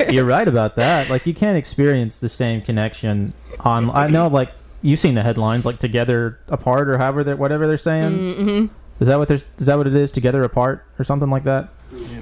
you're 0.11 0.25
right 0.25 0.47
about 0.47 0.77
that. 0.77 1.11
Like 1.11 1.27
you 1.27 1.35
can't 1.35 1.57
experience 1.59 2.21
the 2.21 2.29
same 2.29 2.63
connection 2.63 3.35
on. 3.61 3.91
I 3.91 4.07
know, 4.07 4.29
like 4.29 4.53
you've 4.83 5.01
seen 5.01 5.15
the 5.17 5.23
headlines, 5.23 5.67
like 5.67 5.79
together 5.81 6.39
apart 6.49 6.89
or 6.89 6.97
however 6.99 7.25
they're, 7.25 7.37
whatever 7.37 7.67
they're 7.67 7.77
saying. 7.77 8.13
Mm-hmm. 8.13 8.75
Is 9.01 9.09
that 9.09 9.19
what 9.19 9.27
there's? 9.29 9.45
Is 9.59 9.67
that 9.67 9.77
what 9.77 9.87
it 9.89 9.95
is? 9.97 10.13
Together 10.13 10.45
apart 10.45 10.85
or 10.99 11.05
something 11.05 11.31
like 11.31 11.45
that? 11.45 11.71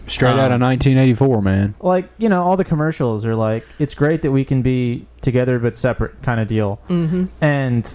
straight 0.06 0.30
out 0.30 0.50
of 0.50 0.62
Um, 0.62 0.68
1984, 0.68 1.42
man. 1.42 1.74
Like 1.80 2.08
you 2.16 2.30
know, 2.30 2.42
all 2.42 2.56
the 2.56 2.64
commercials 2.64 3.26
are 3.26 3.34
like, 3.36 3.66
it's 3.78 3.92
great 3.94 4.22
that 4.22 4.30
we 4.32 4.44
can 4.44 4.62
be 4.62 5.06
together 5.20 5.58
but 5.58 5.76
separate, 5.76 6.22
kind 6.22 6.40
of 6.40 6.48
deal. 6.48 6.80
mm-hmm. 6.88 7.26
and 7.42 7.94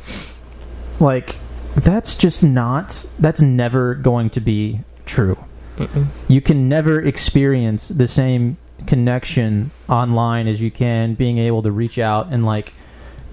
like 1.00 1.38
that's 1.76 2.16
just 2.16 2.44
not 2.44 3.04
that's 3.18 3.42
never 3.42 3.96
going 3.96 4.30
to 4.30 4.40
be 4.40 4.82
true 5.08 5.44
you 6.28 6.42
can 6.42 6.70
never 6.70 7.02
experience 7.02 7.90
the 7.90 8.08
same 8.08 8.58
connection 8.86 9.72
online 9.88 10.48
as 10.48 10.62
you 10.62 10.70
can 10.70 11.14
being 11.14 11.38
able 11.38 11.62
to 11.62 11.72
reach 11.72 11.98
out 11.98 12.28
and 12.28 12.46
like 12.46 12.74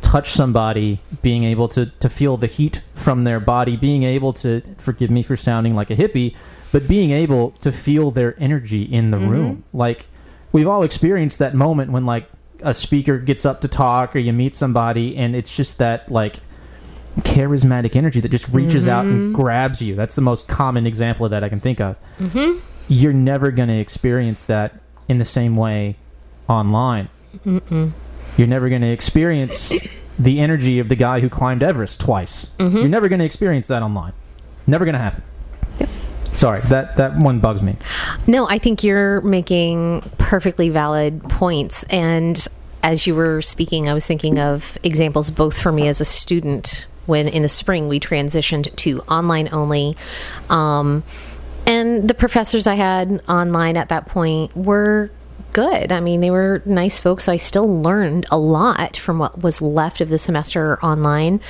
touch 0.00 0.30
somebody 0.30 1.00
being 1.22 1.44
able 1.44 1.68
to 1.68 1.86
to 2.00 2.08
feel 2.08 2.36
the 2.36 2.46
heat 2.46 2.82
from 2.94 3.24
their 3.24 3.40
body 3.40 3.76
being 3.76 4.02
able 4.02 4.32
to 4.32 4.62
forgive 4.78 5.10
me 5.10 5.22
for 5.22 5.36
sounding 5.36 5.74
like 5.74 5.90
a 5.90 5.96
hippie 5.96 6.34
but 6.72 6.86
being 6.86 7.10
able 7.10 7.52
to 7.52 7.72
feel 7.72 8.10
their 8.10 8.40
energy 8.40 8.82
in 8.82 9.10
the 9.10 9.16
mm-hmm. 9.16 9.28
room. 9.28 9.64
Like 9.72 10.06
we've 10.52 10.68
all 10.68 10.82
experienced 10.82 11.38
that 11.38 11.54
moment 11.54 11.92
when 11.92 12.06
like 12.06 12.28
a 12.62 12.74
speaker 12.74 13.18
gets 13.18 13.46
up 13.46 13.60
to 13.62 13.68
talk 13.68 14.14
or 14.14 14.18
you 14.18 14.32
meet 14.32 14.54
somebody 14.54 15.16
and 15.16 15.34
it's 15.34 15.54
just 15.56 15.78
that 15.78 16.10
like 16.10 16.40
charismatic 17.18 17.96
energy 17.96 18.20
that 18.20 18.30
just 18.30 18.48
reaches 18.48 18.86
out 18.86 19.04
and 19.04 19.34
grabs 19.34 19.82
you. 19.82 19.94
That's 19.94 20.14
the 20.14 20.22
most 20.22 20.48
common 20.48 20.86
example 20.86 21.24
of 21.24 21.30
that 21.30 21.44
i 21.44 21.48
can 21.48 21.60
think 21.60 21.80
of. 21.80 21.96
Mm-hmm. 22.18 22.58
you're 22.88 23.12
never 23.12 23.50
going 23.50 23.68
to 23.68 23.78
experience 23.78 24.44
that 24.46 24.80
in 25.08 25.18
the 25.18 25.24
same 25.24 25.56
way 25.56 25.96
online. 26.48 27.08
You're 27.44 28.46
never 28.46 28.68
going 28.68 28.82
to 28.82 28.90
experience 28.90 29.72
the 30.18 30.40
energy 30.40 30.78
of 30.78 30.88
the 30.88 30.96
guy 30.96 31.20
who 31.20 31.28
climbed 31.28 31.62
everest 31.62 32.00
twice. 32.00 32.50
You're 32.58 32.88
never 32.88 33.08
going 33.08 33.20
to 33.20 33.24
experience 33.24 33.68
that 33.68 33.82
online. 33.82 34.12
Never 34.66 34.84
going 34.84 34.94
to 34.94 35.00
happen 35.00 35.22
sorry 36.40 36.62
that 36.62 36.96
that 36.96 37.16
one 37.18 37.38
bugs 37.38 37.60
me. 37.60 37.76
No, 38.26 38.48
I 38.48 38.58
think 38.58 38.82
you're 38.82 39.20
making 39.20 40.00
perfectly 40.16 40.70
valid 40.70 41.22
points. 41.24 41.84
And 41.84 42.46
as 42.82 43.06
you 43.06 43.14
were 43.14 43.42
speaking, 43.42 43.88
I 43.88 43.94
was 43.94 44.06
thinking 44.06 44.38
of 44.38 44.78
examples 44.82 45.28
both 45.28 45.60
for 45.60 45.70
me 45.70 45.86
as 45.86 46.00
a 46.00 46.04
student 46.04 46.86
when 47.10 47.28
in 47.28 47.42
the 47.42 47.48
spring 47.48 47.88
we 47.88 48.00
transitioned 48.00 48.74
to 48.76 49.00
online 49.02 49.48
only. 49.52 49.96
Um, 50.48 51.04
and 51.66 52.08
the 52.08 52.14
professors 52.14 52.66
I 52.66 52.76
had 52.76 53.22
online 53.28 53.76
at 53.76 53.90
that 53.90 54.06
point 54.06 54.56
were 54.56 55.10
good. 55.52 55.92
I 55.92 56.00
mean, 56.00 56.20
they 56.20 56.30
were 56.30 56.62
nice 56.64 56.98
folks. 56.98 57.28
I 57.28 57.36
still 57.36 57.82
learned 57.82 58.26
a 58.30 58.38
lot 58.38 58.96
from 58.96 59.18
what 59.18 59.42
was 59.42 59.60
left 59.60 60.00
of 60.00 60.08
the 60.08 60.18
semester 60.18 60.82
online. 60.82 61.40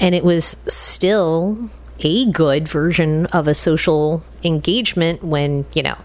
And 0.00 0.14
it 0.14 0.24
was 0.24 0.56
still 0.68 1.70
a 2.00 2.30
good 2.30 2.68
version 2.68 3.26
of 3.26 3.48
a 3.48 3.54
social 3.54 4.22
engagement 4.42 5.22
when, 5.24 5.66
you 5.74 5.82
know, 5.82 5.98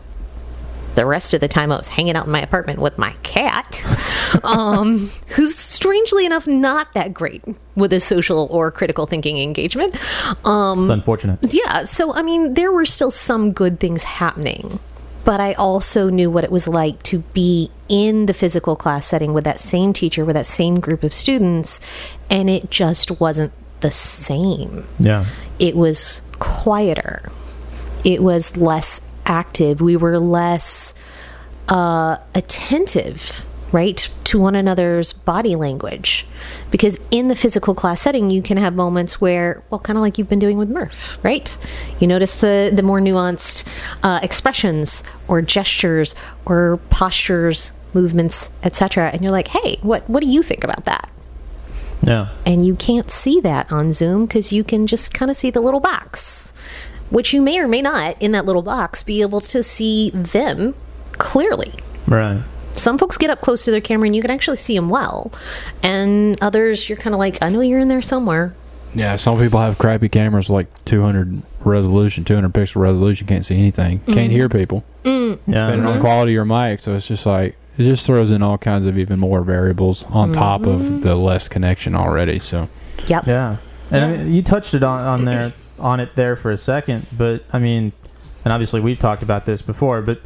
the 0.96 1.06
rest 1.06 1.34
of 1.34 1.42
the 1.42 1.48
time 1.48 1.72
I 1.72 1.78
was 1.78 1.88
hanging 1.88 2.16
out 2.16 2.26
in 2.26 2.32
my 2.32 2.42
apartment 2.42 2.80
with 2.80 2.98
my 2.98 3.14
cat, 3.24 3.84
um, 4.44 5.10
who's 5.30 5.56
strangely 5.56 6.26
enough 6.26 6.48
not 6.48 6.94
that 6.94 7.14
great 7.14 7.44
with 7.76 7.94
a 7.94 8.00
social 8.00 8.48
or 8.52 8.72
critical 8.72 9.06
thinking 9.06 9.38
engagement. 9.38 9.96
Um, 10.46 10.82
it's 10.82 10.90
unfortunate 10.90 11.40
yeah, 11.54 11.84
so 11.84 12.14
I 12.14 12.22
mean, 12.22 12.54
there 12.54 12.72
were 12.72 12.86
still 12.86 13.12
some 13.12 13.52
good 13.52 13.80
things 13.80 14.04
happening, 14.04 14.80
but 15.26 15.40
I 15.40 15.54
also 15.54 16.10
knew 16.10 16.30
what 16.30 16.44
it 16.44 16.52
was 16.52 16.68
like 16.68 17.02
to 17.04 17.20
be 17.34 17.72
in 17.90 18.28
the 18.28 18.34
physical 18.34 18.76
class 18.76 19.08
setting 19.08 19.34
with 19.34 19.44
that 19.44 19.60
same 19.60 19.94
teacher, 19.94 20.26
with 20.26 20.36
that 20.36 20.46
same 20.46 20.80
group 20.80 21.04
of 21.04 21.14
students, 21.14 21.80
and 22.30 22.50
it 22.50 22.70
just 22.70 23.20
wasn't 23.20 23.52
the 23.82 23.92
same 23.92 24.88
yeah 24.98 25.26
it 25.60 25.76
was 25.76 26.22
quieter. 26.40 27.32
It 28.04 28.22
was 28.22 28.58
less 28.58 29.00
active. 29.26 29.82
We 29.82 29.96
were 29.96 30.20
less 30.20 30.94
uh, 31.70 32.18
attentive, 32.36 33.46
right, 33.72 34.10
to 34.26 34.40
one 34.40 34.56
another's 34.56 35.14
body 35.14 35.56
language. 35.56 36.26
Because 36.72 37.00
in 37.12 37.28
the 37.28 37.36
physical 37.36 37.74
class 37.74 38.02
setting, 38.02 38.30
you 38.30 38.42
can 38.42 38.58
have 38.58 38.76
moments 38.76 39.22
where, 39.22 39.64
well, 39.70 39.80
kind 39.80 39.98
of 39.98 40.02
like 40.02 40.18
you've 40.18 40.30
been 40.30 40.40
doing 40.40 40.58
with 40.58 40.70
Murph, 40.70 41.18
right? 41.24 41.58
You 42.00 42.08
notice 42.08 42.36
the, 42.36 42.72
the 42.74 42.84
more 42.84 43.00
nuanced 43.00 43.68
uh, 44.04 44.20
expressions 44.22 45.04
or 45.28 45.42
gestures 45.42 46.16
or 46.46 46.78
postures, 46.90 47.72
movements, 47.94 48.50
etc. 48.64 49.10
And 49.10 49.22
you're 49.22 49.32
like, 49.32 49.50
hey, 49.50 49.78
what, 49.82 50.10
what 50.10 50.22
do 50.22 50.28
you 50.28 50.44
think 50.44 50.64
about 50.64 50.86
that? 50.86 51.10
yeah 52.04 52.30
and 52.46 52.66
you 52.66 52.76
can't 52.76 53.10
see 53.10 53.40
that 53.42 53.72
on 53.72 53.92
Zoom 53.92 54.26
because 54.26 54.52
you 54.52 54.64
can 54.64 54.88
just 54.88 55.14
kind 55.14 55.32
of 55.32 55.38
see 55.38 55.50
the 55.50 55.62
little 55.62 55.80
box, 55.80 56.53
which 57.14 57.32
you 57.32 57.44
may 57.44 57.60
or 57.60 57.68
may 57.68 57.82
not 57.82 58.20
in 58.20 58.32
that 58.32 58.44
little 58.44 58.64
box 58.64 59.04
be 59.04 59.22
able 59.22 59.40
to 59.40 59.62
see 59.62 60.10
them 60.10 60.74
clearly. 61.12 61.72
right 62.08 62.42
Some 62.74 62.98
folks 62.98 63.18
get 63.18 63.30
up 63.30 63.40
close 63.40 63.64
to 63.66 63.72
their 63.72 63.82
camera 63.82 64.08
and 64.08 64.16
you 64.16 64.22
can 64.24 64.32
actually 64.32 64.58
see 64.58 64.76
them 64.76 64.90
well, 64.90 65.32
and 65.84 66.42
others 66.42 66.90
you're 66.90 66.98
kind 66.98 67.14
of 67.14 67.20
like, 67.20 67.38
I 67.42 67.50
know 67.50 67.62
you're 67.62 67.80
in 67.80 67.88
there 67.88 68.02
somewhere. 68.02 68.56
Yeah, 68.96 69.16
some 69.16 69.40
people 69.40 69.60
have 69.60 69.78
crappy 69.78 70.10
cameras 70.10 70.50
like 70.50 70.68
200 70.86 71.44
resolution, 71.60 72.26
200 72.26 72.52
pixel 72.52 72.82
resolution. 72.82 73.28
Can't 73.28 73.46
see 73.46 73.58
anything. 73.58 74.00
Can't 74.02 74.30
mm. 74.30 74.32
hear 74.32 74.50
people. 74.50 74.84
Mm. 75.04 75.40
yeah 75.46 75.68
Depending 75.68 75.86
on 75.86 75.94
mm-hmm. 75.94 76.02
quality 76.02 76.32
of 76.32 76.34
your 76.34 76.46
mic, 76.46 76.80
so 76.80 76.96
it's 76.96 77.08
just 77.08 77.28
like 77.28 77.56
it 77.78 77.84
just 77.84 78.08
throws 78.08 78.32
in 78.32 78.42
all 78.42 78.58
kinds 78.58 78.88
of 78.88 78.98
even 78.98 79.20
more 79.20 79.44
variables 79.44 80.04
on 80.06 80.32
mm-hmm. 80.32 80.34
top 80.34 80.66
of 80.66 81.02
the 81.02 81.16
less 81.16 81.48
connection 81.48 81.96
already. 81.96 82.40
So 82.40 82.68
Yep. 83.06 83.28
Yeah, 83.28 83.58
and 83.92 84.06
I 84.06 84.18
mean, 84.18 84.34
you 84.34 84.42
touched 84.42 84.74
it 84.74 84.82
on, 84.82 85.00
on 85.00 85.26
there 85.26 85.54
on 85.80 86.00
it 86.00 86.16
there 86.16 86.36
for 86.36 86.52
a 86.52 86.58
second, 86.58 87.06
but 87.18 87.44
I 87.52 87.60
mean, 87.60 87.92
and 88.46 88.54
obviously 88.54 88.80
we've 88.82 89.00
talked 89.00 89.24
about 89.24 89.46
this 89.46 89.62
before, 89.62 90.02
but 90.02 90.22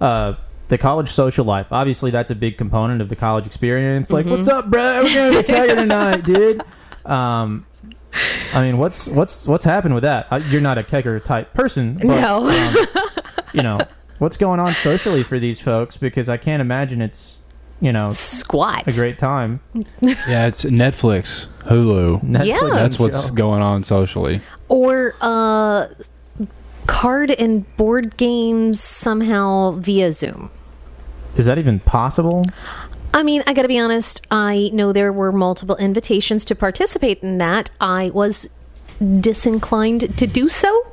uh, 0.00 0.34
the 0.68 0.78
college 0.78 1.10
social 1.10 1.44
life, 1.44 1.66
obviously 1.70 2.10
that's 2.10 2.30
a 2.30 2.34
big 2.34 2.58
component 2.58 3.00
of 3.00 3.08
the 3.08 3.16
college 3.16 3.46
experience. 3.46 4.10
Like, 4.10 4.26
what's 4.26 4.48
up, 4.48 4.70
bro? 4.70 5.02
We're 5.02 5.14
gonna 5.14 5.42
be 5.42 5.48
kegger 5.48 5.76
tonight, 5.76 6.24
dude. 6.24 6.62
Um, 7.04 7.66
I 8.52 8.62
mean, 8.62 8.78
what's 8.78 9.06
what's 9.08 9.46
what's 9.46 9.64
happened 9.64 9.94
with 9.94 10.02
that? 10.02 10.26
You're 10.50 10.60
not 10.60 10.78
a 10.78 10.82
kegger 10.82 11.22
type 11.22 11.54
person, 11.54 11.94
but, 11.94 12.04
No. 12.04 12.48
um, 12.48 12.76
you 13.54 13.62
know, 13.62 13.80
what's 14.18 14.36
going 14.36 14.60
on 14.60 14.74
socially 14.74 15.22
for 15.22 15.38
these 15.38 15.60
folks? 15.60 15.96
Because 15.96 16.28
I 16.28 16.36
can't 16.36 16.60
imagine 16.60 17.00
it's 17.00 17.39
you 17.80 17.92
know 17.92 18.10
Squat. 18.10 18.86
a 18.86 18.92
great 18.92 19.18
time. 19.18 19.60
yeah, 20.00 20.46
it's 20.46 20.64
Netflix, 20.64 21.48
Hulu. 21.60 22.22
Netflix 22.22 22.46
Yeah. 22.46 22.70
That's 22.72 22.98
what's 22.98 23.28
show. 23.28 23.34
going 23.34 23.62
on 23.62 23.84
socially. 23.84 24.40
Or 24.68 25.14
uh, 25.20 25.88
card 26.86 27.30
and 27.30 27.76
board 27.76 28.16
games 28.16 28.80
somehow 28.80 29.72
via 29.72 30.12
Zoom. 30.12 30.50
Is 31.36 31.46
that 31.46 31.58
even 31.58 31.80
possible? 31.80 32.44
I 33.12 33.22
mean, 33.22 33.42
I 33.46 33.54
got 33.54 33.62
to 33.62 33.68
be 33.68 33.78
honest. 33.78 34.24
I 34.30 34.70
know 34.72 34.92
there 34.92 35.12
were 35.12 35.32
multiple 35.32 35.76
invitations 35.76 36.44
to 36.46 36.54
participate 36.54 37.22
in 37.22 37.38
that. 37.38 37.70
I 37.80 38.10
was 38.10 38.48
disinclined 39.20 40.16
to 40.18 40.26
do 40.26 40.48
so. 40.48 40.86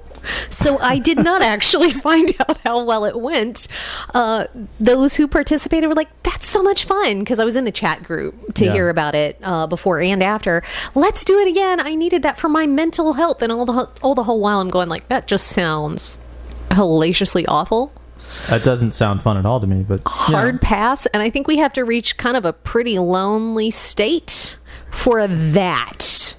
So 0.49 0.77
I 0.79 0.99
did 0.99 1.17
not 1.17 1.41
actually 1.41 1.91
find 2.07 2.31
out 2.47 2.57
how 2.65 2.83
well 2.83 3.05
it 3.05 3.19
went. 3.19 3.67
Uh, 4.13 4.45
those 4.79 5.15
who 5.15 5.27
participated 5.27 5.87
were 5.89 5.95
like, 5.95 6.09
"That's 6.23 6.47
so 6.47 6.61
much 6.63 6.85
fun!" 6.85 7.19
Because 7.19 7.39
I 7.39 7.45
was 7.45 7.55
in 7.55 7.63
the 7.65 7.71
chat 7.71 8.03
group 8.03 8.53
to 8.55 8.65
Yeah. 8.65 8.73
hear 8.73 8.89
about 8.89 9.15
it 9.15 9.37
uh, 9.43 9.67
before 9.67 9.99
and 9.99 10.21
after. 10.23 10.63
Let's 10.95 11.23
do 11.23 11.39
it 11.39 11.47
again. 11.47 11.79
I 11.79 11.95
needed 11.95 12.23
that 12.23 12.37
for 12.37 12.49
my 12.49 12.65
mental 12.67 13.13
health, 13.13 13.41
and 13.41 13.51
all 13.51 13.65
the 13.65 13.89
all 14.01 14.15
the 14.15 14.23
whole 14.23 14.39
while 14.39 14.59
I'm 14.59 14.69
going 14.69 14.89
like, 14.89 15.07
"That 15.09 15.27
just 15.27 15.47
sounds 15.47 16.19
hellaciously 16.71 17.45
awful." 17.47 17.91
That 18.49 18.63
doesn't 18.63 18.91
sound 18.93 19.23
fun 19.23 19.37
at 19.37 19.45
all 19.45 19.59
to 19.61 19.67
me, 19.67 19.83
but 19.87 20.01
hard 20.05 20.59
pass 20.61 21.05
and 21.07 21.23
i 21.23 21.29
think 21.29 21.47
we 21.47 21.57
have 21.57 21.71
to 21.73 21.83
reach 21.85 22.17
kind 22.17 22.35
of 22.35 22.43
a 22.43 22.51
pretty 22.51 22.99
lonely 22.99 23.71
state 23.71 24.57
for 24.91 25.25
that 25.27 26.35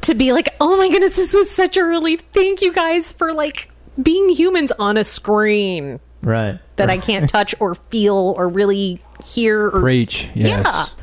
to 0.00 0.14
be 0.14 0.32
like 0.32 0.54
oh 0.60 0.76
my 0.76 0.88
goodness 0.88 1.16
this 1.16 1.34
was 1.34 1.50
such 1.50 1.76
a 1.76 1.84
relief 1.84 2.22
thank 2.32 2.62
you 2.62 2.72
guys 2.72 3.12
for 3.12 3.32
like 3.32 3.70
being 4.02 4.28
humans 4.30 4.72
on 4.78 4.96
a 4.96 5.04
screen 5.04 6.00
right. 6.22 6.58
that 6.76 6.90
i 6.90 6.98
can't 6.98 7.28
touch 7.28 7.54
or 7.60 7.74
feel 7.74 8.34
or 8.36 8.48
really 8.48 9.02
hear 9.24 9.68
or 9.68 9.80
reach. 9.80 10.30
Yes. 10.34 10.94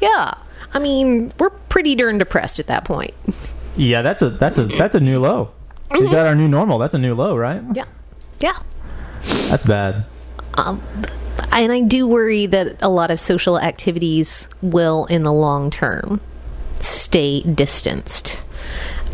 yeah 0.00 0.08
yeah 0.08 0.34
i 0.74 0.78
mean 0.78 1.32
we're 1.38 1.50
pretty 1.50 1.94
darn 1.94 2.18
depressed 2.18 2.58
at 2.58 2.66
that 2.66 2.84
point 2.84 3.14
Yeah, 3.76 4.00
that's 4.02 4.22
a 4.22 4.30
that's 4.30 4.56
a 4.58 4.64
that's 4.64 4.94
a 4.94 5.00
new 5.00 5.20
low. 5.20 5.50
We 5.90 6.00
mm-hmm. 6.00 6.12
got 6.12 6.26
our 6.26 6.34
new 6.34 6.48
normal. 6.48 6.78
That's 6.78 6.94
a 6.94 6.98
new 6.98 7.14
low, 7.14 7.36
right? 7.36 7.62
yeah 7.74 7.84
yeah 8.40 8.58
That's 9.50 9.64
bad. 9.66 10.06
Um, 10.54 10.82
and 11.52 11.70
I 11.70 11.80
do 11.80 12.08
worry 12.08 12.46
that 12.46 12.76
a 12.80 12.88
lot 12.88 13.10
of 13.10 13.20
social 13.20 13.58
activities 13.58 14.48
will, 14.62 15.04
in 15.06 15.22
the 15.22 15.32
long 15.32 15.70
term, 15.70 16.20
stay 17.06 17.40
distanced. 17.42 18.42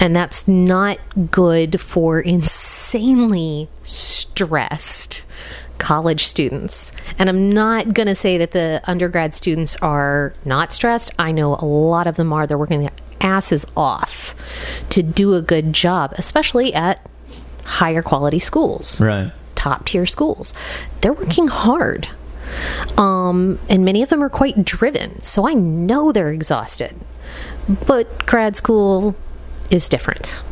And 0.01 0.16
that's 0.16 0.49
not 0.49 0.99
good 1.30 1.78
for 1.80 2.20
insanely 2.20 3.68
stressed 3.82 5.24
college 5.78 6.24
students. 6.26 6.93
And 7.18 7.28
I'm 7.28 7.51
not 7.51 7.93
going 7.93 8.07
to 8.07 8.14
say 8.14 8.38
that 8.38 8.53
the 8.53 8.80
undergrad 8.84 9.34
students 9.34 9.76
are 9.76 10.32
not 10.45 10.72
stressed. 10.72 11.12
I 11.18 11.32
know 11.32 11.57
a 11.57 11.64
lot 11.66 12.07
of 12.07 12.16
them 12.16 12.32
are. 12.32 12.47
They're 12.47 12.57
working 12.59 12.80
their 12.80 12.90
asses 13.20 13.66
off 13.76 14.34
to 14.90 15.03
do 15.03 15.34
a 15.34 15.43
good 15.43 15.72
job, 15.72 16.14
especially 16.16 16.72
at 16.74 17.05
higher 17.64 18.03
quality 18.03 18.38
schools 18.40 19.01
Right. 19.01 19.30
top 19.55 19.84
tier 19.84 20.07
schools. 20.07 20.55
They're 21.03 21.12
working 21.12 21.49
hard. 21.49 22.09
Um, 22.99 23.59
and 23.68 23.84
many 23.84 24.03
of 24.03 24.09
them 24.09 24.22
are 24.22 24.28
quite 24.28 24.64
driven. 24.64 25.22
So 25.22 25.47
I 25.49 25.53
know 25.55 26.11
they're 26.12 26.32
exhausted. 26.32 26.95
But 27.87 28.26
grad 28.26 28.57
school 28.57 29.16
is 29.70 29.89
different. 29.89 30.43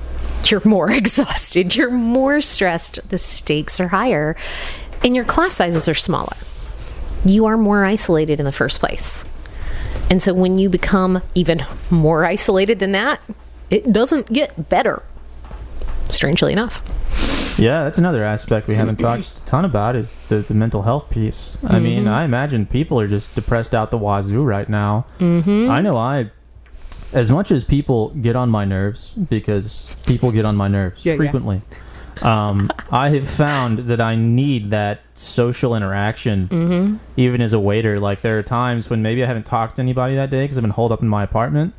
You're 0.44 0.62
more 0.64 0.90
exhausted. 1.02 1.76
You're 1.76 1.90
more 1.90 2.40
stressed. 2.40 3.08
The 3.10 3.18
stakes 3.18 3.80
are 3.80 3.88
higher. 3.88 4.36
And 5.04 5.16
your 5.16 5.24
class 5.24 5.54
sizes 5.54 5.88
are 5.88 5.94
smaller. 5.94 6.36
You 7.24 7.46
are 7.46 7.56
more 7.56 7.84
isolated 7.84 8.38
in 8.38 8.46
the 8.46 8.52
first 8.52 8.80
place. 8.80 9.24
And 10.10 10.22
so 10.22 10.34
when 10.34 10.58
you 10.58 10.68
become 10.68 11.22
even 11.34 11.64
more 11.90 12.24
isolated 12.24 12.78
than 12.78 12.92
that, 12.92 13.20
it 13.70 13.92
doesn't 13.92 14.32
get 14.32 14.68
better. 14.68 15.02
Strangely 16.08 16.52
enough. 16.52 16.82
Yeah, 17.58 17.84
that's 17.84 17.98
another 17.98 18.24
aspect 18.24 18.68
we 18.68 18.74
haven't 18.74 18.96
talked 18.96 19.38
a 19.38 19.44
ton 19.44 19.64
about 19.64 19.94
is 19.94 20.22
the, 20.28 20.36
the 20.36 20.54
mental 20.54 20.82
health 20.82 21.10
piece. 21.10 21.58
I 21.62 21.78
mean, 21.78 22.08
I 22.08 22.24
imagine 22.24 22.66
people 22.66 22.98
are 22.98 23.06
just 23.06 23.34
depressed 23.34 23.74
out 23.74 23.90
the 23.90 23.98
wazoo 23.98 24.42
right 24.42 24.68
now. 24.68 25.06
Mm-hmm. 25.18 25.70
I 25.70 25.80
know 25.82 25.96
I, 25.96 26.30
as 27.12 27.30
much 27.30 27.50
as 27.50 27.64
people 27.64 28.10
get 28.10 28.36
on 28.36 28.48
my 28.50 28.64
nerves, 28.64 29.10
because 29.10 29.96
people 30.06 30.30
get 30.32 30.44
on 30.44 30.56
my 30.56 30.68
nerves 30.68 31.04
Yeah, 31.04 31.12
yeah. 31.14 31.16
frequently, 31.18 31.62
um, 32.22 32.70
I 32.90 33.10
have 33.10 33.28
found 33.28 33.80
that 33.90 34.00
I 34.00 34.14
need 34.14 34.70
that 34.70 35.00
social 35.14 35.74
interaction, 35.74 37.00
even 37.16 37.40
as 37.40 37.52
a 37.52 37.58
waiter. 37.60 37.98
Like, 37.98 38.20
there 38.20 38.38
are 38.38 38.42
times 38.42 38.90
when 38.90 39.02
maybe 39.02 39.22
I 39.24 39.26
haven't 39.26 39.46
talked 39.46 39.76
to 39.76 39.82
anybody 39.82 40.16
that 40.16 40.30
day 40.30 40.44
because 40.44 40.56
I've 40.56 40.62
been 40.62 40.70
holed 40.70 40.92
up 40.92 41.02
in 41.02 41.08
my 41.08 41.22
apartment 41.22 41.74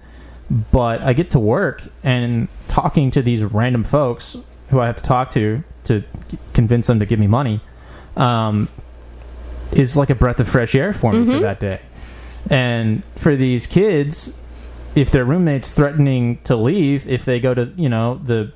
but 0.73 0.99
I 0.99 1.13
get 1.13 1.29
to 1.29 1.39
work 1.39 1.81
and 2.03 2.49
talking 2.67 3.09
to 3.11 3.21
these 3.21 3.41
random 3.41 3.85
folks 3.85 4.35
who 4.69 4.81
I 4.81 4.87
have 4.87 4.97
to 4.97 5.03
talk 5.03 5.29
to 5.29 5.63
to 5.85 6.03
convince 6.51 6.87
them 6.87 6.99
to 6.99 7.05
give 7.05 7.19
me 7.19 7.27
money 7.27 7.61
um, 8.17 8.67
is 9.71 9.95
like 9.95 10.09
a 10.09 10.15
breath 10.15 10.41
of 10.41 10.49
fresh 10.49 10.75
air 10.75 10.91
for 10.91 11.13
me 11.13 11.23
for 11.25 11.39
that 11.39 11.61
day. 11.61 11.79
And 12.49 13.01
for 13.15 13.37
these 13.37 13.65
kids, 13.65 14.33
if 14.95 15.11
their 15.11 15.25
roommate's 15.25 15.73
threatening 15.73 16.39
to 16.43 16.55
leave, 16.55 17.07
if 17.07 17.25
they 17.25 17.39
go 17.39 17.53
to 17.53 17.71
you 17.75 17.89
know 17.89 18.19
the 18.23 18.51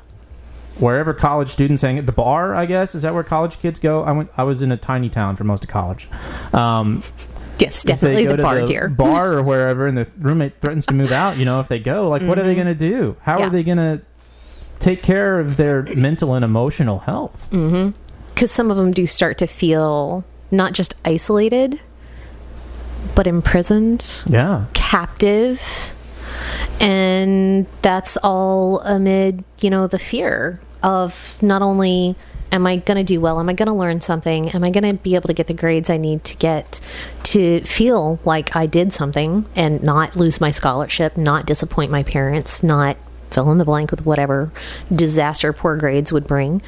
wherever 0.78 1.14
college 1.14 1.50
students 1.50 1.82
hang 1.82 1.98
at 1.98 2.06
the 2.06 2.12
bar, 2.12 2.54
I 2.54 2.66
guess 2.66 2.96
is 2.96 3.04
that 3.04 3.14
where 3.14 3.24
college 3.24 3.60
kids 3.60 3.80
go. 3.80 4.04
I 4.04 4.12
went. 4.12 4.30
I 4.38 4.44
was 4.44 4.62
in 4.62 4.72
a 4.72 4.78
tiny 4.78 5.10
town 5.10 5.36
for 5.36 5.44
most 5.46 5.64
of 5.64 5.70
college. 5.70 6.08
Um, 6.54 7.04
Yes, 7.58 7.84
definitely 7.84 8.26
go 8.26 8.32
the 8.32 8.38
to 8.38 8.44
bar 8.44 8.68
the 8.68 8.90
bar 8.90 9.32
or 9.38 9.42
wherever, 9.42 9.88
and 9.88 9.98
the 9.98 10.06
roommate 10.20 10.60
threatens 10.60 10.86
to 10.88 10.94
move 10.94 11.14
out, 11.14 11.38
you 11.38 11.46
know, 11.46 11.62
if 11.62 11.70
they 11.70 11.80
go, 11.80 12.10
like, 12.10 12.22
what 12.22 12.38
are 12.38 12.44
they 12.44 12.54
going 12.54 12.68
to 12.68 12.76
do? 12.76 13.16
How 13.22 13.36
Mm-hmm. 13.36 13.40
Yeah. 13.42 13.48
are 13.48 13.50
they 13.50 13.64
going 13.64 13.78
to 13.78 14.02
take 14.82 15.02
care 15.02 15.40
of 15.40 15.56
their 15.56 15.84
mental 15.84 16.34
and 16.34 16.44
emotional 16.44 17.00
health? 17.00 17.48
because 18.28 18.52
some 18.52 18.70
of 18.70 18.76
them 18.76 18.92
do 18.92 19.08
start 19.08 19.38
to 19.38 19.48
feel 19.48 20.26
not 20.52 20.74
just 20.74 20.96
isolated 21.06 21.80
but 23.16 23.26
imprisoned 23.26 24.24
Yeah, 24.28 24.66
captive 24.74 25.94
and 26.86 27.66
that's 27.82 28.16
all 28.18 28.80
amid 28.82 29.44
you 29.60 29.70
know 29.70 29.88
the 29.88 29.98
fear 30.00 30.60
of 30.84 31.38
not 31.42 31.62
only 31.62 32.16
am 32.52 32.68
i 32.68 32.76
going 32.78 32.98
to 32.98 33.04
do 33.04 33.20
well 33.20 33.40
am 33.40 33.50
i 33.50 33.54
going 33.54 33.68
to 33.68 33.74
learn 33.74 34.00
something 34.00 34.50
am 34.50 34.64
i 34.64 34.70
going 34.70 34.84
to 34.84 34.94
be 34.94 35.16
able 35.16 35.28
to 35.28 35.34
get 35.34 35.48
the 35.48 35.54
grades 35.54 35.90
i 35.90 35.98
need 35.98 36.24
to 36.24 36.38
get 36.38 36.80
to 37.24 37.60
feel 37.62 38.20
like 38.24 38.56
i 38.56 38.68
did 38.68 38.94
something 38.94 39.46
and 39.56 39.82
not 39.82 40.16
lose 40.16 40.40
my 40.40 40.52
scholarship 40.52 41.18
not 41.18 41.46
disappoint 41.48 41.92
my 41.92 42.04
parents 42.04 42.62
not 42.62 42.98
fill 43.32 43.52
in 43.52 43.58
the 43.58 43.66
blank 43.66 43.90
with 43.92 44.06
whatever 44.06 44.52
disaster 44.94 45.52
poor 45.52 45.76
grades 45.76 46.10
would 46.10 46.26
bring. 46.26 46.62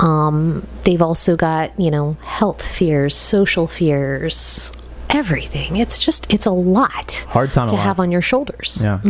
Um, 0.00 0.66
they've 0.82 1.00
also 1.02 1.36
got 1.36 1.78
you 1.78 1.92
know 1.92 2.14
health 2.22 2.66
fears 2.66 3.14
social 3.14 3.68
fears 3.68 4.72
everything. 5.10 5.76
It's 5.76 5.98
just 5.98 6.32
it's 6.32 6.46
a 6.46 6.50
lot 6.50 7.24
Hard 7.28 7.52
time 7.52 7.68
to 7.68 7.76
have 7.76 8.00
on 8.00 8.10
your 8.10 8.22
shoulders. 8.22 8.78
Yeah, 8.82 9.00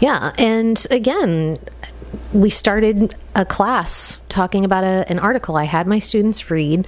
yeah, 0.00 0.32
and 0.38 0.84
again, 0.90 1.58
we 2.32 2.50
started 2.50 3.14
a 3.34 3.44
class 3.44 4.20
talking 4.28 4.64
about 4.64 4.84
a, 4.84 5.08
an 5.08 5.18
article 5.18 5.56
I 5.56 5.64
had 5.64 5.86
my 5.86 5.98
students 5.98 6.50
read 6.50 6.86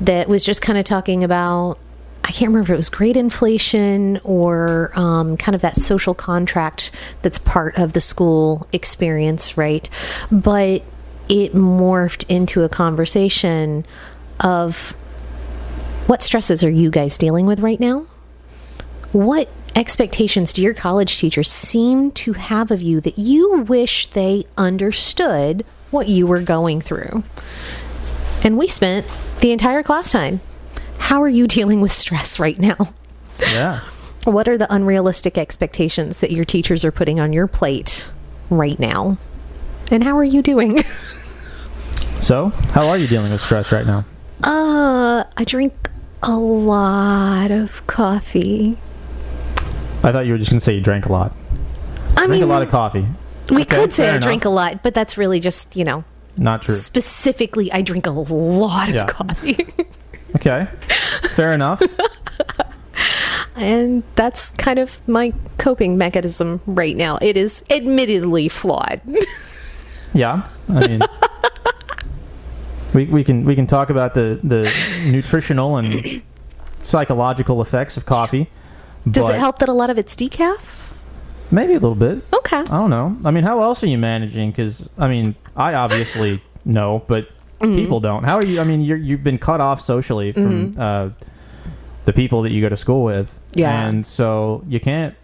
that 0.00 0.28
was 0.28 0.44
just 0.44 0.62
kind 0.62 0.78
of 0.78 0.84
talking 0.84 1.24
about. 1.24 1.78
I 2.26 2.28
can't 2.28 2.48
remember 2.48 2.72
if 2.72 2.74
it 2.74 2.76
was 2.78 2.88
grade 2.88 3.18
inflation 3.18 4.18
or 4.24 4.92
um, 4.94 5.36
kind 5.36 5.54
of 5.54 5.60
that 5.60 5.76
social 5.76 6.14
contract 6.14 6.90
that's 7.20 7.38
part 7.38 7.76
of 7.76 7.92
the 7.92 8.00
school 8.00 8.66
experience, 8.72 9.58
right? 9.58 9.90
But 10.32 10.82
it 11.28 11.52
morphed 11.52 12.24
into 12.30 12.64
a 12.64 12.68
conversation 12.70 13.84
of 14.40 14.96
what 16.06 16.22
stresses 16.22 16.64
are 16.64 16.70
you 16.70 16.90
guys 16.90 17.18
dealing 17.18 17.44
with 17.44 17.60
right 17.60 17.78
now? 17.78 18.06
What 19.12 19.48
expectations 19.74 20.52
do 20.52 20.62
your 20.62 20.74
college 20.74 21.18
teachers 21.18 21.50
seem 21.50 22.10
to 22.12 22.34
have 22.34 22.70
of 22.70 22.80
you 22.80 23.00
that 23.00 23.18
you 23.18 23.60
wish 23.60 24.06
they 24.08 24.46
understood 24.56 25.64
what 25.90 26.08
you 26.08 26.26
were 26.26 26.40
going 26.40 26.80
through? 26.80 27.22
And 28.42 28.58
we 28.58 28.68
spent 28.68 29.06
the 29.40 29.52
entire 29.52 29.82
class 29.82 30.12
time. 30.12 30.40
How 30.98 31.22
are 31.22 31.28
you 31.28 31.46
dealing 31.48 31.80
with 31.80 31.92
stress 31.92 32.38
right 32.38 32.58
now? 32.58 32.94
yeah. 33.40 33.80
What 34.24 34.48
are 34.48 34.56
the 34.56 34.72
unrealistic 34.72 35.36
expectations 35.36 36.20
that 36.20 36.32
your 36.32 36.46
teachers 36.46 36.82
are 36.82 36.92
putting 36.92 37.20
on 37.20 37.34
your 37.34 37.46
plate 37.46 38.08
right 38.48 38.78
now? 38.78 39.18
And 39.92 40.02
how 40.02 40.16
are 40.16 40.24
you 40.24 40.40
doing? 40.40 40.82
So, 42.24 42.48
how 42.72 42.88
are 42.88 42.96
you 42.96 43.06
dealing 43.06 43.32
with 43.32 43.42
stress 43.42 43.70
right 43.70 43.84
now? 43.84 44.06
Uh, 44.42 45.24
I 45.36 45.44
drink 45.44 45.90
a 46.22 46.34
lot 46.34 47.50
of 47.50 47.86
coffee. 47.86 48.78
I 50.04 50.12
thought 50.12 50.26
you 50.26 50.32
were 50.32 50.38
just 50.38 50.50
going 50.50 50.60
to 50.60 50.64
say 50.64 50.74
you 50.74 50.80
drank 50.80 51.06
a 51.06 51.12
lot. 51.12 51.32
I 52.12 52.26
Drink 52.26 52.30
mean, 52.30 52.42
a 52.42 52.46
lot 52.46 52.62
of 52.62 52.68
coffee. 52.70 53.06
we 53.50 53.62
Okay, 53.62 53.76
could 53.76 53.92
say 53.94 54.10
I 54.10 54.18
drink 54.18 54.44
a 54.44 54.48
lot, 54.50 54.82
but 54.82 54.94
that's 54.94 55.16
really 55.18 55.40
just, 55.40 55.74
you 55.74 55.84
know, 55.84 56.04
Not 56.36 56.62
true. 56.62 56.74
specifically, 56.76 57.72
I 57.72 57.82
drink 57.82 58.06
a 58.06 58.10
lot 58.10 58.88
of 58.88 58.94
Yeah. 58.94 59.06
coffee. 59.06 59.66
Okay, 60.36 60.66
fair 61.36 61.52
enough. 61.52 61.80
and 63.56 64.02
that's 64.16 64.50
kind 64.52 64.80
of 64.80 65.00
my 65.08 65.32
coping 65.58 65.96
mechanism 65.96 66.60
right 66.66 66.96
now. 66.96 67.18
It 67.22 67.36
is 67.36 67.62
admittedly 67.70 68.48
flawed. 68.48 69.00
Yeah, 70.16 70.42
I 70.68 70.86
mean, 70.86 71.00
we, 72.94 73.04
we 73.06 73.24
can 73.24 73.44
we 73.44 73.56
can 73.56 73.66
talk 73.66 73.90
about 73.90 74.14
the 74.14 74.38
the 74.44 74.72
nutritional 75.10 75.76
and 75.76 76.22
psychological 76.82 77.60
effects 77.60 77.96
of 77.96 78.06
coffee. 78.06 78.48
Does 79.10 79.26
but 79.26 79.34
it 79.34 79.38
help 79.38 79.58
that 79.58 79.68
a 79.68 79.72
lot 79.72 79.90
of 79.90 79.98
it's 79.98 80.14
decaf? 80.16 80.92
Maybe 81.50 81.72
a 81.74 81.78
little 81.78 81.94
bit. 81.94 82.22
Okay. 82.32 82.58
I 82.58 82.62
don't 82.64 82.90
know. 82.90 83.16
I 83.24 83.30
mean, 83.30 83.44
how 83.44 83.60
else 83.60 83.82
are 83.82 83.86
you 83.86 83.98
managing? 83.98 84.50
Because 84.50 84.88
I 84.98 85.08
mean, 85.08 85.34
I 85.56 85.74
obviously 85.74 86.42
know, 86.64 87.04
but 87.06 87.28
Mm-hmm. 87.60 87.76
people 87.76 88.00
don't. 88.00 88.24
How 88.24 88.36
are 88.36 88.44
you? 88.44 88.60
I 88.60 88.64
mean, 88.64 88.80
you're, 88.82 88.96
you've 88.98 89.22
been 89.24 89.38
cut 89.38 89.60
off 89.60 89.80
socially 89.80 90.32
from 90.32 90.74
uh, 90.78 91.10
the 92.04 92.12
people 92.12 92.42
that 92.42 92.50
you 92.50 92.60
go 92.60 92.68
to 92.68 92.76
school 92.76 93.04
with, 93.04 93.28
Mm-hmm. 93.52 93.58
Yeah. 93.60 93.86
and 93.88 94.04
so 94.06 94.62
you 94.68 94.80
can't 94.80 95.14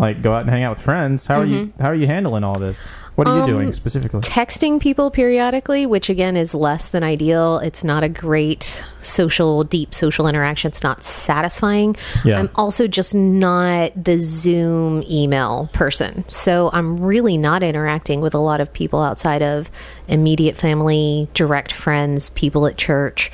like 0.00 0.22
go 0.22 0.34
out 0.34 0.40
and 0.40 0.50
hang 0.50 0.62
out 0.62 0.76
with 0.76 0.84
friends. 0.84 1.26
How 1.26 1.40
are 1.40 1.44
you? 1.44 1.72
How 1.78 1.88
are 1.88 1.94
you 1.94 2.06
handling 2.06 2.42
all 2.42 2.58
this? 2.58 2.80
What 3.16 3.28
are 3.28 3.34
you 3.34 3.42
Mm-hmm. 3.42 3.50
Um, 3.50 3.50
doing 3.50 3.72
specifically? 3.74 4.20
texting 4.20 4.80
people 4.80 5.10
periodically, 5.10 5.84
which 5.84 6.08
again 6.08 6.38
is 6.38 6.54
less 6.54 6.88
than 6.88 7.02
ideal. 7.02 7.58
It's 7.58 7.84
not 7.84 8.02
a 8.02 8.08
great 8.08 8.82
social, 9.02 9.62
deep 9.62 9.94
social 9.94 10.26
interaction. 10.26 10.68
It's 10.68 10.82
not 10.82 11.04
satisfying. 11.04 11.96
Yeah. 12.24 12.38
I'm 12.38 12.48
also 12.54 12.86
just 12.86 13.14
not 13.14 13.92
the 13.94 14.18
Zoom 14.18 15.02
email 15.02 15.68
person. 15.74 16.24
So 16.28 16.70
I'm 16.72 16.98
really 16.98 17.36
not 17.36 17.62
interacting 17.62 18.22
with 18.22 18.32
a 18.34 18.38
lot 18.38 18.60
of 18.62 18.72
people 18.72 19.00
outside 19.00 19.42
of 19.42 19.70
immediate 20.08 20.56
family, 20.56 21.28
direct 21.34 21.72
friends, 21.72 22.30
people 22.30 22.66
at 22.66 22.78
church. 22.78 23.30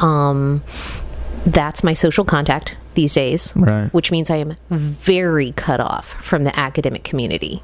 Um, 0.00 0.62
that's 1.46 1.82
my 1.82 1.94
social 1.94 2.26
contact 2.26 2.76
these 2.94 3.14
days, 3.14 3.52
Right. 3.56 3.92
which 3.94 4.10
means 4.10 4.30
I 4.30 4.36
am 4.36 4.56
very 4.70 5.52
cut 5.52 5.80
off 5.80 6.14
from 6.22 6.44
the 6.44 6.58
academic 6.58 7.04
community. 7.04 7.62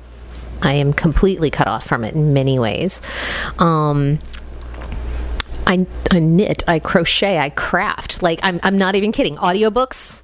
I 0.62 0.74
am 0.74 0.92
completely 0.92 1.50
cut 1.50 1.66
off 1.66 1.86
from 1.86 2.04
it 2.04 2.14
in 2.14 2.32
many 2.32 2.58
ways. 2.58 3.02
Um, 3.58 4.18
I, 5.66 5.86
I 6.12 6.20
knit, 6.20 6.62
I 6.68 6.78
crochet, 6.78 7.38
I 7.38 7.50
craft. 7.50 8.22
Like, 8.22 8.40
I'm, 8.42 8.60
I'm 8.62 8.78
not 8.78 8.94
even 8.94 9.12
kidding. 9.12 9.36
Audiobooks 9.36 10.22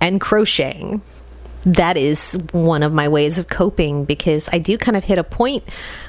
and 0.00 0.20
crocheting. 0.20 1.02
That 1.64 1.96
is 1.96 2.34
one 2.52 2.84
of 2.84 2.92
my 2.92 3.08
ways 3.08 3.38
of 3.38 3.48
coping 3.48 4.04
because 4.04 4.48
I 4.52 4.58
do 4.60 4.78
kind 4.78 4.96
of 4.96 5.02
hit 5.04 5.18
a 5.18 5.24
point 5.24 5.64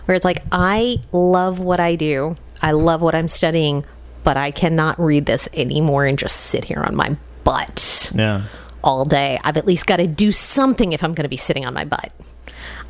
where 0.06 0.16
it's 0.16 0.24
like, 0.26 0.44
I 0.52 0.98
love 1.12 1.58
what 1.60 1.80
I 1.80 1.96
do. 1.96 2.38
I 2.62 2.72
love 2.72 3.02
what 3.02 3.16
I'm 3.16 3.28
studying, 3.28 3.84
but 4.24 4.38
I 4.38 4.52
cannot 4.52 5.00
read 5.00 5.26
this 5.26 5.50
anymore 5.54 6.06
and 6.06 6.18
just 6.20 6.36
sit 6.36 6.66
here 6.66 6.82
on 6.84 6.96
my 6.96 7.18
butt 7.48 8.12
Yeah. 8.14 8.44
all 8.84 9.06
day. 9.06 9.40
I've 9.44 9.56
at 9.58 9.66
least 9.66 9.86
got 9.88 9.98
to 9.98 10.08
do 10.08 10.32
something 10.34 10.92
if 10.92 11.02
I'm 11.04 11.14
going 11.14 11.24
to 11.24 11.30
be 11.30 11.38
sitting 11.38 11.66
on 11.66 11.74
my 11.74 11.86
butt. 11.86 12.12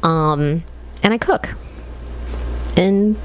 Um, 0.02 0.64
and 1.04 1.14
I 1.14 1.18
cook. 1.20 1.50
And 2.76 3.18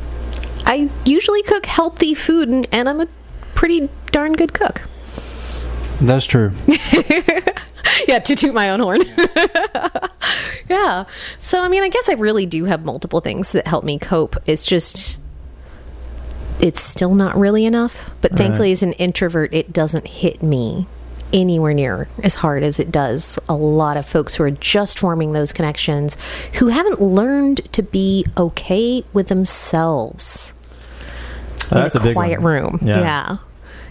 I 0.67 0.91
usually 1.05 1.43
cook 1.43 1.67
healthy 1.67 2.15
food, 2.15 2.49
and, 2.49 2.67
and 2.71 2.89
I'm 2.89 3.01
a 3.01 3.09
pretty 3.55 3.89
darn 4.11 4.35
good 4.35 4.53
cook. 4.53 4.83
That's 6.01 6.27
true. 6.27 6.53
yeah, 8.09 8.19
to 8.19 8.35
toot 8.37 8.53
my 8.55 8.71
own 8.71 8.81
horn. 8.81 9.03
yeah. 10.69 11.05
So, 11.39 11.63
I 11.63 11.69
mean, 11.69 11.83
I 11.83 11.89
guess 11.89 12.09
I 12.09 12.15
really 12.15 12.45
do 12.45 12.65
have 12.67 12.85
multiple 12.85 13.21
things 13.21 13.53
that 13.53 13.67
help 13.67 13.85
me 13.85 13.99
cope. 13.99 14.37
It's 14.47 14.67
just, 14.67 15.19
it's 16.61 16.83
still 16.83 17.15
not 17.15 17.37
really 17.37 17.65
enough. 17.65 18.11
But 18.21 18.33
thankfully, 18.33 18.73
as 18.73 18.83
an 18.83 18.93
introvert, 18.95 19.55
it 19.55 19.73
doesn't 19.73 20.07
hit 20.07 20.43
me 20.43 20.87
anywhere 21.33 21.75
near 21.75 22.09
as 22.23 22.37
hard 22.37 22.63
as 22.63 22.79
it 22.79 22.91
does 22.93 23.39
a 23.49 23.55
lot 23.55 23.97
of 23.97 24.07
folks 24.07 24.35
who 24.35 24.45
are 24.45 24.51
just 24.51 24.99
forming 24.99 25.33
those 25.33 25.53
connections 25.53 26.17
who 26.59 26.69
haven't 26.69 27.01
learned 27.01 27.61
to 27.73 27.83
be 27.83 28.25
okay 28.37 29.05
with 29.13 29.29
themselves 29.29 30.55
That's 31.71 31.95
in 31.97 32.07
a 32.07 32.11
a 32.11 32.13
quiet 32.13 32.41
room. 32.41 32.79
Yeah. 32.83 33.01
Yeah. 33.01 33.37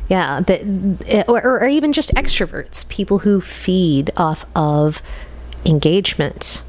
Yeah. 0.10 0.42
That, 0.42 1.26
or, 1.28 1.42
or 1.42 1.68
even 1.68 1.94
just 1.94 2.14
extroverts, 2.16 2.88
people 2.90 3.20
who 3.20 3.42
feed 3.42 4.12
off 4.18 4.46
of 4.56 5.02
engagement. 5.66 6.64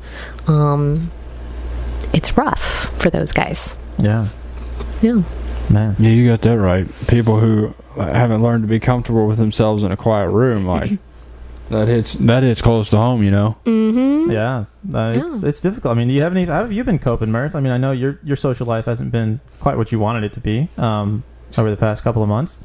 Um, 0.47 1.11
it's 2.13 2.37
rough 2.37 2.91
for 3.01 3.11
those 3.11 3.33
guys. 3.33 3.77
Yeah. 3.99 4.29
Yeah. 5.01 5.23
Man. 5.71 5.97
Yeah, 5.99 6.11
you 6.11 6.29
got 6.29 6.43
that 6.43 6.59
right. 6.59 6.87
People 7.09 7.39
who 7.41 7.75
haven't 7.97 8.43
learned 8.43 8.65
to 8.65 8.69
be 8.69 8.81
comfortable 8.81 9.27
with 9.27 9.39
themselves 9.39 9.85
in 9.85 9.93
a 9.93 9.97
quiet 9.97 10.29
room, 10.31 10.67
like 10.67 10.91
that 11.71 11.89
hits 11.89 12.15
that 12.15 12.43
hits 12.43 12.61
close 12.61 12.89
to 12.91 12.97
home. 12.97 13.23
You 13.23 13.31
know. 13.31 13.57
Mm-hmm. 13.65 14.31
Yeah, 14.31 14.65
uh, 14.95 15.15
it's 15.17 15.43
Yeah. 15.43 15.49
it's 15.49 15.61
difficult. 15.61 15.97
I 15.97 15.99
mean, 15.99 16.09
do 16.09 16.15
you 16.15 16.23
have 16.23 16.33
any? 16.33 16.45
How 16.45 16.63
have 16.63 16.73
you 16.73 16.85
been 16.85 16.99
coping, 16.99 17.31
Murph? 17.31 17.55
I 17.55 17.61
mean, 17.61 17.73
I 17.73 17.79
know 17.79 17.93
your 17.93 18.19
your 18.23 18.37
social 18.37 18.67
life 18.67 18.85
hasn't 18.87 19.13
been 19.13 19.41
quite 19.61 19.77
what 19.77 19.93
you 19.93 19.99
wanted 19.99 20.25
it 20.25 20.33
to 20.35 20.41
be 20.41 20.69
um, 20.79 21.23
over 21.57 21.71
the 21.71 21.77
past 21.77 22.03
couple 22.03 22.23
of 22.23 22.29
months. 22.29 22.57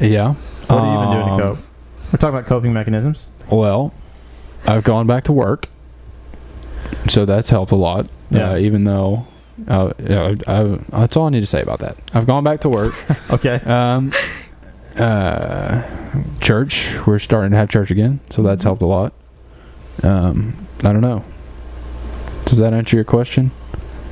Yeah. 0.00 0.34
What 0.66 0.78
have 0.80 0.92
you 0.92 0.98
been 1.00 1.12
doing 1.12 1.26
to 1.26 1.32
Um, 1.32 1.40
cope? 1.40 1.58
We're 2.12 2.18
talking 2.18 2.28
about 2.36 2.46
coping 2.46 2.72
mechanisms. 2.72 3.28
Well, 3.50 3.92
I've 4.66 4.84
gone 4.84 5.06
back 5.06 5.24
to 5.24 5.32
work, 5.32 5.68
so 7.08 7.24
that's 7.24 7.50
helped 7.50 7.72
a 7.72 7.76
lot. 7.76 8.06
Yeah. 8.30 8.52
Uh, 8.52 8.56
even 8.58 8.84
though, 8.84 9.26
uh, 9.66 9.92
yeah, 9.98 10.34
I, 10.46 10.78
that's 10.90 11.16
all 11.16 11.26
I 11.26 11.30
need 11.30 11.40
to 11.40 11.46
say 11.46 11.62
about 11.62 11.80
that. 11.80 11.96
I've 12.14 12.26
gone 12.26 12.44
back 12.44 12.60
to 12.60 12.68
work. 12.68 12.94
Okay. 13.30 13.56
um, 13.66 14.12
uh, 14.96 15.82
church. 16.40 16.94
We're 17.06 17.18
starting 17.18 17.52
to 17.52 17.56
have 17.56 17.68
church 17.68 17.90
again, 17.90 18.20
so 18.30 18.42
that's 18.42 18.64
helped 18.64 18.82
a 18.82 18.86
lot. 18.86 19.12
Um, 20.02 20.66
I 20.80 20.92
don't 20.92 21.00
know. 21.02 21.24
Does 22.46 22.58
that 22.58 22.72
answer 22.72 22.96
your 22.96 23.04
question? 23.04 23.50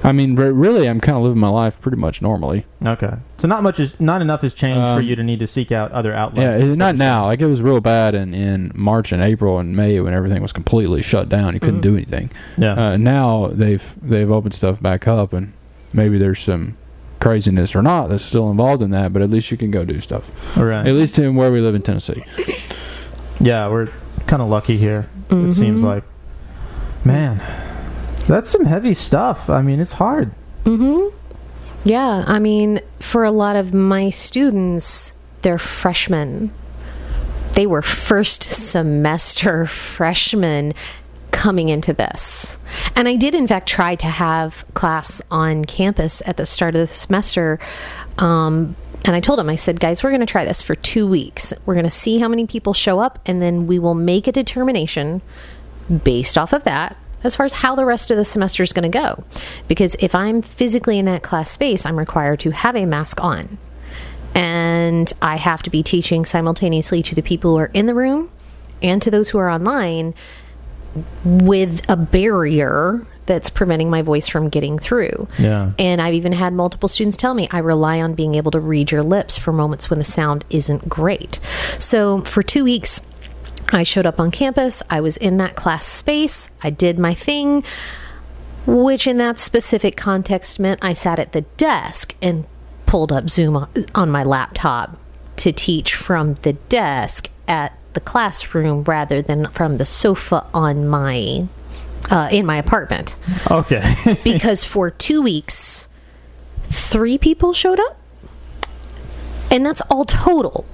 I 0.06 0.12
mean, 0.12 0.36
re- 0.36 0.52
really, 0.52 0.88
I'm 0.88 1.00
kind 1.00 1.16
of 1.18 1.24
living 1.24 1.40
my 1.40 1.48
life 1.48 1.80
pretty 1.80 1.96
much 1.96 2.22
normally. 2.22 2.64
Okay. 2.84 3.14
So 3.38 3.48
not 3.48 3.62
much 3.64 3.80
is 3.80 3.98
not 4.00 4.22
enough 4.22 4.42
has 4.42 4.54
changed 4.54 4.82
for 4.82 4.98
Um, 5.00 5.02
you 5.02 5.16
to 5.16 5.22
need 5.24 5.40
to 5.40 5.46
seek 5.46 5.72
out 5.72 5.90
other 5.90 6.14
outlets. 6.14 6.40
Yeah, 6.40 6.54
is 6.64 6.72
it, 6.72 6.76
not 6.76 6.94
now. 6.94 7.24
Like 7.24 7.40
it 7.40 7.46
was 7.46 7.60
real 7.60 7.80
bad 7.80 8.14
in, 8.14 8.32
in 8.32 8.70
March 8.74 9.10
and 9.10 9.20
April 9.20 9.58
and 9.58 9.76
May 9.76 9.98
when 10.00 10.14
everything 10.14 10.40
was 10.42 10.52
completely 10.52 11.02
shut 11.02 11.28
down. 11.28 11.54
You 11.54 11.60
couldn't 11.60 11.80
do 11.80 11.94
anything. 11.96 12.30
Yeah. 12.56 12.74
Uh, 12.90 12.96
now 12.96 13.48
they've 13.48 13.94
they've 14.00 14.30
opened 14.30 14.54
stuff 14.54 14.80
back 14.80 15.08
up, 15.08 15.32
and 15.32 15.52
maybe 15.92 16.18
there's 16.18 16.38
some 16.38 16.76
craziness 17.18 17.74
or 17.74 17.82
not 17.82 18.08
that's 18.08 18.24
still 18.24 18.48
involved 18.50 18.82
in 18.82 18.90
that. 18.92 19.12
But 19.12 19.22
at 19.22 19.30
least 19.30 19.50
you 19.50 19.56
can 19.56 19.72
go 19.72 19.84
do 19.84 20.00
stuff. 20.00 20.30
All 20.56 20.64
right. 20.64 20.86
At 20.86 20.94
least 20.94 21.18
in 21.18 21.34
where 21.34 21.50
we 21.50 21.60
live 21.60 21.74
in 21.74 21.82
Tennessee. 21.82 22.24
Yeah, 23.40 23.68
we're 23.68 23.88
kind 24.28 24.40
of 24.40 24.48
lucky 24.48 24.76
here. 24.76 25.08
It 25.30 25.52
seems 25.52 25.82
like. 25.82 26.04
Man, 27.04 27.38
that's 28.26 28.48
some 28.48 28.64
heavy 28.64 28.94
stuff. 28.94 29.48
I 29.48 29.62
mean, 29.62 29.80
it's 29.80 29.94
hard. 29.94 30.32
Mm-hmm. 30.64 31.16
Yeah, 31.84 32.24
I 32.26 32.40
mean, 32.40 32.80
for 32.98 33.22
a 33.22 33.30
lot 33.30 33.54
of 33.54 33.72
my 33.72 34.10
students, 34.10 35.12
they're 35.42 35.58
freshmen. 35.58 36.50
They 37.52 37.66
were 37.66 37.82
first 37.82 38.42
semester 38.42 39.66
freshmen 39.66 40.74
coming 41.30 41.68
into 41.68 41.92
this. 41.92 42.58
And 42.96 43.06
I 43.06 43.14
did, 43.16 43.34
in 43.34 43.46
fact, 43.46 43.68
try 43.68 43.94
to 43.94 44.06
have 44.06 44.64
class 44.74 45.22
on 45.30 45.64
campus 45.64 46.22
at 46.26 46.36
the 46.36 46.46
start 46.46 46.74
of 46.74 46.80
the 46.80 46.92
semester. 46.92 47.60
Um, 48.18 48.74
and 49.04 49.14
I 49.14 49.20
told 49.20 49.38
them, 49.38 49.48
I 49.48 49.56
said, 49.56 49.78
guys, 49.78 50.02
we're 50.02 50.10
going 50.10 50.20
to 50.20 50.26
try 50.26 50.44
this 50.44 50.62
for 50.62 50.74
two 50.74 51.06
weeks. 51.06 51.52
We're 51.64 51.74
going 51.74 51.84
to 51.84 51.90
see 51.90 52.18
how 52.18 52.26
many 52.26 52.46
people 52.46 52.74
show 52.74 52.98
up, 52.98 53.20
and 53.24 53.40
then 53.40 53.68
we 53.68 53.78
will 53.78 53.94
make 53.94 54.26
a 54.26 54.32
determination 54.32 55.22
based 56.02 56.36
off 56.36 56.52
of 56.52 56.64
that 56.64 56.96
as 57.24 57.36
far 57.36 57.46
as 57.46 57.52
how 57.54 57.74
the 57.74 57.84
rest 57.84 58.10
of 58.10 58.16
the 58.16 58.24
semester 58.24 58.62
is 58.62 58.72
going 58.72 58.90
to 58.90 58.98
go. 58.98 59.24
Because 59.68 59.96
if 59.98 60.14
I'm 60.14 60.42
physically 60.42 60.98
in 60.98 61.04
that 61.06 61.22
class 61.22 61.50
space, 61.50 61.84
I'm 61.84 61.98
required 61.98 62.40
to 62.40 62.50
have 62.50 62.76
a 62.76 62.86
mask 62.86 63.22
on. 63.22 63.58
And 64.34 65.12
I 65.22 65.36
have 65.36 65.62
to 65.62 65.70
be 65.70 65.82
teaching 65.82 66.24
simultaneously 66.24 67.02
to 67.04 67.14
the 67.14 67.22
people 67.22 67.52
who 67.52 67.58
are 67.58 67.70
in 67.72 67.86
the 67.86 67.94
room 67.94 68.30
and 68.82 69.00
to 69.02 69.10
those 69.10 69.30
who 69.30 69.38
are 69.38 69.50
online 69.50 70.14
with 71.24 71.88
a 71.88 71.96
barrier 71.96 73.06
that's 73.26 73.50
preventing 73.50 73.90
my 73.90 74.02
voice 74.02 74.28
from 74.28 74.48
getting 74.48 74.78
through. 74.78 75.28
Yeah. 75.38 75.72
And 75.78 76.00
I've 76.00 76.14
even 76.14 76.32
had 76.32 76.52
multiple 76.52 76.88
students 76.88 77.16
tell 77.16 77.34
me 77.34 77.48
I 77.50 77.58
rely 77.58 78.00
on 78.00 78.14
being 78.14 78.36
able 78.36 78.50
to 78.52 78.60
read 78.60 78.90
your 78.90 79.02
lips 79.02 79.36
for 79.36 79.52
moments 79.52 79.90
when 79.90 79.98
the 79.98 80.04
sound 80.04 80.44
isn't 80.48 80.88
great. 80.88 81.40
So 81.78 82.22
for 82.22 82.42
two 82.42 82.64
weeks, 82.64 83.00
I 83.72 83.82
showed 83.82 84.06
up 84.06 84.20
on 84.20 84.30
campus. 84.30 84.82
I 84.88 85.00
was 85.00 85.16
in 85.16 85.38
that 85.38 85.56
class 85.56 85.84
space. 85.86 86.50
I 86.62 86.70
did 86.70 86.98
my 86.98 87.14
thing, 87.14 87.64
which 88.66 89.06
in 89.06 89.18
that 89.18 89.38
specific 89.38 89.96
context 89.96 90.60
meant 90.60 90.78
I 90.82 90.92
sat 90.92 91.18
at 91.18 91.32
the 91.32 91.42
desk 91.56 92.14
and 92.22 92.44
pulled 92.86 93.10
up 93.12 93.28
Zoom 93.28 93.66
on- 93.94 94.10
my 94.10 94.22
laptop 94.22 94.96
to 95.36 95.52
teach 95.52 95.94
from 95.94 96.34
the 96.34 96.52
desk 96.54 97.28
at 97.48 97.76
the 97.92 98.00
classroom 98.00 98.84
rather 98.84 99.20
than 99.20 99.46
from 99.48 99.78
the 99.78 99.86
sofa 99.86 100.44
on 100.54 100.86
my 100.86 101.46
uh, 102.10 102.28
in 102.30 102.46
my 102.46 102.56
apartment 102.56 103.16
Okay. 103.50 104.18
because 104.24 104.64
for 104.64 104.90
two 104.90 105.20
weeks, 105.22 105.88
three 106.64 107.18
people 107.18 107.52
showed 107.52 107.80
up. 107.80 107.98
And 109.50 109.66
that's 109.66 109.80
all 109.90 110.04
total. 110.04 110.66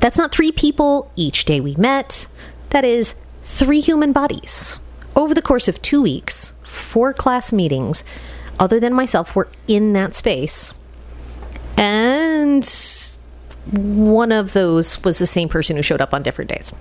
That's 0.00 0.16
not 0.16 0.32
three 0.32 0.50
people 0.52 1.10
each 1.16 1.44
day 1.44 1.60
we 1.60 1.74
met. 1.76 2.26
That 2.70 2.84
is 2.84 3.14
three 3.42 3.80
human 3.80 4.12
bodies. 4.12 4.78
Over 5.14 5.34
the 5.34 5.42
course 5.42 5.68
of 5.68 5.80
two 5.82 6.00
weeks, 6.02 6.54
four 6.62 7.12
class 7.12 7.52
meetings, 7.52 8.04
other 8.58 8.80
than 8.80 8.94
myself, 8.94 9.34
were 9.34 9.48
in 9.68 9.92
that 9.92 10.14
space. 10.14 10.74
And 11.76 12.64
one 13.70 14.32
of 14.32 14.52
those 14.52 15.02
was 15.04 15.18
the 15.18 15.26
same 15.26 15.48
person 15.48 15.76
who 15.76 15.82
showed 15.82 16.00
up 16.00 16.14
on 16.14 16.22
different 16.22 16.50
days. 16.50 16.72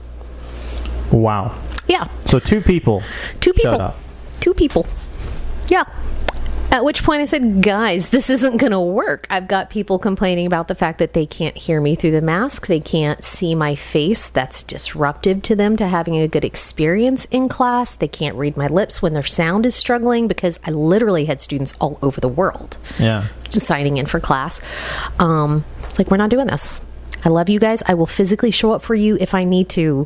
wow. 1.12 1.58
Yeah. 1.88 2.08
So 2.26 2.38
two 2.40 2.62
people. 2.62 3.02
Two 3.40 3.52
people. 3.54 3.96
Two 4.40 4.54
people. 4.54 4.86
Yeah. 5.68 5.86
At 6.72 6.86
which 6.86 7.04
point 7.04 7.20
I 7.22 7.26
said, 7.26 7.64
guys, 7.64 8.10
this 8.10 8.30
isn't 8.30 8.58
going 8.58 8.72
to 8.72 8.80
work. 8.80 9.26
I've 9.30 9.48
got 9.48 9.72
people 9.72 9.98
complaining 9.98 10.46
about 10.46 10.68
the 10.68 10.76
fact 10.76 11.00
that 11.00 11.14
they 11.14 11.26
can't 11.26 11.58
hear 11.58 11.82
me 11.82 11.96
through 11.96 12.12
the 12.12 12.22
mask. 12.22 12.68
They 12.68 12.80
can't 12.80 13.24
see 13.24 13.56
my 13.56 13.74
face. 13.74 14.28
That's 14.30 14.62
disruptive 14.62 15.42
to 15.44 15.56
them 15.56 15.76
to 15.78 15.88
having 15.88 16.16
a 16.18 16.28
good 16.28 16.46
experience 16.46 17.26
in 17.32 17.50
class. 17.50 17.96
They 17.96 18.08
can't 18.08 18.36
read 18.36 18.56
my 18.56 18.68
lips 18.68 19.02
when 19.02 19.14
their 19.14 19.24
sound 19.24 19.66
is 19.66 19.74
struggling 19.74 20.28
because 20.28 20.60
I 20.64 20.70
literally 20.70 21.26
had 21.26 21.42
students 21.42 21.74
all 21.82 21.98
over 22.04 22.22
the 22.22 22.28
world 22.30 22.78
Yeah. 23.00 23.28
just 23.50 23.66
signing 23.66 23.98
in 23.98 24.06
for 24.06 24.20
class. 24.20 24.62
Um, 25.18 25.66
it's 25.86 25.98
like, 25.98 26.12
we're 26.12 26.18
not 26.18 26.30
doing 26.30 26.48
this. 26.48 26.82
I 27.26 27.30
love 27.30 27.50
you 27.50 27.60
guys. 27.60 27.82
I 27.88 27.96
will 27.96 28.06
physically 28.08 28.52
show 28.52 28.72
up 28.74 28.84
for 28.84 28.94
you 28.94 29.18
if 29.20 29.34
I 29.34 29.44
need 29.44 29.70
to, 29.70 30.06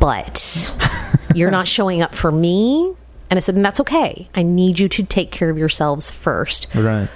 but 0.00 0.74
you're 1.34 1.52
not 1.52 1.68
showing 1.68 2.02
up 2.02 2.12
for 2.12 2.32
me. 2.32 2.96
And 3.30 3.36
I 3.36 3.40
said, 3.40 3.56
and 3.56 3.64
that's 3.64 3.80
okay. 3.80 4.28
I 4.34 4.42
need 4.42 4.78
you 4.78 4.88
to 4.88 5.02
take 5.02 5.30
care 5.30 5.50
of 5.50 5.58
yourselves 5.58 6.10
first. 6.10 6.68
Right. 6.74 7.08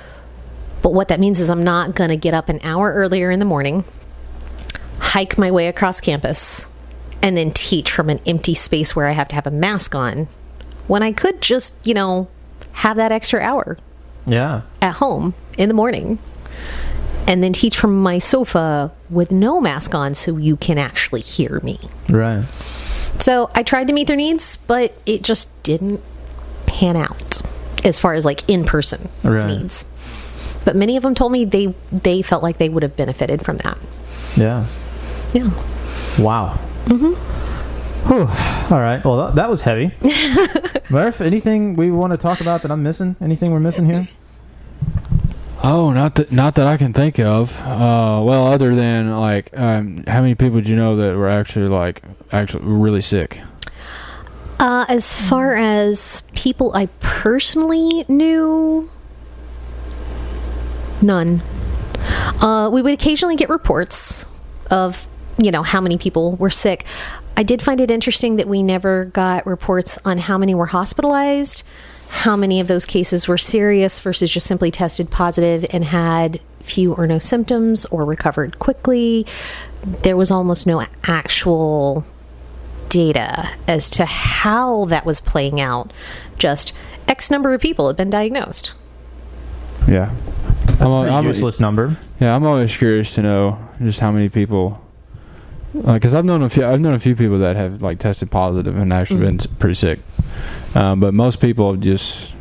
But 0.83 0.93
what 0.93 1.09
that 1.09 1.21
means 1.21 1.39
is 1.41 1.49
I'm 1.51 1.63
not 1.63 1.95
going 1.95 2.11
to 2.11 2.17
get 2.17 2.35
up 2.35 2.49
an 2.49 2.59
hour 2.63 2.93
earlier 2.93 3.31
in 3.31 3.39
the 3.39 3.45
morning, 3.45 3.85
hike 4.99 5.39
my 5.39 5.51
way 5.51 5.67
across 5.69 6.01
campus, 6.01 6.67
and 7.23 7.37
then 7.37 7.51
teach 7.53 7.91
from 7.91 8.09
an 8.11 8.21
empty 8.27 8.55
space 8.55 8.97
where 8.97 9.07
I 9.07 9.13
have 9.13 9.29
to 9.29 9.35
have 9.35 9.47
a 9.47 9.51
mask 9.51 9.95
on 9.95 10.27
when 10.87 11.03
I 11.03 11.13
could 11.13 11.41
just, 11.41 11.87
you 11.87 11.95
know, 11.95 12.29
have 12.73 12.97
that 12.97 13.13
extra 13.13 13.41
hour 13.41 13.79
Yeah. 14.27 14.63
at 14.81 14.95
home 14.97 15.35
in 15.59 15.69
the 15.69 15.75
morning 15.75 16.19
and 17.29 17.45
then 17.45 17.53
teach 17.53 17.77
from 17.77 18.03
my 18.03 18.19
sofa 18.19 18.91
with 19.11 19.31
no 19.31 19.61
mask 19.61 19.95
on 19.95 20.15
so 20.15 20.37
you 20.39 20.57
can 20.57 20.79
actually 20.79 21.21
hear 21.21 21.61
me. 21.63 21.79
Right. 22.09 22.45
So 23.21 23.51
I 23.55 23.63
tried 23.63 23.87
to 23.89 23.93
meet 23.95 24.07
their 24.07 24.17
needs, 24.17 24.57
but 24.57 24.95
it 25.07 25.23
just 25.23 25.63
didn't 25.63 26.01
pan 26.67 26.97
out 26.97 27.43
as 27.85 27.99
far 27.99 28.15
as 28.15 28.25
like 28.25 28.49
in 28.49 28.65
person 28.65 29.09
Right. 29.23 29.47
needs. 29.47 29.85
But 30.65 30.77
many 30.77 30.97
of 30.97 31.03
them 31.03 31.15
told 31.15 31.33
me 31.33 31.45
they 31.45 31.75
they 31.93 32.23
felt 32.23 32.43
like 32.43 32.59
they 32.59 32.69
would 32.69 32.83
have 32.83 32.97
benefited 32.97 33.45
from 33.45 33.59
that. 33.59 33.79
Yeah. 34.37 34.67
Yeah. 35.33 35.51
Wow. 36.19 36.59
Mm-hmm. 36.87 38.73
All 38.73 38.81
right. 38.81 39.05
Well, 39.05 39.27
that, 39.27 39.35
that 39.37 39.51
was 39.51 39.61
heavy. 39.63 39.93
Murph, 40.91 41.21
anything 41.21 41.77
we 41.77 41.91
want 41.91 42.13
to 42.13 42.17
talk 42.17 42.41
about 42.41 42.63
that 42.63 42.71
I'm 42.71 42.83
missing? 42.83 43.17
Anything 43.21 43.53
we're 43.53 43.61
missing 43.61 43.87
here? 43.87 44.09
Oh, 45.63 45.93
not 45.93 46.15
that 46.15 46.33
not 46.33 46.55
that 46.55 46.67
I 46.67 46.79
can 46.79 46.95
think 46.95 47.19
of. 47.19 47.61
Uh, 47.61 48.23
well, 48.25 48.47
other 48.47 48.75
than 48.75 49.15
like, 49.17 49.51
um, 49.55 50.03
how 50.07 50.23
many 50.23 50.35
people 50.35 50.61
do 50.61 50.71
you 50.71 50.77
know 50.77 50.97
that 50.97 51.17
were 51.17 51.29
actually 51.29 51.69
like 51.69 52.03
actually 52.33 52.65
really 52.65 53.03
sick? 53.03 53.41
Uh, 54.59 54.87
as 54.89 55.19
far 55.21 55.57
as 55.57 56.23
people 56.35 56.73
I 56.75 56.87
personally 57.01 58.05
knew, 58.09 58.91
none. 61.03 61.43
Uh, 62.41 62.71
we 62.73 62.81
would 62.81 62.95
occasionally 62.95 63.37
get 63.37 63.49
reports 63.49 64.25
of, 64.71 65.07
you 65.39 65.51
know, 65.51 65.63
how 65.63 65.81
many 65.81 65.99
people 65.99 66.37
were 66.37 66.51
sick. 66.51 66.85
I 67.37 67.43
did 67.43 67.63
find 67.63 67.81
it 67.81 67.91
interesting 67.91 68.37
that 68.37 68.49
we 68.49 68.63
never 68.63 69.07
got 69.07 69.47
reports 69.47 69.99
on 70.05 70.19
how 70.19 70.37
many 70.37 70.55
were 70.55 70.67
hospitalized, 70.67 71.63
how 72.11 72.37
many 72.37 72.61
of 72.61 72.67
those 72.67 72.85
cases 72.85 73.29
were 73.29 73.39
serious 73.39 74.01
versus 74.01 74.31
just 74.31 74.47
simply 74.47 74.71
tested 74.71 75.11
positive 75.11 75.65
and 75.71 75.85
had 75.85 76.41
few 76.61 76.93
or 76.93 77.07
no 77.07 77.19
symptoms 77.19 77.87
or 77.87 78.05
recovered 78.05 78.59
quickly. 78.59 79.27
There 79.83 80.17
was 80.17 80.31
almost 80.31 80.67
no 80.67 80.85
actual 81.05 82.05
data 82.89 83.49
as 83.67 83.89
to 83.91 84.05
how 84.05 84.85
that 84.87 85.07
was 85.07 85.21
playing 85.21 85.61
out. 85.61 85.93
Just 86.39 86.73
X 87.09 87.31
number 87.31 87.55
of 87.55 87.61
people 87.61 87.87
have 87.87 87.97
been 87.97 88.11
diagnosed. 88.11 88.75
Yeah, 89.89 90.15
That's 90.67 90.83
I'm, 90.83 91.25
a 91.25 91.29
useless 91.29 91.59
number. 91.59 91.97
Yeah, 92.21 92.35
I'm 92.37 92.45
always 92.45 92.77
curious 92.77 93.15
to 93.15 93.23
know 93.23 93.59
just 93.83 94.01
how 94.01 94.11
many 94.11 94.29
people. 94.29 94.81
Because 95.73 96.15
I've 96.15 96.25
known 96.25 96.43
a 96.43 96.51
few, 96.51 96.65
I've 96.67 96.81
known 96.81 96.95
a 96.95 96.99
few 96.99 97.15
people 97.15 97.39
that 97.39 97.55
have 97.57 97.81
like 97.83 97.99
tested 97.99 98.31
positive 98.31 98.77
and 98.77 98.93
actually 98.93 99.21
been 99.21 99.39
pretty 99.59 99.75
sick. 99.75 100.01
Um, 100.75 101.01
but 101.01 101.15
most 101.15 101.41
people 101.41 101.77
just, 101.77 102.35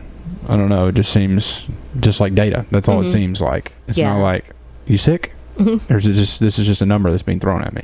I 0.47 0.55
don't 0.57 0.69
know. 0.69 0.87
It 0.87 0.95
just 0.95 1.11
seems 1.11 1.67
just 1.99 2.19
like 2.19 2.33
data. 2.35 2.65
That's 2.71 2.87
all 2.89 3.01
it 3.01 3.05
Mhm. 3.05 3.11
seems 3.11 3.41
like. 3.41 3.71
It's 3.87 3.97
Yeah. 3.97 4.13
not 4.13 4.21
like 4.23 4.45
you 4.87 4.97
sick, 4.97 5.33
Mhm. 5.59 5.89
or 5.91 5.97
is 5.97 6.07
it 6.07 6.13
just 6.13 6.39
this 6.39 6.57
is 6.57 6.65
just 6.65 6.81
a 6.81 6.85
number 6.87 7.11
that's 7.11 7.21
being 7.23 7.39
thrown 7.39 7.61
at 7.63 7.73
me. 7.73 7.83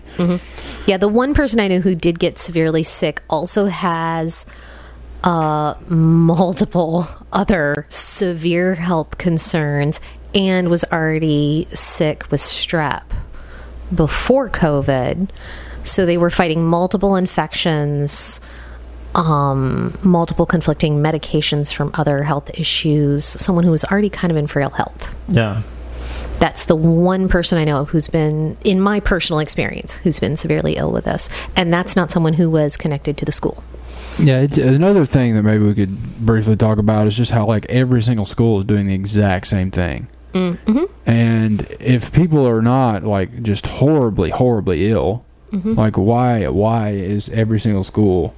Yeah, 0.87 0.97
the 0.97 1.07
one 1.07 1.33
person 1.35 1.59
I 1.59 1.67
know 1.67 1.79
who 1.79 1.93
did 1.93 2.17
get 2.19 2.39
severely 2.39 2.83
sick 2.83 3.21
also 3.29 3.65
has 3.67 4.45
uh, 5.23 5.73
multiple 5.89 7.07
other 7.33 7.85
severe 7.89 8.75
health 8.75 9.17
concerns 9.17 9.99
and 10.35 10.69
was 10.69 10.83
already 10.91 11.67
sick 11.73 12.25
with 12.29 12.41
strep 12.41 13.01
before 13.93 14.49
COVID. 14.49 15.29
So 15.83 16.05
they 16.05 16.17
were 16.17 16.31
fighting 16.31 16.65
multiple 16.65 17.15
infections, 17.15 18.41
um, 19.13 19.97
multiple 20.01 20.45
conflicting 20.45 21.01
medications 21.01 21.73
from 21.73 21.91
other 21.93 22.23
health 22.23 22.49
issues, 22.57 23.23
someone 23.23 23.63
who 23.63 23.71
was 23.71 23.83
already 23.85 24.09
kind 24.09 24.31
of 24.31 24.37
in 24.37 24.47
frail 24.47 24.71
health. 24.71 25.15
Yeah. 25.27 25.61
That's 26.39 26.65
the 26.65 26.75
one 26.75 27.29
person 27.29 27.57
I 27.57 27.63
know 27.63 27.81
of 27.81 27.89
who's 27.89 28.07
been, 28.07 28.57
in 28.63 28.79
my 28.81 28.99
personal 28.99 29.39
experience, 29.39 29.95
who's 29.97 30.19
been 30.19 30.37
severely 30.37 30.75
ill 30.75 30.91
with 30.91 31.05
this. 31.05 31.29
And 31.55 31.71
that's 31.71 31.95
not 31.95 32.11
someone 32.11 32.33
who 32.33 32.49
was 32.49 32.75
connected 32.75 33.17
to 33.17 33.25
the 33.25 33.31
school. 33.31 33.63
Yeah, 34.19 34.41
it's, 34.41 34.57
another 34.57 35.05
thing 35.05 35.35
that 35.35 35.43
maybe 35.43 35.63
we 35.63 35.73
could 35.73 35.97
briefly 36.25 36.55
talk 36.55 36.77
about 36.77 37.07
is 37.07 37.15
just 37.17 37.31
how 37.31 37.45
like 37.45 37.65
every 37.67 38.01
single 38.01 38.25
school 38.25 38.59
is 38.59 38.65
doing 38.65 38.87
the 38.87 38.93
exact 38.93 39.47
same 39.47 39.71
thing. 39.71 40.07
Mm-hmm. 40.35 40.83
And 41.09 41.61
if 41.79 42.11
people 42.11 42.45
are 42.47 42.61
not 42.61 43.03
like 43.03 43.41
just 43.41 43.65
horribly, 43.67 44.29
horribly 44.31 44.89
ill, 44.91 45.23
Mm-hmm. 45.51 45.73
like 45.75 45.95
why 45.95 46.47
why 46.49 46.89
is 46.89 47.29
every 47.29 47.59
single 47.61 47.83
school 47.85 48.33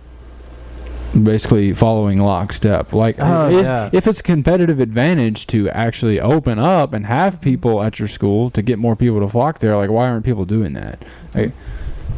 basically 1.24 1.74
following 1.74 2.20
lockstep? 2.20 2.94
Like 2.94 3.16
Oh, 3.20 3.50
if, 3.50 3.66
yeah. 3.66 3.90
if 3.94 4.08
it's 4.08 4.22
competitive 4.22 4.80
advantage 4.80 5.48
to 5.48 5.70
actually 5.70 6.20
open 6.20 6.60
up 6.60 6.94
and 6.94 7.06
have 7.06 7.42
people 7.42 7.82
at 7.82 7.98
your 7.98 8.08
school 8.08 8.50
to 8.52 8.62
get 8.62 8.78
more 8.78 8.96
people 8.96 9.20
to 9.22 9.28
flock 9.28 9.60
there, 9.60 9.76
like 9.78 9.90
why 9.90 10.08
aren't 10.10 10.26
people 10.26 10.46
doing 10.46 10.74
that? 10.74 11.02
Like, 11.34 11.54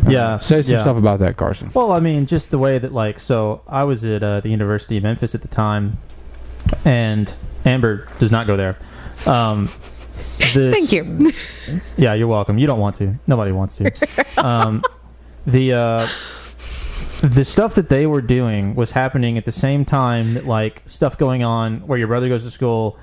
Yeah, 0.07 0.39
say 0.39 0.61
some 0.63 0.73
yeah. 0.73 0.81
stuff 0.81 0.97
about 0.97 1.19
that, 1.19 1.37
Carson. 1.37 1.69
Well, 1.73 1.91
I 1.91 1.99
mean, 1.99 2.25
just 2.25 2.51
the 2.51 2.57
way 2.59 2.77
that, 2.79 2.93
like, 2.93 3.19
so 3.19 3.61
I 3.67 3.83
was 3.83 4.03
at 4.03 4.23
uh, 4.23 4.39
the 4.41 4.49
University 4.49 4.97
of 4.97 5.03
Memphis 5.03 5.35
at 5.35 5.41
the 5.43 5.47
time, 5.49 5.97
and 6.83 7.31
Amber 7.65 8.07
does 8.17 8.31
not 8.31 8.47
go 8.47 8.57
there. 8.57 8.77
Um, 9.27 9.65
this- 10.37 10.73
Thank 10.73 10.91
you. 10.91 11.31
Yeah, 11.97 12.13
you're 12.15 12.27
welcome. 12.27 12.57
You 12.57 12.65
don't 12.65 12.79
want 12.79 12.95
to. 12.95 13.15
Nobody 13.27 13.51
wants 13.51 13.75
to. 13.77 13.91
um, 14.43 14.81
the 15.45 15.73
uh, 15.73 16.07
the 17.21 17.43
stuff 17.45 17.75
that 17.75 17.89
they 17.89 18.07
were 18.07 18.21
doing 18.21 18.73
was 18.75 18.91
happening 18.91 19.37
at 19.37 19.45
the 19.45 19.51
same 19.51 19.85
time 19.85 20.33
that 20.33 20.45
like 20.47 20.81
stuff 20.87 21.17
going 21.17 21.43
on 21.43 21.81
where 21.85 21.97
your 21.99 22.07
brother 22.07 22.27
goes 22.29 22.43
to 22.43 22.49
school 22.51 22.97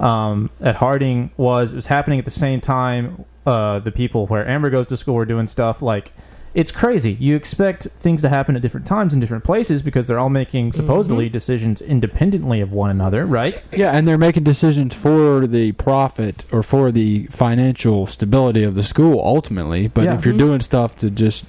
um, 0.00 0.50
at 0.60 0.76
Harding 0.76 1.30
was 1.36 1.72
it 1.72 1.76
was 1.76 1.86
happening 1.86 2.18
at 2.18 2.24
the 2.24 2.30
same 2.32 2.60
time. 2.60 3.24
Uh, 3.46 3.78
the 3.78 3.92
people 3.92 4.26
where 4.26 4.46
Amber 4.48 4.68
goes 4.70 4.86
to 4.88 4.96
school 4.96 5.14
were 5.14 5.24
doing 5.24 5.46
stuff 5.46 5.80
like 5.80 6.12
it's 6.54 6.70
crazy. 6.70 7.12
You 7.20 7.36
expect 7.36 7.84
things 8.00 8.22
to 8.22 8.28
happen 8.28 8.56
at 8.56 8.62
different 8.62 8.86
times 8.86 9.14
in 9.14 9.20
different 9.20 9.44
places 9.44 9.82
because 9.82 10.06
they're 10.06 10.18
all 10.18 10.30
making 10.30 10.72
supposedly 10.72 11.28
decisions 11.28 11.80
independently 11.80 12.60
of 12.60 12.72
one 12.72 12.90
another, 12.90 13.26
right? 13.26 13.62
Yeah, 13.72 13.90
and 13.92 14.08
they're 14.08 14.18
making 14.18 14.44
decisions 14.44 14.94
for 14.94 15.46
the 15.46 15.72
profit 15.72 16.44
or 16.50 16.62
for 16.62 16.90
the 16.90 17.26
financial 17.26 18.06
stability 18.06 18.64
of 18.64 18.74
the 18.74 18.82
school 18.82 19.20
ultimately. 19.24 19.88
But 19.88 20.04
Yeah. 20.04 20.14
if 20.14 20.24
you're 20.24 20.36
doing 20.36 20.60
stuff 20.60 20.96
to 20.96 21.10
just, 21.10 21.44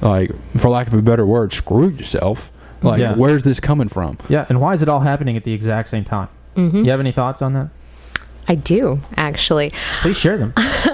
like, 0.00 0.30
for 0.56 0.70
lack 0.70 0.86
of 0.86 0.94
a 0.94 1.02
better 1.02 1.26
word, 1.26 1.52
screw 1.52 1.88
yourself, 1.88 2.52
like, 2.82 3.00
Yeah. 3.00 3.14
where's 3.14 3.42
this 3.44 3.60
coming 3.60 3.88
from? 3.88 4.16
Yeah, 4.28 4.46
and 4.48 4.60
why 4.60 4.72
is 4.74 4.82
it 4.82 4.88
all 4.88 5.00
happening 5.00 5.36
at 5.36 5.44
the 5.44 5.52
exact 5.52 5.88
same 5.88 6.04
time? 6.04 6.28
Mhm. 6.56 6.84
You 6.84 6.90
have 6.90 7.00
any 7.00 7.12
thoughts 7.12 7.42
on 7.42 7.52
that? 7.54 7.68
I 8.48 8.54
do, 8.56 9.00
actually. 9.16 9.72
Please 10.02 10.16
share 10.16 10.36
them. 10.38 10.54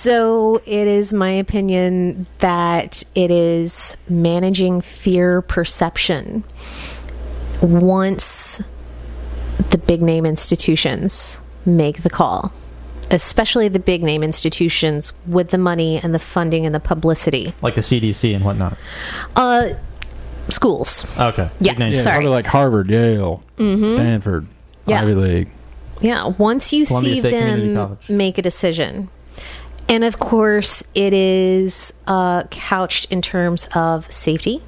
So 0.00 0.62
it 0.64 0.88
is 0.88 1.12
my 1.12 1.30
opinion 1.32 2.26
that 2.38 3.02
it 3.14 3.30
is 3.30 3.98
managing 4.08 4.80
fear 4.80 5.42
perception. 5.42 6.42
Once 7.60 8.62
the 9.68 9.76
big 9.76 10.00
name 10.00 10.24
institutions 10.24 11.38
make 11.66 12.02
the 12.02 12.08
call, 12.08 12.50
especially 13.10 13.68
the 13.68 13.78
big 13.78 14.02
name 14.02 14.22
institutions 14.22 15.12
with 15.26 15.48
the 15.50 15.58
money 15.58 16.00
and 16.02 16.14
the 16.14 16.18
funding 16.18 16.64
and 16.64 16.74
the 16.74 16.80
publicity. 16.80 17.52
like 17.60 17.74
the 17.74 17.82
CDC 17.82 18.34
and 18.34 18.42
whatnot. 18.42 18.78
Uh, 19.36 19.74
schools. 20.48 21.04
Okay. 21.20 21.50
Yeah, 21.60 21.72
Big 21.72 21.78
names. 21.78 21.96
Yeah, 21.98 22.04
Sorry. 22.04 22.14
probably 22.14 22.30
like 22.30 22.46
Harvard, 22.46 22.88
Yale, 22.88 23.42
Mm-hmm. 23.58 23.96
Stanford, 23.96 24.46
Yeah. 24.86 25.02
Ivy 25.02 25.14
League. 25.14 25.50
Yeah, 26.00 26.28
once 26.38 26.72
you 26.72 26.86
Columbia 26.86 27.12
see 27.16 27.20
State 27.20 27.30
them 27.32 27.98
make 28.08 28.38
a 28.38 28.42
decision. 28.42 29.10
And 29.90 30.04
of 30.04 30.18
course, 30.18 30.84
it 30.94 31.12
is 31.12 31.92
uh, 32.06 32.44
couched 32.44 33.06
in 33.10 33.20
terms 33.20 33.68
of 33.74 34.10
safety, 34.10 34.62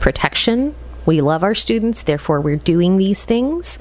protection, 0.00 0.74
we 1.06 1.20
love 1.20 1.42
our 1.42 1.54
students, 1.54 2.02
therefore 2.02 2.40
we're 2.40 2.56
doing 2.56 2.96
these 2.96 3.24
things. 3.24 3.78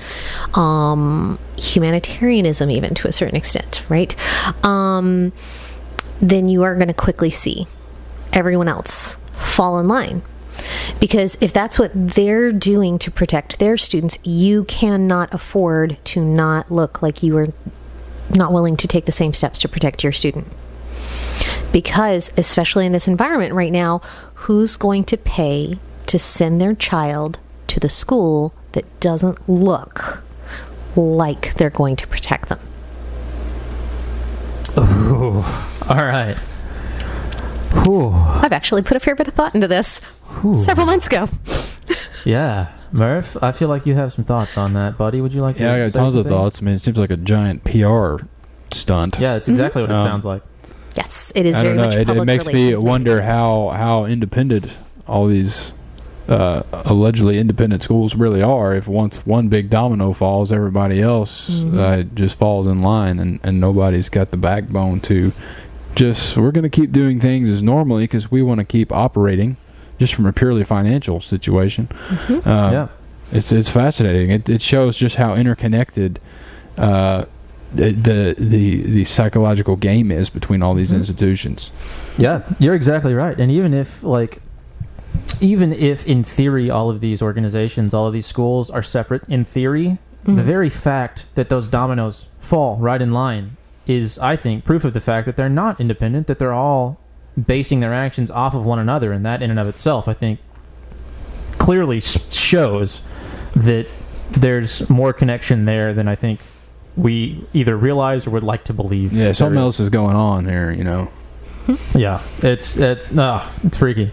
Um, 0.55 1.39
humanitarianism, 1.57 2.69
even 2.69 2.93
to 2.95 3.07
a 3.07 3.11
certain 3.11 3.37
extent, 3.37 3.83
right? 3.87 4.13
Um, 4.65 5.31
then 6.21 6.49
you 6.49 6.63
are 6.63 6.75
going 6.75 6.87
to 6.87 6.93
quickly 6.93 7.29
see 7.29 7.65
everyone 8.33 8.67
else 8.67 9.15
fall 9.33 9.79
in 9.79 9.87
line. 9.87 10.21
Because 10.99 11.37
if 11.41 11.51
that's 11.53 11.79
what 11.79 11.91
they're 11.93 12.51
doing 12.51 12.99
to 12.99 13.09
protect 13.09 13.59
their 13.59 13.77
students, 13.77 14.17
you 14.23 14.65
cannot 14.65 15.33
afford 15.33 15.97
to 16.05 16.23
not 16.23 16.71
look 16.71 17.01
like 17.01 17.23
you 17.23 17.37
are 17.37 17.47
not 18.29 18.51
willing 18.51 18.77
to 18.77 18.87
take 18.87 19.05
the 19.05 19.11
same 19.11 19.33
steps 19.33 19.59
to 19.59 19.69
protect 19.69 20.03
your 20.03 20.13
student. 20.13 20.47
Because, 21.71 22.31
especially 22.37 22.85
in 22.85 22.91
this 22.91 23.07
environment 23.07 23.53
right 23.53 23.71
now, 23.71 23.99
who's 24.35 24.75
going 24.75 25.03
to 25.05 25.17
pay 25.17 25.79
to 26.07 26.19
send 26.19 26.59
their 26.61 26.75
child 26.75 27.39
to 27.67 27.79
the 27.79 27.89
school 27.89 28.53
that 28.73 28.99
doesn't 28.99 29.49
look 29.49 30.23
like 30.95 31.55
they're 31.55 31.69
going 31.69 31.95
to 31.95 32.07
protect 32.07 32.49
them? 32.49 32.59
Ooh. 34.77 35.43
All 35.89 35.97
right. 36.05 36.37
Whew. 37.83 38.11
I've 38.13 38.51
actually 38.51 38.81
put 38.81 38.97
a 38.97 38.99
fair 38.99 39.15
bit 39.15 39.27
of 39.27 39.33
thought 39.33 39.55
into 39.55 39.67
this 39.67 39.99
Ooh. 40.45 40.57
several 40.57 40.85
months 40.85 41.07
ago. 41.07 41.27
Yeah, 42.25 42.71
Murph. 42.91 43.35
I 43.43 43.51
feel 43.51 43.67
like 43.67 43.85
you 43.85 43.95
have 43.95 44.13
some 44.13 44.23
thoughts 44.23 44.57
on 44.57 44.73
that, 44.73 44.97
buddy. 44.97 45.19
Would 45.21 45.33
you 45.33 45.41
like 45.41 45.57
to? 45.57 45.63
Yeah, 45.63 45.73
I 45.73 45.79
got 45.83 45.91
say 45.91 45.99
tons 45.99 46.15
of 46.15 46.25
thoughts. 46.27 46.61
I 46.61 46.65
mean, 46.65 46.75
it 46.75 46.79
seems 46.79 46.97
like 46.97 47.09
a 47.11 47.17
giant 47.17 47.63
PR 47.65 48.17
stunt. 48.71 49.19
Yeah, 49.19 49.35
it's 49.35 49.47
exactly 49.49 49.81
what 49.81 49.91
it 49.91 49.95
Um, 49.97 50.07
sounds 50.07 50.23
like. 50.25 50.41
Yes, 50.95 51.31
it 51.35 51.45
is 51.45 51.55
I 51.55 51.63
very 51.63 51.75
don't 51.75 51.77
know. 51.77 51.85
much 51.89 51.95
It, 51.95 52.07
public 52.07 52.23
it 52.23 52.25
makes 52.25 52.47
me 52.47 52.75
wonder 52.75 53.15
manager. 53.17 53.25
how 53.31 53.69
how 53.69 54.05
independent 54.05 54.77
all 55.07 55.27
these 55.27 55.73
uh, 56.29 56.63
allegedly 56.85 57.37
independent 57.37 57.83
schools 57.83 58.15
really 58.15 58.41
are. 58.41 58.73
If 58.73 58.87
once 58.87 59.25
one 59.25 59.49
big 59.49 59.69
domino 59.69 60.13
falls, 60.13 60.51
everybody 60.53 61.01
else 61.01 61.61
Mhm. 61.63 61.77
uh, 61.79 62.03
just 62.15 62.37
falls 62.37 62.67
in 62.67 62.81
line, 62.81 63.19
and 63.19 63.39
and 63.43 63.59
nobody's 63.59 64.07
got 64.09 64.31
the 64.31 64.37
backbone 64.37 64.99
to 65.01 65.31
just 65.95 66.37
we're 66.37 66.51
going 66.51 66.63
to 66.63 66.69
keep 66.69 66.91
doing 66.91 67.19
things 67.19 67.49
as 67.49 67.61
normally 67.61 68.03
because 68.05 68.31
we 68.31 68.41
want 68.41 68.59
to 68.59 68.65
keep 68.65 68.91
operating. 68.93 69.57
Just 69.99 70.15
from 70.15 70.25
a 70.25 70.33
purely 70.33 70.63
financial 70.63 71.19
situation, 71.21 71.87
Mhm. 72.09 72.47
uh, 72.47 72.71
yeah. 72.71 72.87
it's 73.31 73.51
it's 73.51 73.69
fascinating. 73.69 74.31
It 74.31 74.49
it 74.49 74.61
shows 74.61 74.97
just 74.97 75.15
how 75.17 75.35
interconnected 75.35 76.19
uh, 76.77 77.25
the, 77.73 77.91
the 77.91 78.35
the 78.37 78.81
the 78.83 79.03
psychological 79.05 79.75
game 79.75 80.11
is 80.11 80.29
between 80.29 80.61
all 80.61 80.73
these 80.73 80.91
Mhm. 80.91 80.97
institutions. 80.97 81.71
Yeah, 82.17 82.41
you're 82.59 82.75
exactly 82.75 83.13
right. 83.13 83.37
And 83.39 83.51
even 83.51 83.73
if 83.73 84.03
like 84.03 84.41
even 85.41 85.73
if 85.73 86.05
in 86.07 86.23
theory 86.23 86.69
all 86.69 86.89
of 86.89 86.99
these 87.01 87.21
organizations, 87.21 87.93
all 87.93 88.07
of 88.07 88.13
these 88.13 88.25
schools 88.27 88.69
are 88.69 88.83
separate 88.83 89.23
in 89.27 89.45
theory, 89.45 89.97
the 90.23 90.31
Mhm. 90.31 90.43
very 90.43 90.69
fact 90.69 91.25
that 91.35 91.49
those 91.49 91.67
dominoes 91.67 92.25
fall 92.39 92.77
right 92.77 93.01
in 93.01 93.11
line 93.11 93.57
is 93.87 94.17
I 94.19 94.35
think 94.35 94.63
proof 94.63 94.85
of 94.85 94.93
the 94.93 94.99
fact 95.01 95.25
that 95.25 95.35
they're 95.35 95.49
not 95.49 95.79
independent, 95.81 96.27
that 96.27 96.39
they're 96.39 96.53
all 96.53 96.99
basing 97.47 97.79
their 97.79 97.93
actions 97.93 98.29
off 98.31 98.53
of 98.53 98.63
one 98.63 98.79
another 98.79 99.11
and 99.11 99.25
that 99.25 99.41
in 99.41 99.49
and 99.49 99.59
of 99.59 99.67
itself 99.67 100.07
I 100.07 100.13
think 100.13 100.39
clearly 101.57 101.99
shows 101.99 103.01
that 103.55 103.87
there's 104.31 104.87
more 104.89 105.13
connection 105.13 105.65
there 105.65 105.93
than 105.93 106.07
I 106.07 106.15
think 106.15 106.39
we 106.95 107.43
either 107.53 107.75
realize 107.75 108.27
or 108.27 108.31
would 108.31 108.43
like 108.43 108.65
to 108.65 108.73
believe. 108.73 109.13
Yeah, 109.13 109.31
something 109.31 109.57
is. 109.57 109.63
else 109.63 109.79
is 109.79 109.89
going 109.89 110.15
on 110.15 110.45
here. 110.45 110.71
You 110.71 110.83
know. 110.83 111.11
Yeah, 111.95 112.21
it's 112.39 112.77
it's 112.77 113.11
uh, 113.17 113.49
it's 113.63 113.77
freaky. 113.77 114.11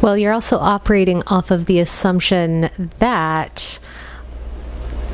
Well, 0.00 0.18
you're 0.18 0.32
also 0.32 0.58
operating 0.58 1.22
off 1.26 1.50
of 1.50 1.66
the 1.66 1.80
assumption 1.80 2.68
that 2.98 3.78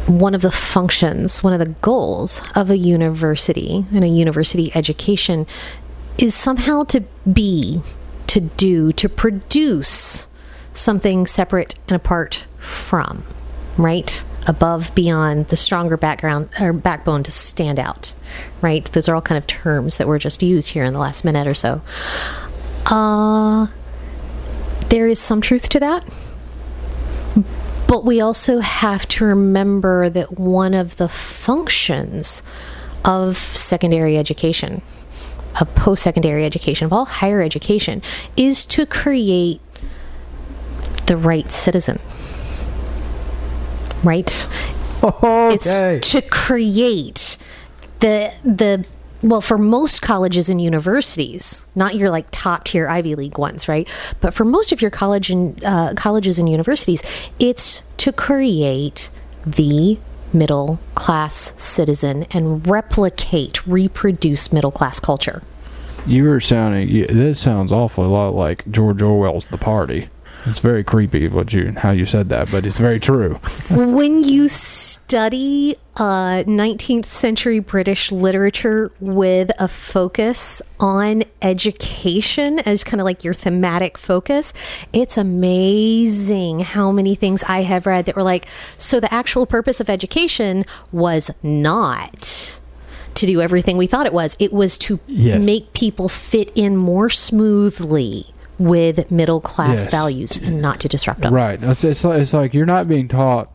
one 0.06 0.34
of 0.34 0.42
the 0.42 0.50
functions, 0.50 1.42
one 1.42 1.52
of 1.52 1.60
the 1.60 1.74
goals 1.80 2.42
of 2.54 2.70
a 2.70 2.76
university 2.76 3.86
and 3.92 4.02
a 4.02 4.08
university 4.08 4.72
education 4.74 5.46
is 6.18 6.34
somehow 6.34 6.84
to 6.84 7.02
be, 7.32 7.80
to 8.26 8.40
do, 8.40 8.92
to 8.92 9.08
produce 9.08 10.26
something 10.74 11.26
separate 11.26 11.76
and 11.88 11.96
apart 11.96 12.46
from, 12.58 13.22
right? 13.76 14.24
Above, 14.46 14.94
beyond 14.94 15.48
the 15.48 15.56
stronger 15.56 15.96
background 15.96 16.48
or 16.58 16.72
backbone 16.72 17.22
to 17.22 17.30
stand 17.30 17.78
out, 17.78 18.14
right? 18.62 18.90
Those 18.92 19.08
are 19.08 19.14
all 19.14 19.20
kind 19.20 19.36
of 19.36 19.46
terms 19.46 19.98
that 19.98 20.08
were 20.08 20.18
just 20.18 20.42
used 20.42 20.70
here 20.70 20.84
in 20.84 20.94
the 20.94 20.98
last 20.98 21.24
minute 21.24 21.46
or 21.46 21.54
so. 21.54 21.82
Uh, 22.86 23.66
there 24.88 25.06
is 25.06 25.18
some 25.18 25.40
truth 25.40 25.68
to 25.68 25.80
that. 25.80 26.04
But 27.86 28.04
we 28.04 28.20
also 28.20 28.60
have 28.60 29.06
to 29.08 29.24
remember 29.24 30.08
that 30.08 30.38
one 30.38 30.74
of 30.74 30.96
the 30.96 31.08
functions 31.08 32.42
of 33.04 33.36
secondary 33.36 34.16
education, 34.16 34.80
of 35.60 35.74
post 35.74 36.02
secondary 36.04 36.44
education, 36.44 36.86
of 36.86 36.92
all 36.92 37.04
higher 37.04 37.42
education, 37.42 38.00
is 38.36 38.64
to 38.66 38.86
create 38.86 39.60
the 41.06 41.16
right 41.16 41.50
citizen. 41.50 41.98
Right? 44.02 44.46
Okay. 45.02 45.54
It's 45.54 46.10
to 46.12 46.22
create 46.22 47.38
the 48.00 48.32
the 48.44 48.86
well 49.22 49.40
for 49.40 49.58
most 49.58 50.02
colleges 50.02 50.48
and 50.48 50.60
universities, 50.60 51.66
not 51.74 51.94
your 51.94 52.10
like 52.10 52.26
top 52.30 52.64
tier 52.64 52.88
Ivy 52.88 53.14
League 53.14 53.38
ones, 53.38 53.68
right? 53.68 53.88
But 54.20 54.34
for 54.34 54.44
most 54.44 54.72
of 54.72 54.82
your 54.82 54.90
college 54.90 55.30
and 55.30 55.62
uh, 55.64 55.94
colleges 55.94 56.38
and 56.38 56.48
universities, 56.48 57.02
it's 57.38 57.82
to 57.98 58.12
create 58.12 59.10
the 59.46 59.98
middle 60.32 60.80
class 60.94 61.54
citizen 61.62 62.26
and 62.30 62.66
replicate, 62.66 63.66
reproduce 63.66 64.52
middle 64.52 64.70
class 64.70 65.00
culture. 65.00 65.42
You 66.06 66.24
were 66.24 66.40
sounding. 66.40 66.88
This 67.08 67.38
sounds 67.40 67.72
awful 67.72 68.06
a 68.06 68.08
lot 68.08 68.34
like 68.34 68.70
George 68.70 69.02
Orwell's 69.02 69.46
*The 69.46 69.58
Party*. 69.58 70.08
It's 70.46 70.60
very 70.60 70.82
creepy 70.82 71.28
what 71.28 71.52
you 71.52 71.72
how 71.76 71.90
you 71.90 72.06
said 72.06 72.28
that, 72.30 72.50
but 72.50 72.64
it's 72.66 72.78
very 72.78 72.98
true. 72.98 73.34
when 73.70 74.24
you 74.24 74.48
study 74.48 75.76
uh, 75.96 76.44
19th 76.46 77.04
century 77.04 77.58
British 77.60 78.10
literature 78.10 78.90
with 79.00 79.50
a 79.58 79.68
focus 79.68 80.62
on 80.78 81.24
education 81.42 82.58
as 82.60 82.84
kind 82.84 83.00
of 83.00 83.04
like 83.04 83.22
your 83.22 83.34
thematic 83.34 83.98
focus, 83.98 84.52
it's 84.92 85.18
amazing 85.18 86.60
how 86.60 86.90
many 86.90 87.14
things 87.14 87.42
I 87.46 87.62
have 87.62 87.84
read 87.86 88.06
that 88.06 88.16
were 88.16 88.22
like, 88.22 88.46
so 88.78 88.98
the 89.00 89.12
actual 89.12 89.44
purpose 89.46 89.78
of 89.80 89.90
education 89.90 90.64
was 90.90 91.30
not 91.42 92.56
to 93.14 93.26
do 93.26 93.42
everything 93.42 93.76
we 93.76 93.86
thought 93.86 94.06
it 94.06 94.12
was, 94.14 94.36
it 94.38 94.52
was 94.52 94.78
to 94.78 95.00
Yes. 95.06 95.44
make 95.44 95.72
people 95.74 96.08
fit 96.08 96.50
in 96.54 96.76
more 96.76 97.10
smoothly. 97.10 98.26
With 98.60 99.10
middle 99.10 99.40
class 99.40 99.78
Yes. 99.84 99.90
values 99.90 100.36
and 100.36 100.60
not 100.60 100.80
to 100.80 100.88
disrupt 100.88 101.22
them. 101.22 101.32
Right. 101.32 101.58
It's, 101.62 101.82
it's, 101.82 102.04
like, 102.04 102.20
it's 102.20 102.34
like 102.34 102.52
you're 102.54 102.66
not 102.66 102.86
being 102.88 103.08
taught. 103.08 103.50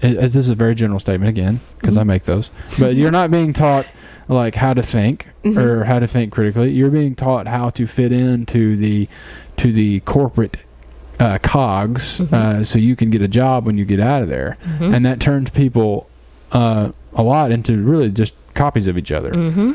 It- 0.00 0.18
this 0.20 0.34
is 0.36 0.48
a 0.48 0.54
very 0.54 0.74
general 0.74 0.98
statement 0.98 1.28
again 1.28 1.60
because 1.78 1.96
I 1.98 2.04
make 2.04 2.22
those, 2.24 2.50
but 2.78 2.96
you're 2.96 3.10
not 3.10 3.30
being 3.30 3.52
taught 3.52 3.86
like 4.26 4.54
how 4.54 4.72
to 4.72 4.82
think 4.82 5.28
or 5.56 5.84
how 5.84 5.98
to 5.98 6.06
think 6.06 6.32
critically. 6.32 6.70
You're 6.72 6.88
being 6.90 7.14
taught 7.14 7.46
how 7.46 7.68
to 7.70 7.86
fit 7.86 8.12
into 8.12 8.76
the 8.76 9.08
to 9.58 9.70
the 9.72 10.00
corporate 10.00 10.56
uh, 11.20 11.38
cogs, 11.42 12.20
uh, 12.32 12.64
so 12.64 12.78
you 12.78 12.96
can 12.96 13.10
get 13.10 13.20
a 13.22 13.28
job 13.28 13.66
when 13.66 13.76
you 13.78 13.84
get 13.84 14.00
out 14.00 14.22
of 14.22 14.28
there, 14.30 14.56
Mm-hmm. 14.64 14.94
and 14.94 15.04
that 15.04 15.20
turns 15.20 15.50
people 15.50 16.08
uh, 16.52 16.90
a 17.14 17.22
lot 17.22 17.52
into 17.52 17.76
really 17.82 18.10
just 18.10 18.34
copies 18.54 18.86
of 18.86 18.96
each 18.98 19.12
other. 19.12 19.30
Mm-hmm. 19.32 19.72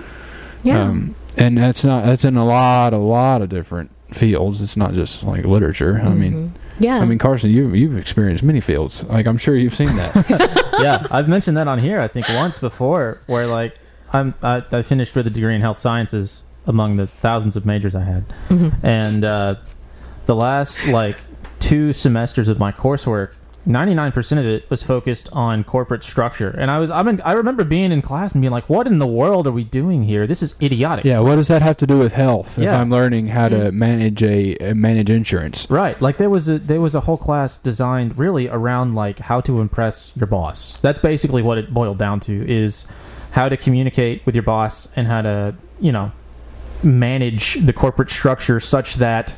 Yeah. 0.64 0.82
Um, 0.84 1.16
and 1.38 1.58
that's 1.58 1.86
not 1.86 2.04
that's 2.06 2.26
in 2.26 2.36
a 2.36 2.46
lot 2.46 2.94
a 2.94 2.98
lot 2.98 3.42
of 3.44 3.50
different 3.50 3.92
fields. 4.12 4.62
It's 4.62 4.78
not 4.78 4.94
just 4.94 5.24
like 5.24 5.46
literature. 5.46 6.00
I 6.04 6.10
mean. 6.10 6.34
Mhm. 6.34 6.52
yeah. 6.80 6.98
I 7.00 7.06
mean, 7.06 7.18
Carson, 7.18 7.50
you've 7.52 7.76
you've 7.76 7.98
experienced 7.98 8.44
many 8.44 8.62
fields. 8.62 9.04
Like 9.06 9.26
I'm 9.28 9.38
sure 9.38 9.56
you've 9.56 9.76
seen 9.76 9.96
that. 9.96 10.70
yeah, 10.82 11.06
I've 11.12 11.28
mentioned 11.28 11.58
that 11.58 11.68
on 11.68 11.80
here. 11.80 12.00
I 12.00 12.08
think 12.08 12.28
once 12.30 12.58
before, 12.60 13.22
where 13.28 13.48
like 13.48 13.78
I'm 14.14 14.34
I, 14.42 14.64
I 14.72 14.82
finished 14.82 15.16
with 15.16 15.28
a 15.28 15.30
degree 15.30 15.56
in 15.56 15.62
health 15.62 15.80
sciences 15.80 16.42
among 16.66 16.98
the 16.98 17.08
thousands 17.08 17.56
of 17.56 17.66
majors 17.66 17.96
I 17.96 18.04
had, 18.04 18.26
Mhm. 18.50 18.74
and 18.84 19.24
uh, 19.26 19.56
the 20.26 20.36
last 20.36 20.84
like 20.88 21.18
two 21.60 21.94
semesters 21.94 22.48
of 22.48 22.60
my 22.60 22.72
coursework, 22.72 23.32
ninety 23.66 23.94
nine 23.94 24.12
percent 24.12 24.40
of 24.40 24.46
it 24.46 24.70
was 24.70 24.84
focused 24.84 25.30
on 25.32 25.64
corporate 25.64 26.04
structure, 26.04 26.50
and 26.50 26.72
I 26.72 26.80
was 26.80 26.92
I 26.92 27.04
mean 27.04 27.22
I 27.24 27.34
remember 27.34 27.64
being 27.64 27.92
in 27.92 28.02
class 28.02 28.34
and 28.34 28.42
being 28.42 28.52
like, 28.52 28.70
"What 28.70 28.88
in 28.88 29.00
the 29.00 29.08
world 29.08 29.48
are 29.48 29.52
we 29.52 29.64
doing 29.64 30.04
here? 30.04 30.28
This 30.28 30.42
is 30.42 30.56
idiotic." 30.62 31.06
yeah. 31.06 31.20
What 31.20 31.36
does 31.36 31.48
that 31.50 31.62
have 31.62 31.78
to 31.78 31.88
do 31.88 31.98
with 31.98 32.14
health? 32.14 32.58
If 32.58 32.70
I'm 32.70 32.90
learning 32.90 33.28
how 33.28 33.48
to 33.50 33.72
manage 33.72 34.24
a 34.24 34.56
uh, 34.58 34.74
manage 34.74 35.10
insurance. 35.10 35.70
Right. 35.70 36.00
Like 36.02 36.18
there 36.18 36.30
was 36.30 36.48
a 36.50 36.60
there 36.60 36.82
was 36.82 36.96
a 36.96 37.02
whole 37.02 37.18
class 37.18 37.58
designed 37.58 38.18
really 38.18 38.48
around 38.48 38.96
like 38.96 39.20
how 39.20 39.42
to 39.42 39.62
impress 39.62 40.12
your 40.16 40.28
boss. 40.28 40.78
That's 40.82 41.00
basically 41.00 41.42
what 41.42 41.58
it 41.58 41.74
boiled 41.74 41.98
down 41.98 42.20
to 42.22 42.50
is 42.50 42.88
how 43.32 43.50
to 43.50 43.58
communicate 43.58 44.26
with 44.26 44.36
your 44.36 44.44
boss 44.44 44.88
and 44.96 45.08
how 45.08 45.22
to, 45.22 45.56
you 45.80 45.92
know, 45.92 46.12
manage 46.84 47.56
the 47.66 47.74
corporate 47.74 48.10
structure 48.10 48.60
such 48.60 48.96
that 48.96 49.34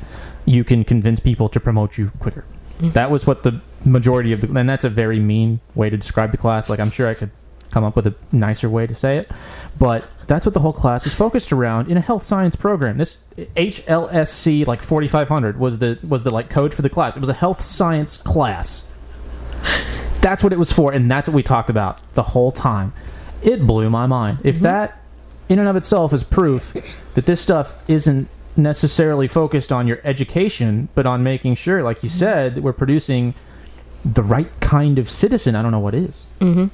you 0.45 0.63
can 0.63 0.83
convince 0.83 1.19
people 1.19 1.49
to 1.49 1.59
promote 1.59 1.97
you 1.97 2.11
quicker. 2.19 2.45
That 2.79 3.11
was 3.11 3.27
what 3.27 3.43
the 3.43 3.61
majority 3.85 4.31
of 4.31 4.41
the, 4.41 4.59
and 4.59 4.69
that's 4.69 4.85
a 4.85 4.89
very 4.89 5.19
mean 5.19 5.59
way 5.75 5.89
to 5.89 5.97
describe 5.97 6.31
the 6.31 6.37
class. 6.37 6.69
Like, 6.69 6.79
I'm 6.79 6.91
sure 6.91 7.07
I 7.07 7.13
could 7.13 7.31
come 7.71 7.83
up 7.83 7.95
with 7.95 8.05
a 8.05 8.15
nicer 8.31 8.69
way 8.69 8.85
to 8.85 8.93
say 8.93 9.17
it, 9.17 9.31
but 9.79 10.05
that's 10.27 10.45
what 10.45 10.53
the 10.53 10.59
whole 10.59 10.73
class 10.73 11.03
was 11.03 11.13
focused 11.13 11.51
around 11.51 11.89
in 11.89 11.97
a 11.97 12.01
health 12.01 12.23
science 12.23 12.55
program. 12.55 12.97
This 12.97 13.23
HLSC 13.37 14.67
like 14.67 14.81
4500 14.81 15.59
was 15.59 15.79
the 15.79 15.97
was 16.07 16.23
the 16.23 16.31
like 16.31 16.49
code 16.49 16.73
for 16.73 16.81
the 16.81 16.89
class. 16.89 17.15
It 17.15 17.19
was 17.19 17.29
a 17.29 17.33
health 17.33 17.61
science 17.61 18.17
class. 18.17 18.87
That's 20.21 20.43
what 20.43 20.53
it 20.53 20.59
was 20.59 20.71
for, 20.71 20.91
and 20.91 21.09
that's 21.09 21.27
what 21.27 21.33
we 21.33 21.43
talked 21.43 21.69
about 21.69 21.99
the 22.13 22.23
whole 22.23 22.51
time. 22.51 22.93
It 23.41 23.65
blew 23.65 23.89
my 23.89 24.05
mind. 24.05 24.39
If 24.43 24.55
mm-hmm. 24.55 24.65
that, 24.65 25.01
in 25.49 25.59
and 25.59 25.67
of 25.67 25.75
itself, 25.75 26.13
is 26.13 26.23
proof 26.23 26.75
that 27.15 27.25
this 27.25 27.41
stuff 27.41 27.89
isn't 27.89 28.27
necessarily 28.55 29.27
focused 29.27 29.71
on 29.71 29.87
your 29.87 29.99
education, 30.03 30.89
but 30.93 31.05
on 31.05 31.23
making 31.23 31.55
sure, 31.55 31.83
like 31.83 32.03
you 32.03 32.09
said, 32.09 32.55
that 32.55 32.61
we're 32.61 32.73
producing 32.73 33.33
the 34.03 34.23
right 34.23 34.49
kind 34.59 34.97
of 34.97 35.09
citizen, 35.09 35.55
I 35.55 35.61
don't 35.61 35.71
know 35.71 35.79
what 35.79 35.93
is. 35.93 36.25
Mm-hmm. 36.39 36.67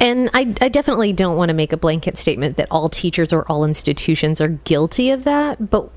And 0.00 0.30
I, 0.34 0.54
I 0.60 0.68
definitely 0.68 1.12
don't 1.12 1.36
want 1.36 1.48
to 1.48 1.54
make 1.54 1.72
a 1.72 1.76
blanket 1.76 2.18
statement 2.18 2.56
that 2.56 2.68
all 2.70 2.88
teachers 2.88 3.32
or 3.32 3.44
all 3.50 3.64
institutions 3.64 4.40
are 4.40 4.48
guilty 4.48 5.10
of 5.10 5.24
that, 5.24 5.70
but 5.70 5.90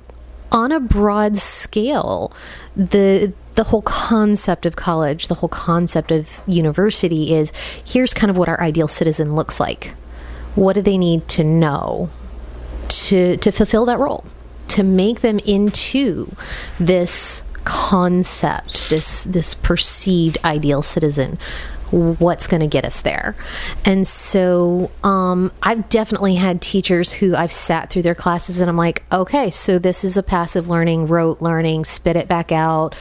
on 0.51 0.71
a 0.71 0.79
broad 0.79 1.37
scale, 1.37 2.31
the 2.75 3.33
the 3.55 3.65
whole 3.65 3.81
concept 3.81 4.65
of 4.65 4.75
college, 4.75 5.27
the 5.27 5.35
whole 5.35 5.49
concept 5.49 6.11
of 6.11 6.41
university 6.45 7.33
is 7.33 7.51
here's 7.83 8.13
kind 8.13 8.29
of 8.29 8.37
what 8.37 8.49
our 8.49 8.59
ideal 8.61 8.87
citizen 8.87 9.33
looks 9.35 9.59
like. 9.59 9.93
What 10.55 10.73
do 10.73 10.81
they 10.81 10.97
need 10.97 11.27
to 11.29 11.43
know 11.43 12.09
to 12.87 13.37
to 13.37 13.51
fulfill 13.51 13.85
that 13.85 13.99
role? 13.99 14.23
To 14.69 14.83
make 14.83 15.21
them 15.21 15.39
into 15.39 16.35
this 16.79 17.43
concept, 17.65 18.89
this 18.89 19.23
this 19.25 19.53
perceived 19.53 20.37
ideal 20.43 20.81
citizen 20.81 21.37
what's 21.91 22.47
going 22.47 22.61
to 22.61 22.67
get 22.67 22.83
us 22.83 23.01
there. 23.01 23.35
And 23.85 24.07
so 24.07 24.91
um, 25.03 25.51
I've 25.61 25.87
definitely 25.89 26.35
had 26.35 26.61
teachers 26.61 27.13
who 27.13 27.35
I've 27.35 27.51
sat 27.51 27.89
through 27.89 28.01
their 28.01 28.15
classes 28.15 28.59
and 28.59 28.69
I'm 28.69 28.77
like, 28.77 29.03
okay, 29.11 29.49
so 29.49 29.79
this 29.79 30.03
is 30.03 30.17
a 30.17 30.23
passive 30.23 30.67
learning, 30.67 31.07
rote 31.07 31.41
learning, 31.41 31.85
spit 31.85 32.15
it 32.15 32.27
back 32.27 32.51
out. 32.51 32.95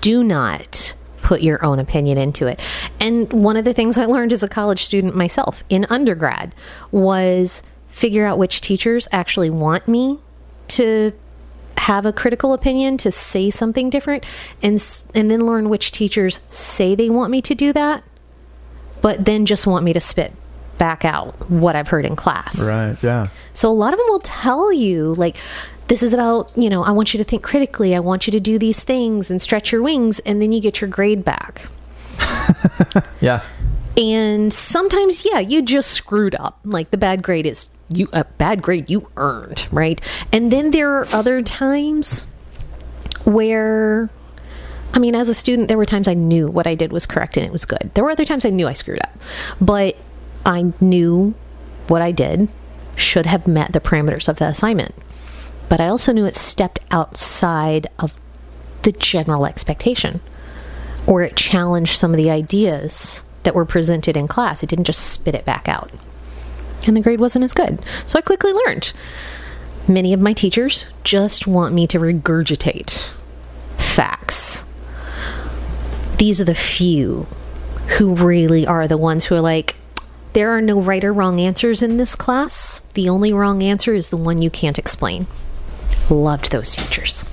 Do 0.00 0.24
not 0.24 0.94
put 1.22 1.42
your 1.42 1.64
own 1.64 1.78
opinion 1.78 2.18
into 2.18 2.46
it. 2.46 2.60
And 3.00 3.32
one 3.32 3.56
of 3.56 3.64
the 3.64 3.72
things 3.72 3.96
I 3.96 4.04
learned 4.04 4.32
as 4.32 4.42
a 4.42 4.48
college 4.48 4.84
student 4.84 5.16
myself 5.16 5.64
in 5.68 5.86
undergrad 5.88 6.54
was 6.90 7.62
figure 7.88 8.26
out 8.26 8.38
which 8.38 8.60
teachers 8.60 9.08
actually 9.12 9.50
want 9.50 9.86
me 9.88 10.18
to 10.68 11.12
have 11.84 12.06
a 12.06 12.12
critical 12.12 12.52
opinion 12.52 12.96
to 12.96 13.10
say 13.10 13.50
something 13.50 13.90
different 13.90 14.24
and 14.62 14.74
and 15.14 15.30
then 15.30 15.46
learn 15.46 15.68
which 15.68 15.92
teachers 15.92 16.40
say 16.50 16.94
they 16.94 17.10
want 17.10 17.30
me 17.30 17.42
to 17.42 17.54
do 17.54 17.72
that 17.72 18.02
but 19.02 19.26
then 19.26 19.44
just 19.44 19.66
want 19.66 19.84
me 19.84 19.92
to 19.92 20.00
spit 20.00 20.32
back 20.78 21.04
out 21.04 21.50
what 21.50 21.76
I've 21.76 21.88
heard 21.88 22.06
in 22.06 22.16
class. 22.16 22.60
Right. 22.60 22.96
Yeah. 23.02 23.28
So 23.52 23.70
a 23.70 23.72
lot 23.72 23.92
of 23.92 23.98
them 23.98 24.06
will 24.08 24.20
tell 24.20 24.72
you 24.72 25.14
like 25.14 25.36
this 25.88 26.02
is 26.02 26.14
about, 26.14 26.50
you 26.56 26.70
know, 26.70 26.82
I 26.82 26.90
want 26.90 27.12
you 27.12 27.18
to 27.18 27.24
think 27.24 27.42
critically. 27.42 27.94
I 27.94 28.00
want 28.00 28.26
you 28.26 28.30
to 28.30 28.40
do 28.40 28.58
these 28.58 28.82
things 28.82 29.30
and 29.30 29.42
stretch 29.42 29.70
your 29.70 29.82
wings 29.82 30.20
and 30.20 30.40
then 30.40 30.52
you 30.52 30.60
get 30.60 30.80
your 30.80 30.88
grade 30.88 31.24
back. 31.24 31.66
Yeah. 33.20 33.42
And 33.96 34.52
sometimes 34.52 35.24
yeah, 35.24 35.38
you 35.38 35.62
just 35.62 35.90
screwed 35.90 36.34
up. 36.34 36.58
Like 36.64 36.90
the 36.90 36.96
bad 36.96 37.22
grade 37.22 37.46
is 37.46 37.68
you 37.88 38.08
a 38.12 38.24
bad 38.24 38.62
grade 38.62 38.88
you 38.88 39.10
earned, 39.16 39.66
right? 39.70 40.00
And 40.32 40.50
then 40.50 40.70
there 40.70 40.90
are 40.90 41.06
other 41.12 41.42
times 41.42 42.24
where 43.24 44.10
I 44.94 45.00
mean, 45.00 45.16
as 45.16 45.28
a 45.28 45.34
student, 45.34 45.66
there 45.66 45.76
were 45.76 45.86
times 45.86 46.06
I 46.06 46.14
knew 46.14 46.48
what 46.48 46.68
I 46.68 46.76
did 46.76 46.92
was 46.92 47.04
correct 47.04 47.36
and 47.36 47.44
it 47.44 47.50
was 47.50 47.64
good. 47.64 47.90
There 47.94 48.04
were 48.04 48.12
other 48.12 48.24
times 48.24 48.44
I 48.44 48.50
knew 48.50 48.68
I 48.68 48.74
screwed 48.74 49.00
up, 49.02 49.12
but 49.60 49.96
I 50.46 50.72
knew 50.80 51.34
what 51.88 52.00
I 52.00 52.12
did 52.12 52.48
should 52.94 53.26
have 53.26 53.48
met 53.48 53.72
the 53.72 53.80
parameters 53.80 54.28
of 54.28 54.36
the 54.36 54.46
assignment. 54.46 54.94
But 55.68 55.80
I 55.80 55.88
also 55.88 56.12
knew 56.12 56.26
it 56.26 56.36
stepped 56.36 56.78
outside 56.92 57.88
of 57.98 58.14
the 58.82 58.92
general 58.92 59.46
expectation, 59.46 60.20
or 61.08 61.22
it 61.22 61.36
challenged 61.36 61.96
some 61.96 62.12
of 62.12 62.16
the 62.16 62.30
ideas 62.30 63.22
that 63.42 63.54
were 63.54 63.64
presented 63.64 64.16
in 64.16 64.28
class. 64.28 64.62
It 64.62 64.68
didn't 64.68 64.84
just 64.84 65.10
spit 65.10 65.34
it 65.34 65.44
back 65.44 65.68
out. 65.68 65.90
And 66.86 66.96
the 66.96 67.00
grade 67.00 67.20
wasn't 67.20 67.44
as 67.44 67.52
good. 67.52 67.82
So 68.06 68.18
I 68.18 68.22
quickly 68.22 68.52
learned. 68.52 68.92
Many 69.88 70.12
of 70.12 70.20
my 70.20 70.32
teachers 70.32 70.86
just 71.02 71.46
want 71.46 71.74
me 71.74 71.86
to 71.88 71.98
regurgitate 71.98 73.08
facts 73.76 74.64
these 76.24 76.40
are 76.40 76.44
the 76.44 76.54
few 76.54 77.26
who 77.98 78.14
really 78.14 78.66
are 78.66 78.88
the 78.88 78.96
ones 78.96 79.26
who 79.26 79.34
are 79.34 79.42
like, 79.42 79.76
there 80.32 80.56
are 80.56 80.60
no 80.62 80.80
right 80.80 81.04
or 81.04 81.12
wrong 81.12 81.38
answers 81.38 81.82
in 81.82 81.98
this 81.98 82.14
class. 82.14 82.80
The 82.94 83.10
only 83.10 83.30
wrong 83.32 83.62
answer 83.62 83.94
is 83.94 84.08
the 84.08 84.16
one 84.16 84.40
you 84.40 84.48
can't 84.48 84.78
explain. 84.78 85.26
Loved 86.08 86.50
those 86.50 86.74
teachers. 86.74 87.24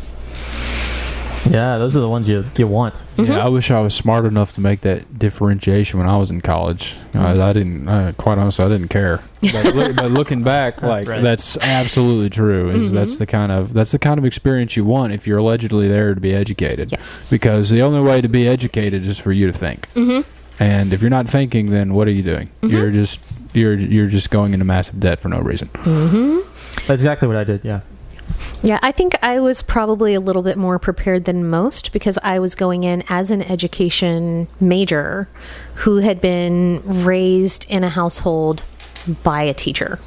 Yeah. 1.50 1.78
Those 1.78 1.98
are 1.98 2.00
the 2.00 2.10
ones 2.10 2.28
you 2.28 2.44
you 2.58 2.68
want. 2.68 2.96
Mm-hmm. 2.96 3.32
Yeah, 3.32 3.46
I 3.46 3.50
wish 3.50 3.72
I 3.72 3.80
was 3.80 3.94
smart 3.94 4.26
enough 4.26 4.54
to 4.54 4.62
make 4.62 4.82
that 4.82 5.18
differentiation 5.18 6.00
when 6.00 6.08
I 6.08 6.18
was 6.18 6.30
in 6.32 6.42
college. 6.42 6.96
I, 7.14 7.40
I 7.42 7.54
didn't. 7.54 7.88
I, 7.88 8.12
quite 8.14 8.38
honestly, 8.38 8.66
I 8.66 8.70
didn't 8.70 8.90
care. 8.90 9.22
But, 9.42 9.76
look, 9.76 9.96
but 9.96 10.12
looking 10.12 10.44
back, 10.44 10.82
like 10.82 11.08
Right. 11.08 11.24
that's 11.24 11.58
absolutely 11.58 12.30
true. 12.30 12.70
Is 12.70 12.86
mm-hmm. 12.86 12.96
that's 12.96 13.18
the 13.18 13.26
kind 13.26 13.52
of 13.52 13.74
that's 13.74 13.92
the 13.92 14.00
kind 14.00 14.18
of 14.18 14.26
experience 14.26 14.78
you 14.78 14.86
want 14.86 15.14
if 15.14 15.28
you're 15.28 15.40
allegedly 15.40 15.88
there 15.88 16.14
to 16.14 16.22
be 16.22 16.34
educated. 16.34 16.92
Yes. 16.92 17.30
Because 17.30 17.70
the 17.70 17.82
only 17.82 18.02
way 18.02 18.22
to 18.22 18.30
be 18.30 18.48
educated 18.48 19.06
is 19.06 19.18
for 19.18 19.32
you 19.32 19.48
to 19.48 19.54
think. 19.54 19.92
Mm-hmm. 19.94 20.30
And 20.62 20.94
if 20.94 21.02
you're 21.02 21.10
not 21.10 21.28
thinking, 21.28 21.72
then 21.72 21.94
what 21.94 22.08
are 22.08 22.12
you 22.12 22.22
doing? 22.24 22.50
You're 22.62 22.92
just 22.92 23.20
you're 23.54 23.74
you're 23.74 24.08
just 24.08 24.30
going 24.30 24.54
into 24.54 24.66
massive 24.66 25.00
debt 25.00 25.20
for 25.20 25.30
no 25.30 25.40
reason. 25.40 25.70
That's 26.88 27.02
exactly 27.02 27.28
what 27.28 27.38
I 27.38 27.44
did. 27.44 27.62
Yeah. 27.64 27.82
Yeah, 28.64 28.78
I 28.84 28.92
think 28.92 29.16
I 29.24 29.40
was 29.40 29.64
probably 29.64 30.14
a 30.14 30.20
little 30.20 30.44
bit 30.44 30.56
more 30.56 30.78
prepared 30.78 31.26
than 31.26 31.50
most 31.50 31.92
because 31.92 32.20
I 32.22 32.38
was 32.38 32.54
going 32.54 32.84
in 32.84 33.04
as 33.10 33.32
an 33.32 33.42
education 33.42 34.48
major 34.60 35.28
who 35.76 35.98
had 35.98 36.22
been 36.22 36.82
raised 36.86 37.66
in 37.70 37.84
a 37.84 37.90
household 37.90 38.62
by 39.24 39.44
a 39.44 39.54
teacher. 39.56 40.00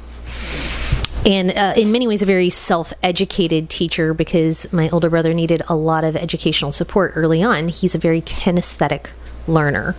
And 1.25 1.51
uh, 1.51 1.73
in 1.75 1.91
many 1.91 2.07
ways, 2.07 2.21
a 2.21 2.25
very 2.25 2.49
self 2.49 2.93
educated 3.03 3.69
teacher 3.69 4.13
because 4.13 4.71
my 4.71 4.89
older 4.89 5.09
brother 5.09 5.33
needed 5.33 5.61
a 5.67 5.75
lot 5.75 6.05
of 6.05 6.15
educational 6.15 6.71
support 6.71 7.11
early 7.15 7.43
on. 7.43 7.67
He's 7.67 7.93
a 7.93 7.97
very 7.97 8.21
kinesthetic 8.21 9.07
learner. 9.47 9.95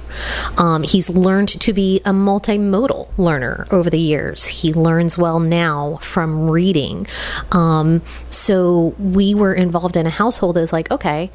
Um, 0.57 0.83
he's 0.83 1.09
learned 1.09 1.49
to 1.49 1.73
be 1.73 2.01
a 2.05 2.11
multimodal 2.11 3.09
learner 3.17 3.67
over 3.71 3.91
the 3.91 4.01
years. 4.01 4.47
He 4.47 4.73
learns 4.73 5.17
well 5.17 5.41
now 5.41 5.99
from 6.03 6.51
reading. 6.51 7.07
Um, 7.53 8.03
so 8.31 8.95
we 8.99 9.35
were 9.35 9.55
involved 9.55 9.97
in 9.97 10.07
a 10.07 10.11
household 10.11 10.57
that 10.57 10.61
was 10.61 10.73
like, 10.73 10.91
okay, 10.91 11.31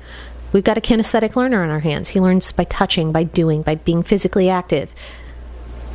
we've 0.51 0.63
got 0.63 0.77
a 0.77 0.81
kinesthetic 0.81 1.35
learner 1.35 1.63
on 1.63 1.69
our 1.69 1.79
hands. 1.79 2.09
He 2.09 2.19
learns 2.19 2.51
by 2.51 2.65
touching, 2.65 3.11
by 3.11 3.23
doing, 3.23 3.61
by 3.61 3.75
being 3.75 4.03
physically 4.03 4.49
active. 4.49 4.93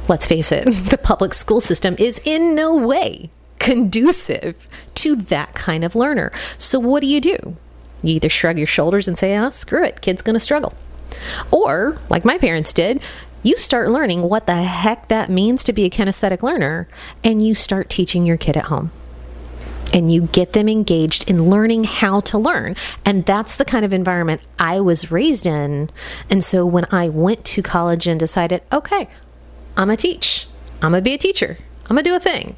Let's 0.08 0.26
face 0.26 0.52
it, 0.52 0.64
the 0.90 0.98
public 0.98 1.34
school 1.34 1.60
system 1.60 1.96
is 1.98 2.20
in 2.24 2.54
no 2.54 2.76
way 2.76 3.30
conducive 3.58 4.68
to 4.94 5.16
that 5.16 5.54
kind 5.54 5.84
of 5.84 5.96
learner. 5.96 6.30
So 6.58 6.78
what 6.78 7.00
do 7.00 7.06
you 7.06 7.20
do? 7.20 7.56
You 8.02 8.16
either 8.16 8.28
shrug 8.28 8.58
your 8.58 8.66
shoulders 8.66 9.08
and 9.08 9.18
say, 9.18 9.36
ah, 9.36 9.50
screw 9.50 9.84
it, 9.84 10.00
kid's 10.00 10.22
to 10.22 10.38
struggle. 10.38 10.74
Or, 11.50 11.98
like 12.08 12.24
my 12.24 12.38
parents 12.38 12.72
did, 12.72 13.00
you 13.42 13.56
start 13.56 13.90
learning 13.90 14.22
what 14.22 14.46
the 14.46 14.62
heck 14.62 15.08
that 15.08 15.30
means 15.30 15.62
to 15.64 15.72
be 15.72 15.84
a 15.84 15.90
kinesthetic 15.90 16.42
learner 16.42 16.88
and 17.22 17.46
you 17.46 17.54
start 17.54 17.88
teaching 17.88 18.26
your 18.26 18.36
kid 18.36 18.56
at 18.56 18.66
home. 18.66 18.90
And 19.94 20.12
you 20.12 20.22
get 20.22 20.52
them 20.52 20.68
engaged 20.68 21.30
in 21.30 21.48
learning 21.48 21.84
how 21.84 22.20
to 22.20 22.38
learn. 22.38 22.74
And 23.04 23.24
that's 23.24 23.54
the 23.54 23.64
kind 23.64 23.84
of 23.84 23.92
environment 23.92 24.40
I 24.58 24.80
was 24.80 25.12
raised 25.12 25.46
in. 25.46 25.90
And 26.28 26.42
so 26.42 26.66
when 26.66 26.86
I 26.90 27.08
went 27.08 27.44
to 27.44 27.62
college 27.62 28.08
and 28.08 28.18
decided, 28.18 28.62
okay, 28.72 29.08
I'm 29.76 29.88
to 29.88 29.96
teach, 29.96 30.48
I'm 30.82 30.92
to 30.92 31.00
be 31.00 31.14
a 31.14 31.18
teacher, 31.18 31.58
I'm 31.88 31.96
to 31.96 32.02
do 32.02 32.16
a 32.16 32.20
thing, 32.20 32.56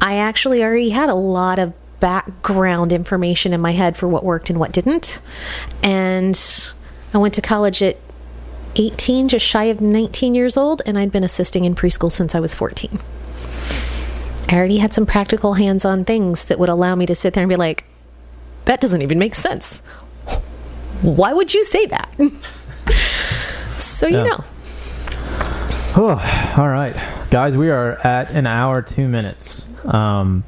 I 0.00 0.16
actually 0.16 0.62
already 0.62 0.90
had 0.90 1.10
a 1.10 1.14
lot 1.14 1.58
of 1.58 1.74
background 2.00 2.92
information 2.92 3.52
in 3.52 3.60
my 3.60 3.72
head 3.72 3.96
for 3.96 4.08
what 4.08 4.24
worked 4.24 4.50
and 4.50 4.58
what 4.58 4.72
didn't. 4.72 5.20
And 5.82 6.36
I 7.16 7.18
went 7.18 7.32
to 7.32 7.40
college 7.40 7.82
at 7.82 7.96
18, 8.74 9.28
just 9.28 9.46
shy 9.46 9.64
of 9.64 9.80
19 9.80 10.34
years 10.34 10.54
old, 10.54 10.82
and 10.84 10.98
I'd 10.98 11.10
been 11.10 11.24
assisting 11.24 11.64
in 11.64 11.74
preschool 11.74 12.12
since 12.12 12.34
I 12.34 12.40
was 12.40 12.52
14. 12.52 13.00
I 14.50 14.54
already 14.54 14.76
had 14.76 14.92
some 14.92 15.06
practical 15.06 15.54
hands 15.54 15.86
on 15.86 16.04
things 16.04 16.44
that 16.44 16.58
would 16.58 16.68
allow 16.68 16.94
me 16.94 17.06
to 17.06 17.14
sit 17.14 17.32
there 17.32 17.42
and 17.42 17.48
be 17.48 17.56
like, 17.56 17.84
that 18.66 18.82
doesn't 18.82 19.00
even 19.00 19.18
make 19.18 19.34
sense. 19.34 19.78
Why 21.00 21.32
would 21.32 21.54
you 21.54 21.64
say 21.64 21.86
that? 21.86 22.14
so, 23.78 24.06
you 24.08 24.18
Yeah. 24.18 24.24
know. 24.24 24.44
Oh, 25.96 26.54
all 26.58 26.68
right, 26.68 26.94
guys, 27.30 27.56
we 27.56 27.70
are 27.70 27.92
at 28.06 28.30
an 28.32 28.46
hour 28.46 28.82
two 28.82 29.08
minutes. 29.08 29.64
Um, 29.86 30.44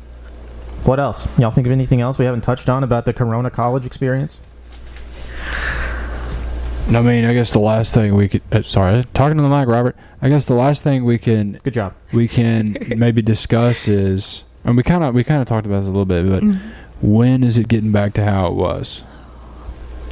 what 0.84 1.00
else? 1.00 1.26
Y'all 1.38 1.50
think 1.50 1.66
of 1.66 1.72
anything 1.72 2.02
else 2.02 2.18
we 2.18 2.26
haven't 2.26 2.42
touched 2.42 2.68
on 2.68 2.84
about 2.84 3.06
the 3.06 3.14
Corona 3.14 3.50
college 3.50 3.86
experience? 3.86 4.36
I 6.88 7.02
mean, 7.02 7.24
I 7.26 7.34
guess 7.34 7.52
the 7.52 7.58
last 7.60 7.92
thing 7.92 8.14
we 8.14 8.28
could. 8.28 8.42
Uh, 8.50 8.62
sorry, 8.62 9.04
talking 9.14 9.36
to 9.36 9.42
the 9.42 9.48
mic, 9.48 9.68
Robert. 9.68 9.94
I 10.22 10.28
guess 10.28 10.46
the 10.46 10.54
last 10.54 10.82
thing 10.82 11.04
we 11.04 11.18
can 11.18 11.60
Good 11.62 11.74
job. 11.74 11.94
we 12.12 12.26
can 12.28 12.76
maybe 12.96 13.20
discuss 13.22 13.88
is, 13.88 14.44
and 14.64 14.76
we 14.76 14.82
kind 14.82 15.04
of 15.04 15.14
we 15.14 15.22
kind 15.22 15.40
of 15.42 15.46
talked 15.46 15.66
about 15.66 15.80
this 15.80 15.86
a 15.88 15.90
little 15.90 16.06
bit, 16.06 16.26
but 16.28 16.42
Mhm. 16.42 16.58
when 17.02 17.42
is 17.44 17.58
it 17.58 17.68
getting 17.68 17.92
back 17.92 18.14
to 18.14 18.24
how 18.24 18.46
it 18.46 18.54
was? 18.54 19.04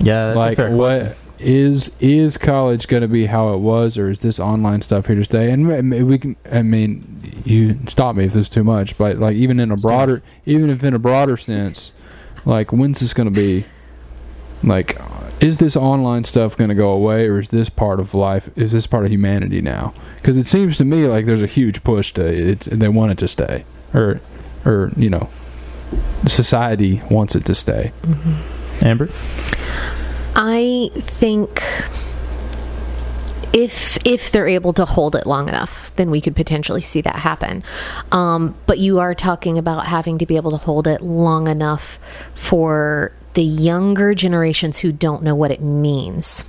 Yeah, 0.01 0.27
that's 0.27 0.37
a 0.37 0.39
like 0.39 0.57
fair 0.57 0.71
what 0.77 1.01
question. 1.01 1.17
is 1.39 1.97
is 2.01 2.37
college 2.37 2.89
going 2.89 3.01
to 3.01 3.09
be 3.09 3.25
how 3.25 3.55
it 3.55 3.59
was, 3.59 3.97
or 3.97 4.11
is 4.11 4.21
this 4.21 4.39
online 4.39 4.83
stuff 4.83 5.07
here 5.07 5.17
to 5.17 5.25
stay? 5.25 5.51
And 5.51 5.71
m- 5.73 5.93
m- 5.95 6.07
we 6.07 6.19
can. 6.19 6.37
I 6.53 6.61
mean, 6.61 7.07
you 7.47 7.79
stop 7.87 8.17
me 8.17 8.27
if 8.27 8.35
this 8.35 8.43
is 8.43 8.49
too 8.51 8.65
much, 8.65 8.99
but 8.99 9.17
like 9.17 9.35
even 9.37 9.61
in 9.61 9.71
a 9.71 9.77
broader, 9.79 10.23
even 10.45 10.69
if 10.69 10.85
in 10.85 10.93
a 10.93 10.99
broader 10.99 11.39
sense, 11.39 11.93
like 12.45 12.71
when's 12.71 13.01
this 13.01 13.15
going 13.15 13.33
to 13.33 13.35
be? 13.35 13.65
Like, 14.63 14.99
is 15.41 15.59
this 15.59 15.77
online 15.77 16.25
stuff 16.25 16.57
going 16.57 16.69
to 16.69 16.75
go 16.75 16.91
away, 16.91 17.27
or 17.27 17.39
is 17.39 17.51
this 17.51 17.69
part 17.69 18.01
of 18.01 18.15
life? 18.15 18.49
Is 18.57 18.73
this 18.73 18.87
part 18.87 19.05
of 19.05 19.11
humanity 19.11 19.61
now? 19.61 19.93
Because 20.17 20.39
it 20.39 20.47
seems 20.47 20.79
to 20.79 20.85
me 20.85 21.07
like 21.07 21.27
there's 21.27 21.43
a 21.43 21.47
huge 21.47 21.85
push 21.85 22.13
to 22.15 22.25
it. 22.25 22.61
They 22.61 22.89
want 22.89 23.13
it 23.13 23.19
to 23.19 23.29
stay, 23.29 23.65
or, 23.95 24.21
or 24.65 24.93
you 24.97 25.11
know, 25.11 25.29
society 26.27 27.03
wants 27.11 27.35
it 27.37 27.45
to 27.47 27.55
stay. 27.55 27.93
Amber? 28.83 29.09
I 30.35 30.91
think 30.95 31.63
if 33.53 33.97
if 34.05 34.31
they're 34.31 34.49
able 34.49 34.75
to 34.75 34.85
hold 34.85 35.17
it 35.17 35.27
long 35.27 35.49
enough, 35.49 35.91
then 35.97 36.11
we 36.11 36.21
could 36.21 36.37
potentially 36.37 36.83
see 36.83 37.01
that 37.01 37.17
happen. 37.17 37.65
Um, 38.13 38.55
but 38.67 38.79
you 38.79 38.99
are 38.99 39.15
talking 39.15 39.57
about 39.57 39.87
having 39.87 40.19
to 40.19 40.27
be 40.27 40.37
able 40.37 40.51
to 40.51 40.59
hold 40.59 40.87
it 40.87 41.01
long 41.01 41.49
enough 41.49 41.99
for 42.35 43.13
the 43.37 43.43
younger 43.43 44.15
generations 44.15 44.79
who 44.79 44.91
don't 44.91 45.23
know 45.23 45.35
what 45.35 45.51
it 45.51 45.61
means 45.61 46.49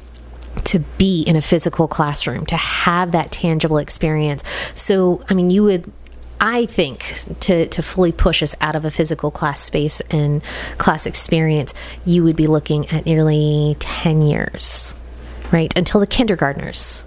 to 0.64 0.80
be 0.98 1.22
in 1.22 1.36
a 1.36 1.42
physical 1.42 1.88
classroom, 1.88 2.46
to 2.46 2.56
have 2.56 3.12
that 3.12 3.30
tangible 3.30 3.78
experience. 3.78 4.42
So, 4.74 5.22
I 5.30 5.34
mean, 5.34 5.50
you 5.50 5.64
would 5.64 5.92
I 6.40 6.68
think 6.68 7.24
to, 7.42 7.66
to 7.68 7.82
fully 7.82 8.12
push 8.12 8.44
us 8.44 8.56
out 8.62 8.76
of 8.76 8.86
a 8.86 8.92
physical 8.92 9.32
class 9.32 9.60
space 9.60 10.02
and 10.12 10.44
class 10.78 11.08
experience, 11.08 11.74
you 12.06 12.24
would 12.24 12.36
be 12.36 12.48
looking 12.48 12.88
at 12.90 13.06
nearly 13.06 13.76
10 13.80 14.22
years, 14.22 14.96
right? 15.52 15.76
Until 15.76 16.00
the 16.00 16.08
kindergartners 16.08 17.07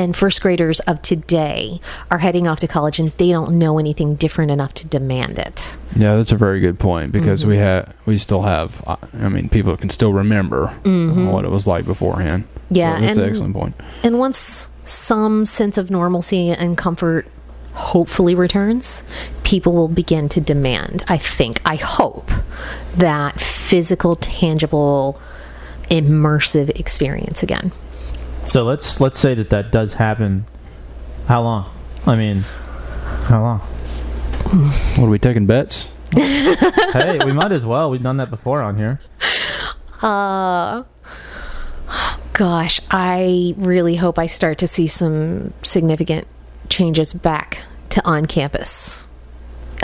and 0.00 0.16
first 0.16 0.40
graders 0.40 0.80
of 0.80 1.02
today 1.02 1.78
are 2.10 2.18
heading 2.18 2.48
off 2.48 2.58
to 2.60 2.66
college 2.66 2.98
and 2.98 3.12
they 3.18 3.28
don't 3.28 3.58
know 3.58 3.78
anything 3.78 4.14
different 4.14 4.50
enough 4.50 4.72
to 4.72 4.88
demand 4.88 5.38
it. 5.38 5.76
Yeah, 5.94 6.16
that's 6.16 6.32
a 6.32 6.36
very 6.36 6.58
good 6.58 6.78
point 6.78 7.12
because 7.12 7.44
we 7.44 7.58
have 7.58 7.94
we 8.06 8.16
still 8.16 8.40
have. 8.40 8.82
uh, 8.86 8.96
I 9.20 9.28
mean, 9.28 9.50
people 9.50 9.76
can 9.76 9.90
still 9.90 10.14
remember 10.14 10.68
what 10.84 11.44
it 11.44 11.50
was 11.50 11.66
like 11.66 11.84
beforehand. 11.84 12.44
Yeah, 12.70 12.96
So 12.98 13.04
that's 13.04 13.18
an 13.18 13.24
excellent 13.28 13.54
point. 13.54 13.74
And 14.02 14.18
once 14.18 14.70
some 14.86 15.44
sense 15.44 15.76
of 15.76 15.90
normalcy 15.90 16.48
and 16.48 16.78
comfort 16.78 17.26
hopefully 17.74 18.34
returns, 18.34 19.04
people 19.44 19.74
will 19.74 19.88
begin 19.88 20.30
to 20.30 20.40
demand, 20.40 21.04
I 21.08 21.18
think, 21.18 21.60
I 21.64 21.76
hope, 21.76 22.30
that 22.96 23.38
physical, 23.38 24.16
tangible, 24.16 25.20
immersive 25.90 26.70
experience 26.80 27.42
again. 27.42 27.72
So 28.50 28.64
let's 28.64 29.00
let's 29.00 29.16
say 29.16 29.34
that 29.34 29.50
that 29.50 29.70
does 29.70 29.94
happen. 29.94 30.44
How 31.28 31.40
long? 31.40 31.70
I 32.04 32.16
mean, 32.16 32.38
how 33.26 33.40
long? 33.40 33.58
What 33.60 35.06
are 35.06 35.08
we 35.08 35.20
taking 35.20 35.46
bets? 35.46 35.88
hey, 36.12 37.20
we 37.24 37.30
might 37.30 37.52
as 37.52 37.64
well. 37.64 37.92
We've 37.92 38.02
done 38.02 38.16
that 38.16 38.28
before 38.28 38.60
on 38.60 38.76
here. 38.76 38.98
Uh, 40.02 40.82
gosh, 42.32 42.80
I 42.90 43.54
really 43.56 43.94
hope 43.94 44.18
I 44.18 44.26
start 44.26 44.58
to 44.58 44.66
see 44.66 44.88
some 44.88 45.54
significant 45.62 46.26
changes 46.68 47.12
back 47.14 47.62
to 47.90 48.04
on 48.04 48.26
campus 48.26 49.06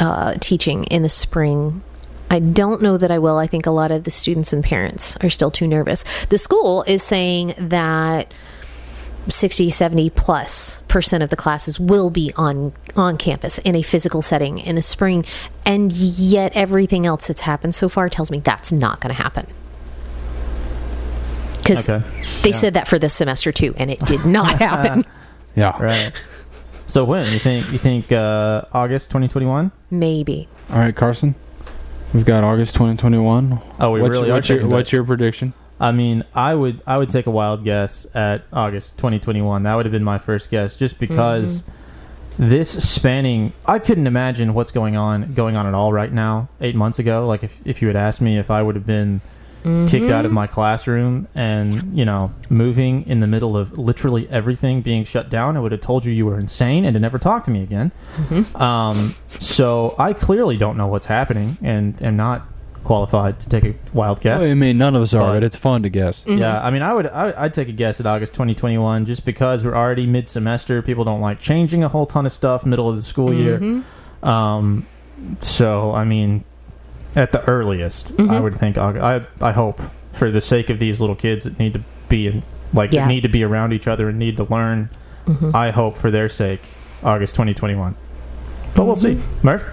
uh, 0.00 0.34
teaching 0.40 0.82
in 0.86 1.02
the 1.02 1.08
spring. 1.08 1.84
I 2.28 2.40
don't 2.40 2.82
know 2.82 2.96
that 2.96 3.12
I 3.12 3.20
will. 3.20 3.38
I 3.38 3.46
think 3.46 3.66
a 3.66 3.70
lot 3.70 3.92
of 3.92 4.02
the 4.02 4.10
students 4.10 4.52
and 4.52 4.64
parents 4.64 5.16
are 5.18 5.30
still 5.30 5.52
too 5.52 5.68
nervous. 5.68 6.04
The 6.30 6.38
school 6.38 6.82
is 6.88 7.04
saying 7.04 7.54
that 7.56 8.34
60, 9.29 9.70
70 9.70 10.11
plus 10.11 10.81
percent 10.89 11.22
of 11.22 11.31
the 11.31 11.37
classes 11.37 11.81
will 11.81 12.11
be 12.11 12.33
on 12.37 12.72
on 12.95 13.16
campus 13.18 13.59
in 13.59 13.74
a 13.74 13.83
physical 13.83 14.22
setting 14.22 14.59
in 14.59 14.77
the 14.77 14.83
spring, 14.83 15.24
and 15.64 15.93
yet 15.93 16.53
everything 16.55 17.07
else 17.07 17.27
that's 17.27 17.43
happened 17.43 17.74
so 17.74 17.89
far 17.89 18.09
tells 18.09 18.31
me 18.31 18.39
that's 18.41 18.70
not 18.72 19.01
going 19.01 19.14
to 19.14 19.22
happen. 19.22 19.47
Because 21.59 21.89
Okay. 21.89 22.07
they 22.43 22.53
said 22.53 22.74
that 22.74 22.87
for 22.87 22.99
this 22.99 23.12
semester 23.14 23.51
too, 23.53 23.74
and 23.77 23.91
it 23.91 23.99
did 24.07 24.24
not 24.24 24.59
happen. 24.61 25.05
Yeah. 25.57 25.83
Right. 25.83 26.12
So 26.87 27.03
when 27.05 27.33
you 27.33 27.39
think 27.39 27.72
you 27.72 27.79
think 27.79 28.12
uh, 28.12 28.66
August 28.74 29.07
2021? 29.09 29.72
Maybe. 29.91 30.49
All 30.68 30.77
right, 30.77 30.95
Carson. 30.95 31.35
We've 32.12 32.27
got 32.27 32.45
August 32.45 32.74
2021. 32.74 33.59
Oh, 33.81 33.91
we 33.93 34.03
what's 34.03 34.12
really 34.12 34.27
your, 34.27 34.35
are 34.35 34.37
what's, 34.37 34.49
your, 34.51 34.66
what's 34.66 34.93
your 34.93 35.03
prediction? 35.05 35.55
I 35.79 35.93
mean, 35.93 36.24
I 36.35 36.55
would 36.55 36.81
I 36.87 36.97
would 36.97 37.11
take 37.11 37.27
a 37.27 37.31
wild 37.31 37.64
guess 37.64 38.07
at 38.14 38.45
August 38.53 38.97
2021. 38.99 39.62
That 39.64 39.74
would 39.74 39.85
have 39.85 39.93
been 39.93 40.05
my 40.05 40.18
first 40.18 40.51
guess, 40.51 40.77
just 40.77 40.99
because 40.99 41.62
mm-hmm. 41.62 42.49
this 42.49 42.91
spanning. 42.91 43.53
I 43.66 43.79
couldn't 43.79 44.07
imagine 44.07 44.55
what's 44.55 44.70
going 44.70 44.97
on 44.97 45.35
going 45.35 45.57
on 45.57 45.66
at 45.66 45.74
all 45.74 45.93
right 45.93 46.12
now. 46.12 46.49
Eight 46.61 46.74
months 46.74 46.99
ago, 46.99 47.27
like 47.27 47.43
if 47.43 47.59
if 47.64 47.83
you 47.83 47.89
had 47.89 47.97
asked 47.97 48.20
me 48.20 48.39
if 48.39 48.51
I 48.51 48.62
would 48.62 48.74
have 48.74 48.87
been 48.87 49.20
kicked 49.89 50.12
out 50.12 50.24
of 50.24 50.29
mm-hmm. 50.29 50.35
my 50.35 50.47
classroom 50.47 51.27
and 51.35 51.99
you 51.99 52.05
know 52.05 52.33
moving 52.49 53.05
in 53.09 53.18
the 53.18 53.27
middle 53.27 53.57
of 53.57 53.77
literally 53.77 54.29
everything 54.31 54.81
being 54.81 55.05
shut 55.05 55.29
down, 55.29 55.57
I 55.57 55.61
would 55.61 55.72
have 55.72 55.81
told 55.81 56.05
you 56.05 56.12
you 56.12 56.24
were 56.24 56.39
insane 56.39 56.85
and 56.85 56.95
to 56.95 57.01
never 57.01 57.18
talk 57.18 57.43
to 57.45 57.51
me 57.51 57.62
again. 57.62 57.91
Mm-hmm. 58.16 58.57
Um, 58.62 59.14
so 59.27 59.97
I 59.99 60.12
clearly 60.12 60.57
don't 60.57 60.77
know 60.77 60.87
what's 60.87 61.07
happening 61.07 61.59
and 61.62 62.01
am 62.01 62.16
not 62.16 62.47
qualified 62.87 63.41
to 63.41 63.49
take 63.49 63.64
a 63.64 63.74
wild 63.93 64.20
guess. 64.20 64.41
Well, 64.41 64.51
I 64.51 64.55
mean, 64.55 64.78
none 64.78 64.95
of 64.95 65.03
us 65.03 65.12
are, 65.12 65.26
But- 65.26 65.32
but 65.34 65.45
it's 65.45 65.57
fun 65.57 65.82
to 65.82 65.89
guess. 65.89 66.22
Mm-hmm. 66.22 66.39
Yeah, 66.39 66.61
I 66.62 66.70
mean, 66.70 66.82
I 66.82 66.95
would, 66.95 67.07
I, 67.09 67.34
I'd 67.37 67.53
take 67.53 67.68
a 67.68 67.72
guess 67.72 67.99
at 68.01 68.07
August 68.07 68.32
2021, 68.34 69.05
just 69.07 69.24
because 69.24 69.64
we're 69.64 69.74
already 69.74 70.07
mid-semester. 70.07 70.80
People 70.82 71.05
don't 71.05 71.20
like 71.20 71.41
changing 71.41 71.82
a 71.82 71.89
whole 71.89 72.07
ton 72.07 72.24
of 72.24 72.32
stuff 72.32 72.64
middle 72.64 72.89
of 72.89 72.97
the 72.97 73.03
school 73.03 73.34
year. 73.34 73.59
Mm-hmm. 73.59 74.26
Um, 74.26 74.87
so 75.41 75.93
I 75.93 76.05
mean, 76.05 76.45
at 77.16 77.32
the 77.32 77.45
earliest, 77.45 78.12
I 78.12 78.14
mm-hmm. 78.14 78.43
would 78.43 78.57
think. 78.57 78.76
Aug- 78.76 79.01
I, 79.01 79.26
I 79.47 79.53
hope 79.53 79.80
for 80.12 80.30
the 80.30 80.41
sake 80.41 80.70
of 80.70 80.78
these 80.78 81.01
little 81.01 81.16
kids 81.16 81.45
that 81.45 81.59
need 81.59 81.74
to 81.74 81.82
be 82.09 82.28
in, 82.28 82.43
like 82.72 82.93
Yeah. 82.93 83.09
need 83.09 83.22
to 83.22 83.28
be 83.28 83.43
around 83.43 83.72
each 83.72 83.89
other 83.89 84.09
and 84.09 84.18
need 84.18 84.37
to 84.39 84.45
learn. 84.45 84.91
I 85.53 85.72
hope 85.72 85.99
for 85.99 86.12
their 86.12 86.28
sake, 86.28 86.61
August 87.03 87.34
2021. 87.34 87.97
But 88.76 88.84
we'll 88.84 88.95
see. 88.95 89.20
Murph. 89.43 89.68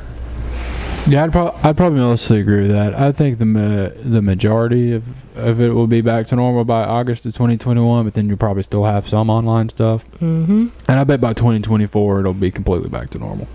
Yeah, 1.07 1.25
I'd, 1.25 1.31
prob- 1.33 1.55
I'd 1.63 1.75
probably 1.75 1.99
mostly 1.99 2.39
agree 2.39 2.61
with 2.61 2.71
that. 2.71 2.93
I 2.93 3.11
think 3.11 3.37
the 3.37 3.45
ma- 3.45 3.89
the 4.03 4.21
majority 4.21 4.93
of, 4.93 5.03
of 5.37 5.59
it 5.59 5.69
will 5.69 5.87
be 5.87 5.99
back 5.99 6.27
to 6.27 6.35
normal 6.37 6.63
by 6.63 6.83
August 6.83 7.25
of 7.25 7.33
2021, 7.33 8.05
but 8.05 8.13
then 8.13 8.29
you'll 8.29 8.37
probably 8.37 8.63
still 8.63 8.85
have 8.85 9.07
some 9.09 9.29
online 9.29 9.67
stuff. 9.67 10.09
Mm-hmm. 10.21 10.67
And 10.87 10.99
I 10.99 11.03
bet 11.03 11.19
by 11.19 11.33
2024 11.33 12.21
it'll 12.21 12.33
be 12.33 12.51
completely 12.51 12.87
back 12.89 13.09
to 13.11 13.19
normal. 13.19 13.47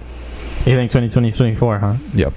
You 0.67 0.77
think 0.77 0.91
2020, 0.91 1.29
2024, 1.31 1.79
huh? 1.79 1.95
Yep. 2.15 2.33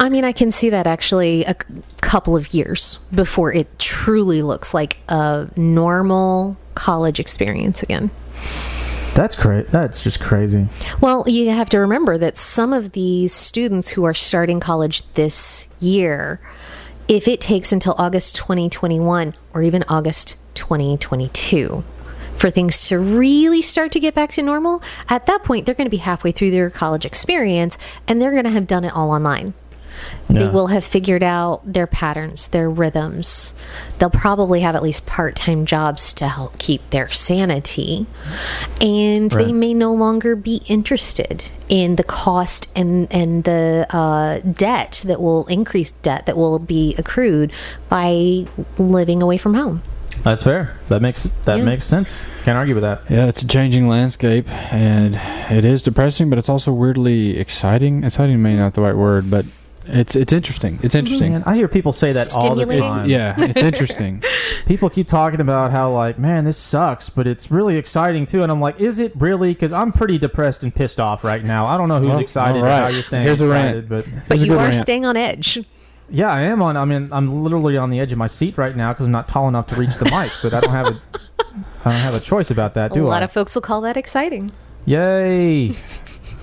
I 0.00 0.08
mean, 0.08 0.24
I 0.24 0.32
can 0.32 0.50
see 0.50 0.70
that 0.70 0.86
actually 0.86 1.44
a 1.44 1.52
c- 1.54 1.82
couple 2.00 2.34
of 2.34 2.54
years 2.54 3.00
before 3.14 3.52
it 3.52 3.78
truly 3.78 4.40
looks 4.40 4.72
like 4.72 4.96
a 5.08 5.48
normal 5.56 6.56
college 6.74 7.20
experience 7.20 7.82
again. 7.82 8.10
That's 9.14 9.34
great. 9.34 9.68
That's 9.68 10.02
just 10.02 10.20
crazy. 10.20 10.68
Well, 11.00 11.24
you 11.26 11.50
have 11.50 11.68
to 11.70 11.78
remember 11.78 12.16
that 12.18 12.38
some 12.38 12.72
of 12.72 12.92
these 12.92 13.32
students 13.32 13.90
who 13.90 14.04
are 14.04 14.14
starting 14.14 14.58
college 14.58 15.02
this 15.14 15.68
year, 15.78 16.40
if 17.08 17.28
it 17.28 17.40
takes 17.40 17.72
until 17.72 17.94
August 17.98 18.34
2021 18.36 19.34
or 19.52 19.62
even 19.62 19.84
August 19.86 20.36
2022 20.54 21.84
for 22.36 22.50
things 22.50 22.88
to 22.88 22.98
really 22.98 23.60
start 23.60 23.92
to 23.92 24.00
get 24.00 24.14
back 24.14 24.30
to 24.32 24.42
normal, 24.42 24.82
at 25.08 25.26
that 25.26 25.44
point, 25.44 25.66
they're 25.66 25.74
going 25.74 25.86
to 25.86 25.90
be 25.90 25.98
halfway 25.98 26.32
through 26.32 26.50
their 26.50 26.70
college 26.70 27.04
experience 27.04 27.76
and 28.08 28.20
they're 28.20 28.32
going 28.32 28.44
to 28.44 28.50
have 28.50 28.66
done 28.66 28.84
it 28.84 28.94
all 28.94 29.10
online. 29.10 29.52
They 30.28 30.48
will 30.48 30.68
have 30.68 30.82
figured 30.84 31.22
out 31.22 31.60
their 31.70 31.86
patterns, 31.86 32.48
their 32.48 32.70
rhythms. 32.70 33.52
They'll 33.98 34.08
probably 34.08 34.60
have 34.60 34.74
at 34.74 34.82
least 34.82 35.04
part 35.06 35.36
time 35.36 35.66
jobs 35.66 36.14
to 36.14 36.28
help 36.28 36.58
keep 36.58 36.88
their 36.90 37.10
sanity. 37.10 38.06
And 38.80 39.30
they 39.30 39.52
may 39.52 39.74
no 39.74 39.92
longer 39.92 40.34
be 40.34 40.62
interested 40.68 41.50
in 41.68 41.96
the 41.96 42.04
cost 42.04 42.72
and, 42.76 43.12
and 43.12 43.44
the 43.44 43.86
uh, 43.90 44.38
debt 44.38 45.02
that 45.06 45.20
will 45.20 45.46
increase 45.46 45.90
debt 45.90 46.24
that 46.26 46.36
will 46.36 46.58
be 46.58 46.94
accrued 46.96 47.52
by 47.90 48.46
living 48.78 49.22
away 49.22 49.36
from 49.36 49.54
home. 49.54 49.82
That's 50.24 50.42
fair. 50.42 50.76
That 50.88 51.02
makes 51.02 51.24
that 51.44 51.58
Yeah. 51.58 51.64
makes 51.64 51.84
sense. 51.84 52.14
Can't 52.44 52.56
argue 52.56 52.74
with 52.74 52.82
that. 52.82 53.02
Yeah, 53.08 53.26
it's 53.26 53.42
a 53.42 53.46
changing 53.46 53.88
landscape, 53.88 54.48
and 54.72 55.16
it 55.50 55.64
is 55.64 55.82
depressing, 55.82 56.28
but 56.28 56.38
it's 56.38 56.48
also 56.48 56.72
weirdly 56.72 57.38
exciting. 57.38 58.04
Exciting 58.04 58.40
may 58.42 58.54
not 58.56 58.74
the 58.74 58.82
right 58.82 58.96
word, 58.96 59.30
but 59.30 59.46
It's 59.86 60.14
it's 60.16 60.32
interesting. 60.32 60.74
It's 60.82 60.94
mm-hmm. 60.94 60.98
interesting. 60.98 61.32
Man, 61.32 61.42
I 61.44 61.54
hear 61.56 61.68
people 61.68 61.92
say 61.92 62.12
that 62.12 62.32
all 62.34 62.54
the 62.54 62.62
Stimulating. 62.62 62.88
time. 62.88 63.08
Yeah, 63.08 63.34
it's 63.38 63.60
interesting. 63.62 64.22
People 64.66 64.88
keep 64.90 65.08
talking 65.08 65.40
about 65.40 65.70
how 65.72 65.90
like, 65.92 66.18
man, 66.18 66.44
this 66.44 66.56
sucks, 66.58 67.10
but 67.10 67.26
it's 67.26 67.50
really 67.50 67.76
exciting 67.76 68.26
too. 68.26 68.42
And 68.42 68.52
I'm 68.52 68.60
like, 68.60 68.80
is 68.80 68.98
it 68.98 69.12
really? 69.16 69.52
Because 69.54 69.72
I'm 69.72 69.92
pretty 69.92 70.18
depressed 70.18 70.62
and 70.62 70.74
pissed 70.74 71.00
off 71.00 71.24
right 71.24 71.42
now. 71.44 71.64
I 71.66 71.76
don't 71.76 71.88
know 71.88 71.98
who's 72.00 72.10
Well, 72.10 72.18
excited 72.20 72.58
all 72.58 72.64
or 72.64 72.68
right. 72.68 72.80
how 72.82 72.88
you're 72.88 73.02
staying 73.02 73.24
Here's 73.26 73.40
a 73.40 73.48
rant. 73.48 73.76
excited, 73.78 73.88
but 73.88 74.04
But 74.04 74.38
Here's 74.38 74.42
a 74.42 74.44
you 74.46 74.52
good 74.52 74.60
are 74.60 74.64
rant. 74.64 74.76
staying 74.76 75.04
on 75.04 75.16
edge. 75.16 75.58
yeah, 76.08 76.30
I 76.30 76.42
am 76.42 76.62
on. 76.62 76.76
I 76.76 76.84
mean, 76.84 77.08
I'm 77.12 77.42
literally 77.42 77.76
on 77.76 77.90
the 77.90 77.98
edge 77.98 78.12
of 78.12 78.18
my 78.18 78.26
seat 78.28 78.56
right 78.56 78.76
now 78.76 78.92
because 78.92 79.06
I'm 79.06 79.12
not 79.12 79.28
tall 79.28 79.48
enough 79.48 79.66
to 79.68 79.74
reach 79.74 79.96
the 79.96 80.04
mic. 80.04 80.30
But 80.42 80.54
I 80.54 80.60
don't 80.60 80.72
have 80.72 80.86
a, 80.86 81.00
I 81.84 81.90
don't 81.90 82.00
have 82.00 82.14
a 82.14 82.20
choice 82.20 82.50
about 82.50 82.74
that, 82.74 82.92
Do 82.92 83.00
A 83.00 83.02
do 83.02 83.08
lot 83.08 83.22
I? 83.22 83.24
of 83.24 83.32
folks 83.32 83.54
will 83.54 83.62
call 83.62 83.80
that 83.80 83.96
exciting. 83.96 84.50
Yay! 84.84 85.74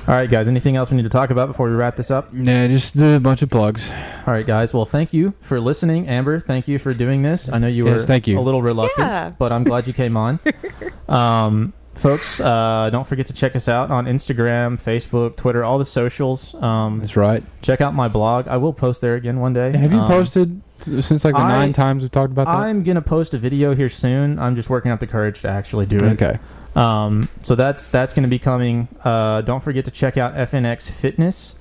All 0.10 0.16
right, 0.16 0.28
guys. 0.28 0.48
Anything 0.48 0.76
else 0.76 0.90
we 0.90 0.98
need 0.98 1.04
to 1.04 1.10
talk 1.10 1.30
about 1.30 1.50
before 1.50 1.70
we 1.70 1.76
wrap 1.76 1.96
this 1.96 2.10
up? 2.10 2.30
Yeah, 2.34 2.66
just 2.66 2.98
do 2.98 3.14
a 3.16 3.20
bunch 3.20 3.44
of 3.44 3.52
plugs. 3.52 3.92
All 4.26 4.34
right, 4.34 4.46
guys. 4.46 4.74
Well, 4.74 4.86
thank 4.86 5.14
you 5.14 5.36
for 5.40 5.60
listening, 5.62 6.08
Amber. 6.08 6.40
Thank 6.40 6.68
you 6.68 6.80
for 6.80 6.96
doing 6.96 7.22
this. 7.22 7.48
I 7.48 7.60
know 7.60 7.68
you 7.68 7.86
were 7.86 8.00
thank 8.00 8.26
you. 8.26 8.40
a 8.40 8.42
little 8.42 8.64
reluctant, 8.64 9.08
Yeah. 9.08 9.30
but 9.38 9.52
I'm 9.52 9.64
glad 9.64 9.86
you 9.86 9.94
came 9.94 10.18
on. 10.18 10.40
um, 11.08 11.74
folks, 11.94 12.40
uh, 12.42 12.90
don't 12.92 13.08
forget 13.08 13.28
to 13.28 13.34
check 13.34 13.56
us 13.56 13.68
out 13.68 13.92
on 13.92 14.06
Instagram, 14.08 14.82
Facebook, 14.82 15.36
Twitter, 15.36 15.64
all 15.64 15.78
the 15.78 15.86
socials. 15.86 16.56
Um, 16.56 17.02
That's 17.02 17.16
right. 17.16 17.44
check 17.62 17.80
out 17.80 17.94
my 17.94 18.08
blog. 18.08 18.48
I 18.48 18.58
will 18.58 18.74
post 18.74 19.02
there 19.02 19.14
again 19.14 19.40
one 19.40 19.54
day. 19.54 19.78
Have 19.78 19.92
you 19.94 20.00
Um, 20.00 20.08
posted 20.10 20.62
s- 20.80 21.06
since 21.06 21.24
like 21.24 21.36
the 21.36 21.40
I- 21.42 21.50
nine 21.50 21.72
times 21.74 22.02
we've 22.02 22.10
talked 22.12 22.32
about 22.32 22.48
that? 22.48 22.56
I'm 22.56 22.84
gonna 22.84 23.04
post 23.04 23.36
a 23.36 23.38
video 23.38 23.76
here 23.76 23.90
soon. 23.90 24.40
I'm 24.40 24.56
just 24.56 24.72
working 24.72 24.90
up 24.90 25.00
the 25.02 25.08
courage 25.08 25.42
to 25.42 25.50
actually 25.50 25.86
do 25.86 25.98
it. 25.98 26.14
okay. 26.20 26.40
Um, 26.80 27.28
so 27.44 27.56
that's 27.56 27.88
that's 27.88 28.14
going 28.14 28.24
to 28.24 28.30
be 28.30 28.40
coming. 28.40 28.88
Uh, 29.04 29.42
don't 29.42 29.64
forget 29.64 29.86
to 29.86 29.92
check 29.92 30.18
out 30.18 30.34
FNX 30.36 30.90
Fitness 30.90 31.56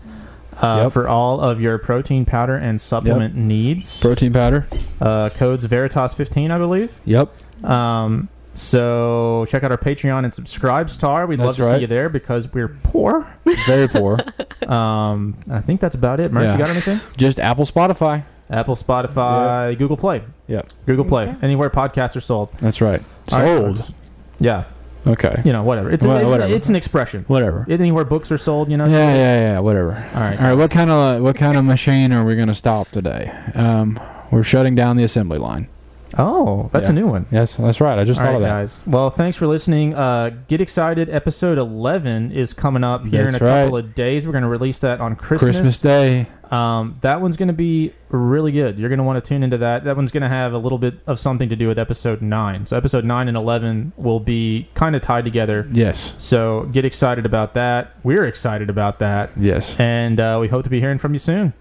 uh, 0.63 0.83
Yep. 0.85 0.93
for 0.93 1.09
all 1.09 1.41
of 1.41 1.61
your 1.61 1.79
protein 1.79 2.25
powder 2.25 2.57
and 2.57 2.81
supplement 2.81 3.35
needs. 3.35 4.01
Protein 4.01 4.33
powder. 4.33 4.67
Uh, 5.01 5.29
codes 5.31 5.67
Veritas15, 5.67 6.51
I 6.51 6.59
believe. 6.59 6.93
Yep. 7.05 7.65
Um, 7.65 8.29
so 8.55 9.47
check 9.49 9.63
out 9.65 9.71
our 9.71 9.79
Patreon 9.79 10.25
and 10.25 10.33
SubscribeStar. 10.33 11.29
We'd 11.29 11.39
love 11.39 11.57
That's 11.57 11.69
to 11.69 11.75
see 11.77 11.81
you 11.83 11.87
there 11.87 12.09
because 12.09 12.53
we're 12.53 12.69
poor. 12.69 13.33
Very 13.67 13.89
poor. 13.89 14.19
Um, 14.69 15.37
I 15.51 15.61
think 15.63 15.81
that's 15.81 15.95
about 15.95 16.21
it. 16.21 16.31
Murph, 16.31 16.45
Yeah. 16.45 16.53
you 16.53 16.59
got 16.59 16.69
anything? 16.69 17.01
Just 17.17 17.41
Apple, 17.41 17.65
Spotify. 17.65 18.25
Apple, 18.51 18.77
Spotify, 18.77 19.79
Google 19.79 19.97
Play. 19.97 20.23
Yep. 20.47 20.69
Google 20.85 21.05
Play. 21.07 21.29
Okay. 21.29 21.37
Anywhere 21.41 21.71
podcasts 21.71 22.15
are 22.17 22.21
sold. 22.21 22.51
That's 22.61 22.83
right. 22.83 23.01
Sold. 23.29 23.79
folks. 23.79 23.93
Yeah. 24.41 24.65
Okay. 25.07 25.43
You 25.45 25.53
know, 25.53 25.63
whatever. 25.63 25.91
It's, 25.91 26.05
a, 26.05 26.09
Well, 26.09 26.19
it's, 26.19 26.27
whatever. 26.27 26.53
it's 26.53 26.69
an 26.69 26.77
expression. 26.77 27.25
Whatever. 27.29 27.67
Anywhere 27.69 28.05
books 28.05 28.31
are 28.33 28.39
sold, 28.39 28.71
you 28.71 28.77
know? 28.77 28.87
Yeah, 28.87 29.15
yeah, 29.15 29.41
yeah. 29.41 29.59
Whatever. 29.61 29.93
All 30.15 30.21
right. 30.21 30.39
All 30.39 30.47
right. 30.49 30.55
What 30.55 30.71
kind 30.71 30.91
of 30.91 31.23
what 31.23 31.37
kind 31.37 31.57
of 31.57 31.65
machine 31.65 32.13
are 32.13 32.25
we 32.25 32.35
going 32.37 32.49
to 32.49 32.55
stop 32.55 32.91
today? 32.91 33.33
Um, 33.55 33.99
we're 34.31 34.43
shutting 34.43 34.75
down 34.75 34.97
the 34.97 35.05
assembly 35.05 35.39
line. 35.39 35.69
Oh, 36.17 36.71
that's 36.73 36.87
Yeah. 36.87 36.93
a 36.93 36.95
new 36.95 37.07
one. 37.07 37.27
Yes, 37.31 37.57
that's 37.57 37.81
right. 37.81 37.99
I 37.99 38.05
just 38.05 38.21
All 38.21 38.27
thought 38.27 38.33
right, 38.33 38.37
of 38.37 38.43
that. 38.43 38.49
guys. 38.49 38.83
Well, 38.87 39.11
thanks 39.11 39.37
for 39.37 39.47
listening. 39.47 39.95
Uh, 39.95 40.31
get 40.49 40.61
excited. 40.61 41.11
Episode 41.11 41.59
11 41.59 42.33
is 42.33 42.55
coming 42.55 42.83
up 42.83 43.05
here 43.05 43.27
in 43.27 43.35
a 43.35 43.39
right. 43.39 43.65
couple 43.65 43.77
of 43.77 43.95
days. 43.95 44.25
We're 44.25 44.33
going 44.33 44.43
to 44.43 44.49
release 44.49 44.79
that 44.79 45.01
on 45.01 45.17
Christmas. 45.17 45.57
Christmas 45.59 45.79
Day. 45.79 46.27
Um, 46.51 46.97
that 47.03 47.21
one's 47.21 47.37
going 47.37 47.49
to 47.49 47.53
be 47.55 47.93
really 48.09 48.53
good. 48.53 48.79
You're 48.79 48.89
going 48.89 49.01
to 49.01 49.05
want 49.05 49.23
to 49.23 49.29
tune 49.29 49.43
into 49.43 49.59
that. 49.59 49.85
That 49.85 49.97
one's 49.97 50.11
going 50.11 50.23
to 50.23 50.31
have 50.31 50.55
a 50.55 50.59
little 50.59 50.79
bit 50.79 50.95
of 51.07 51.21
something 51.21 51.51
to 51.51 51.57
do 51.57 51.69
with 51.69 51.79
episode 51.79 52.23
9. 52.23 52.65
So, 52.65 52.75
episode 52.79 53.05
9 53.05 53.29
and 53.29 53.37
11 53.37 53.93
will 53.99 54.21
be 54.21 54.71
kind 54.73 54.97
of 54.97 55.03
tied 55.03 55.27
together. 55.27 55.69
Yes. 55.71 56.15
So, 56.17 56.63
get 56.73 56.87
excited 56.87 57.27
about 57.27 57.53
that. 57.53 57.97
We're 58.03 58.25
excited 58.25 58.71
about 58.71 58.99
that. 59.01 59.29
Yes. 59.39 59.79
And 59.79 60.19
uh, 60.19 60.39
we 60.41 60.49
hope 60.49 60.65
to 60.65 60.71
be 60.71 60.81
hearing 60.81 60.97
from 60.97 61.13
you 61.13 61.19
soon. 61.19 61.53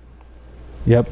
Yep. 0.85 1.09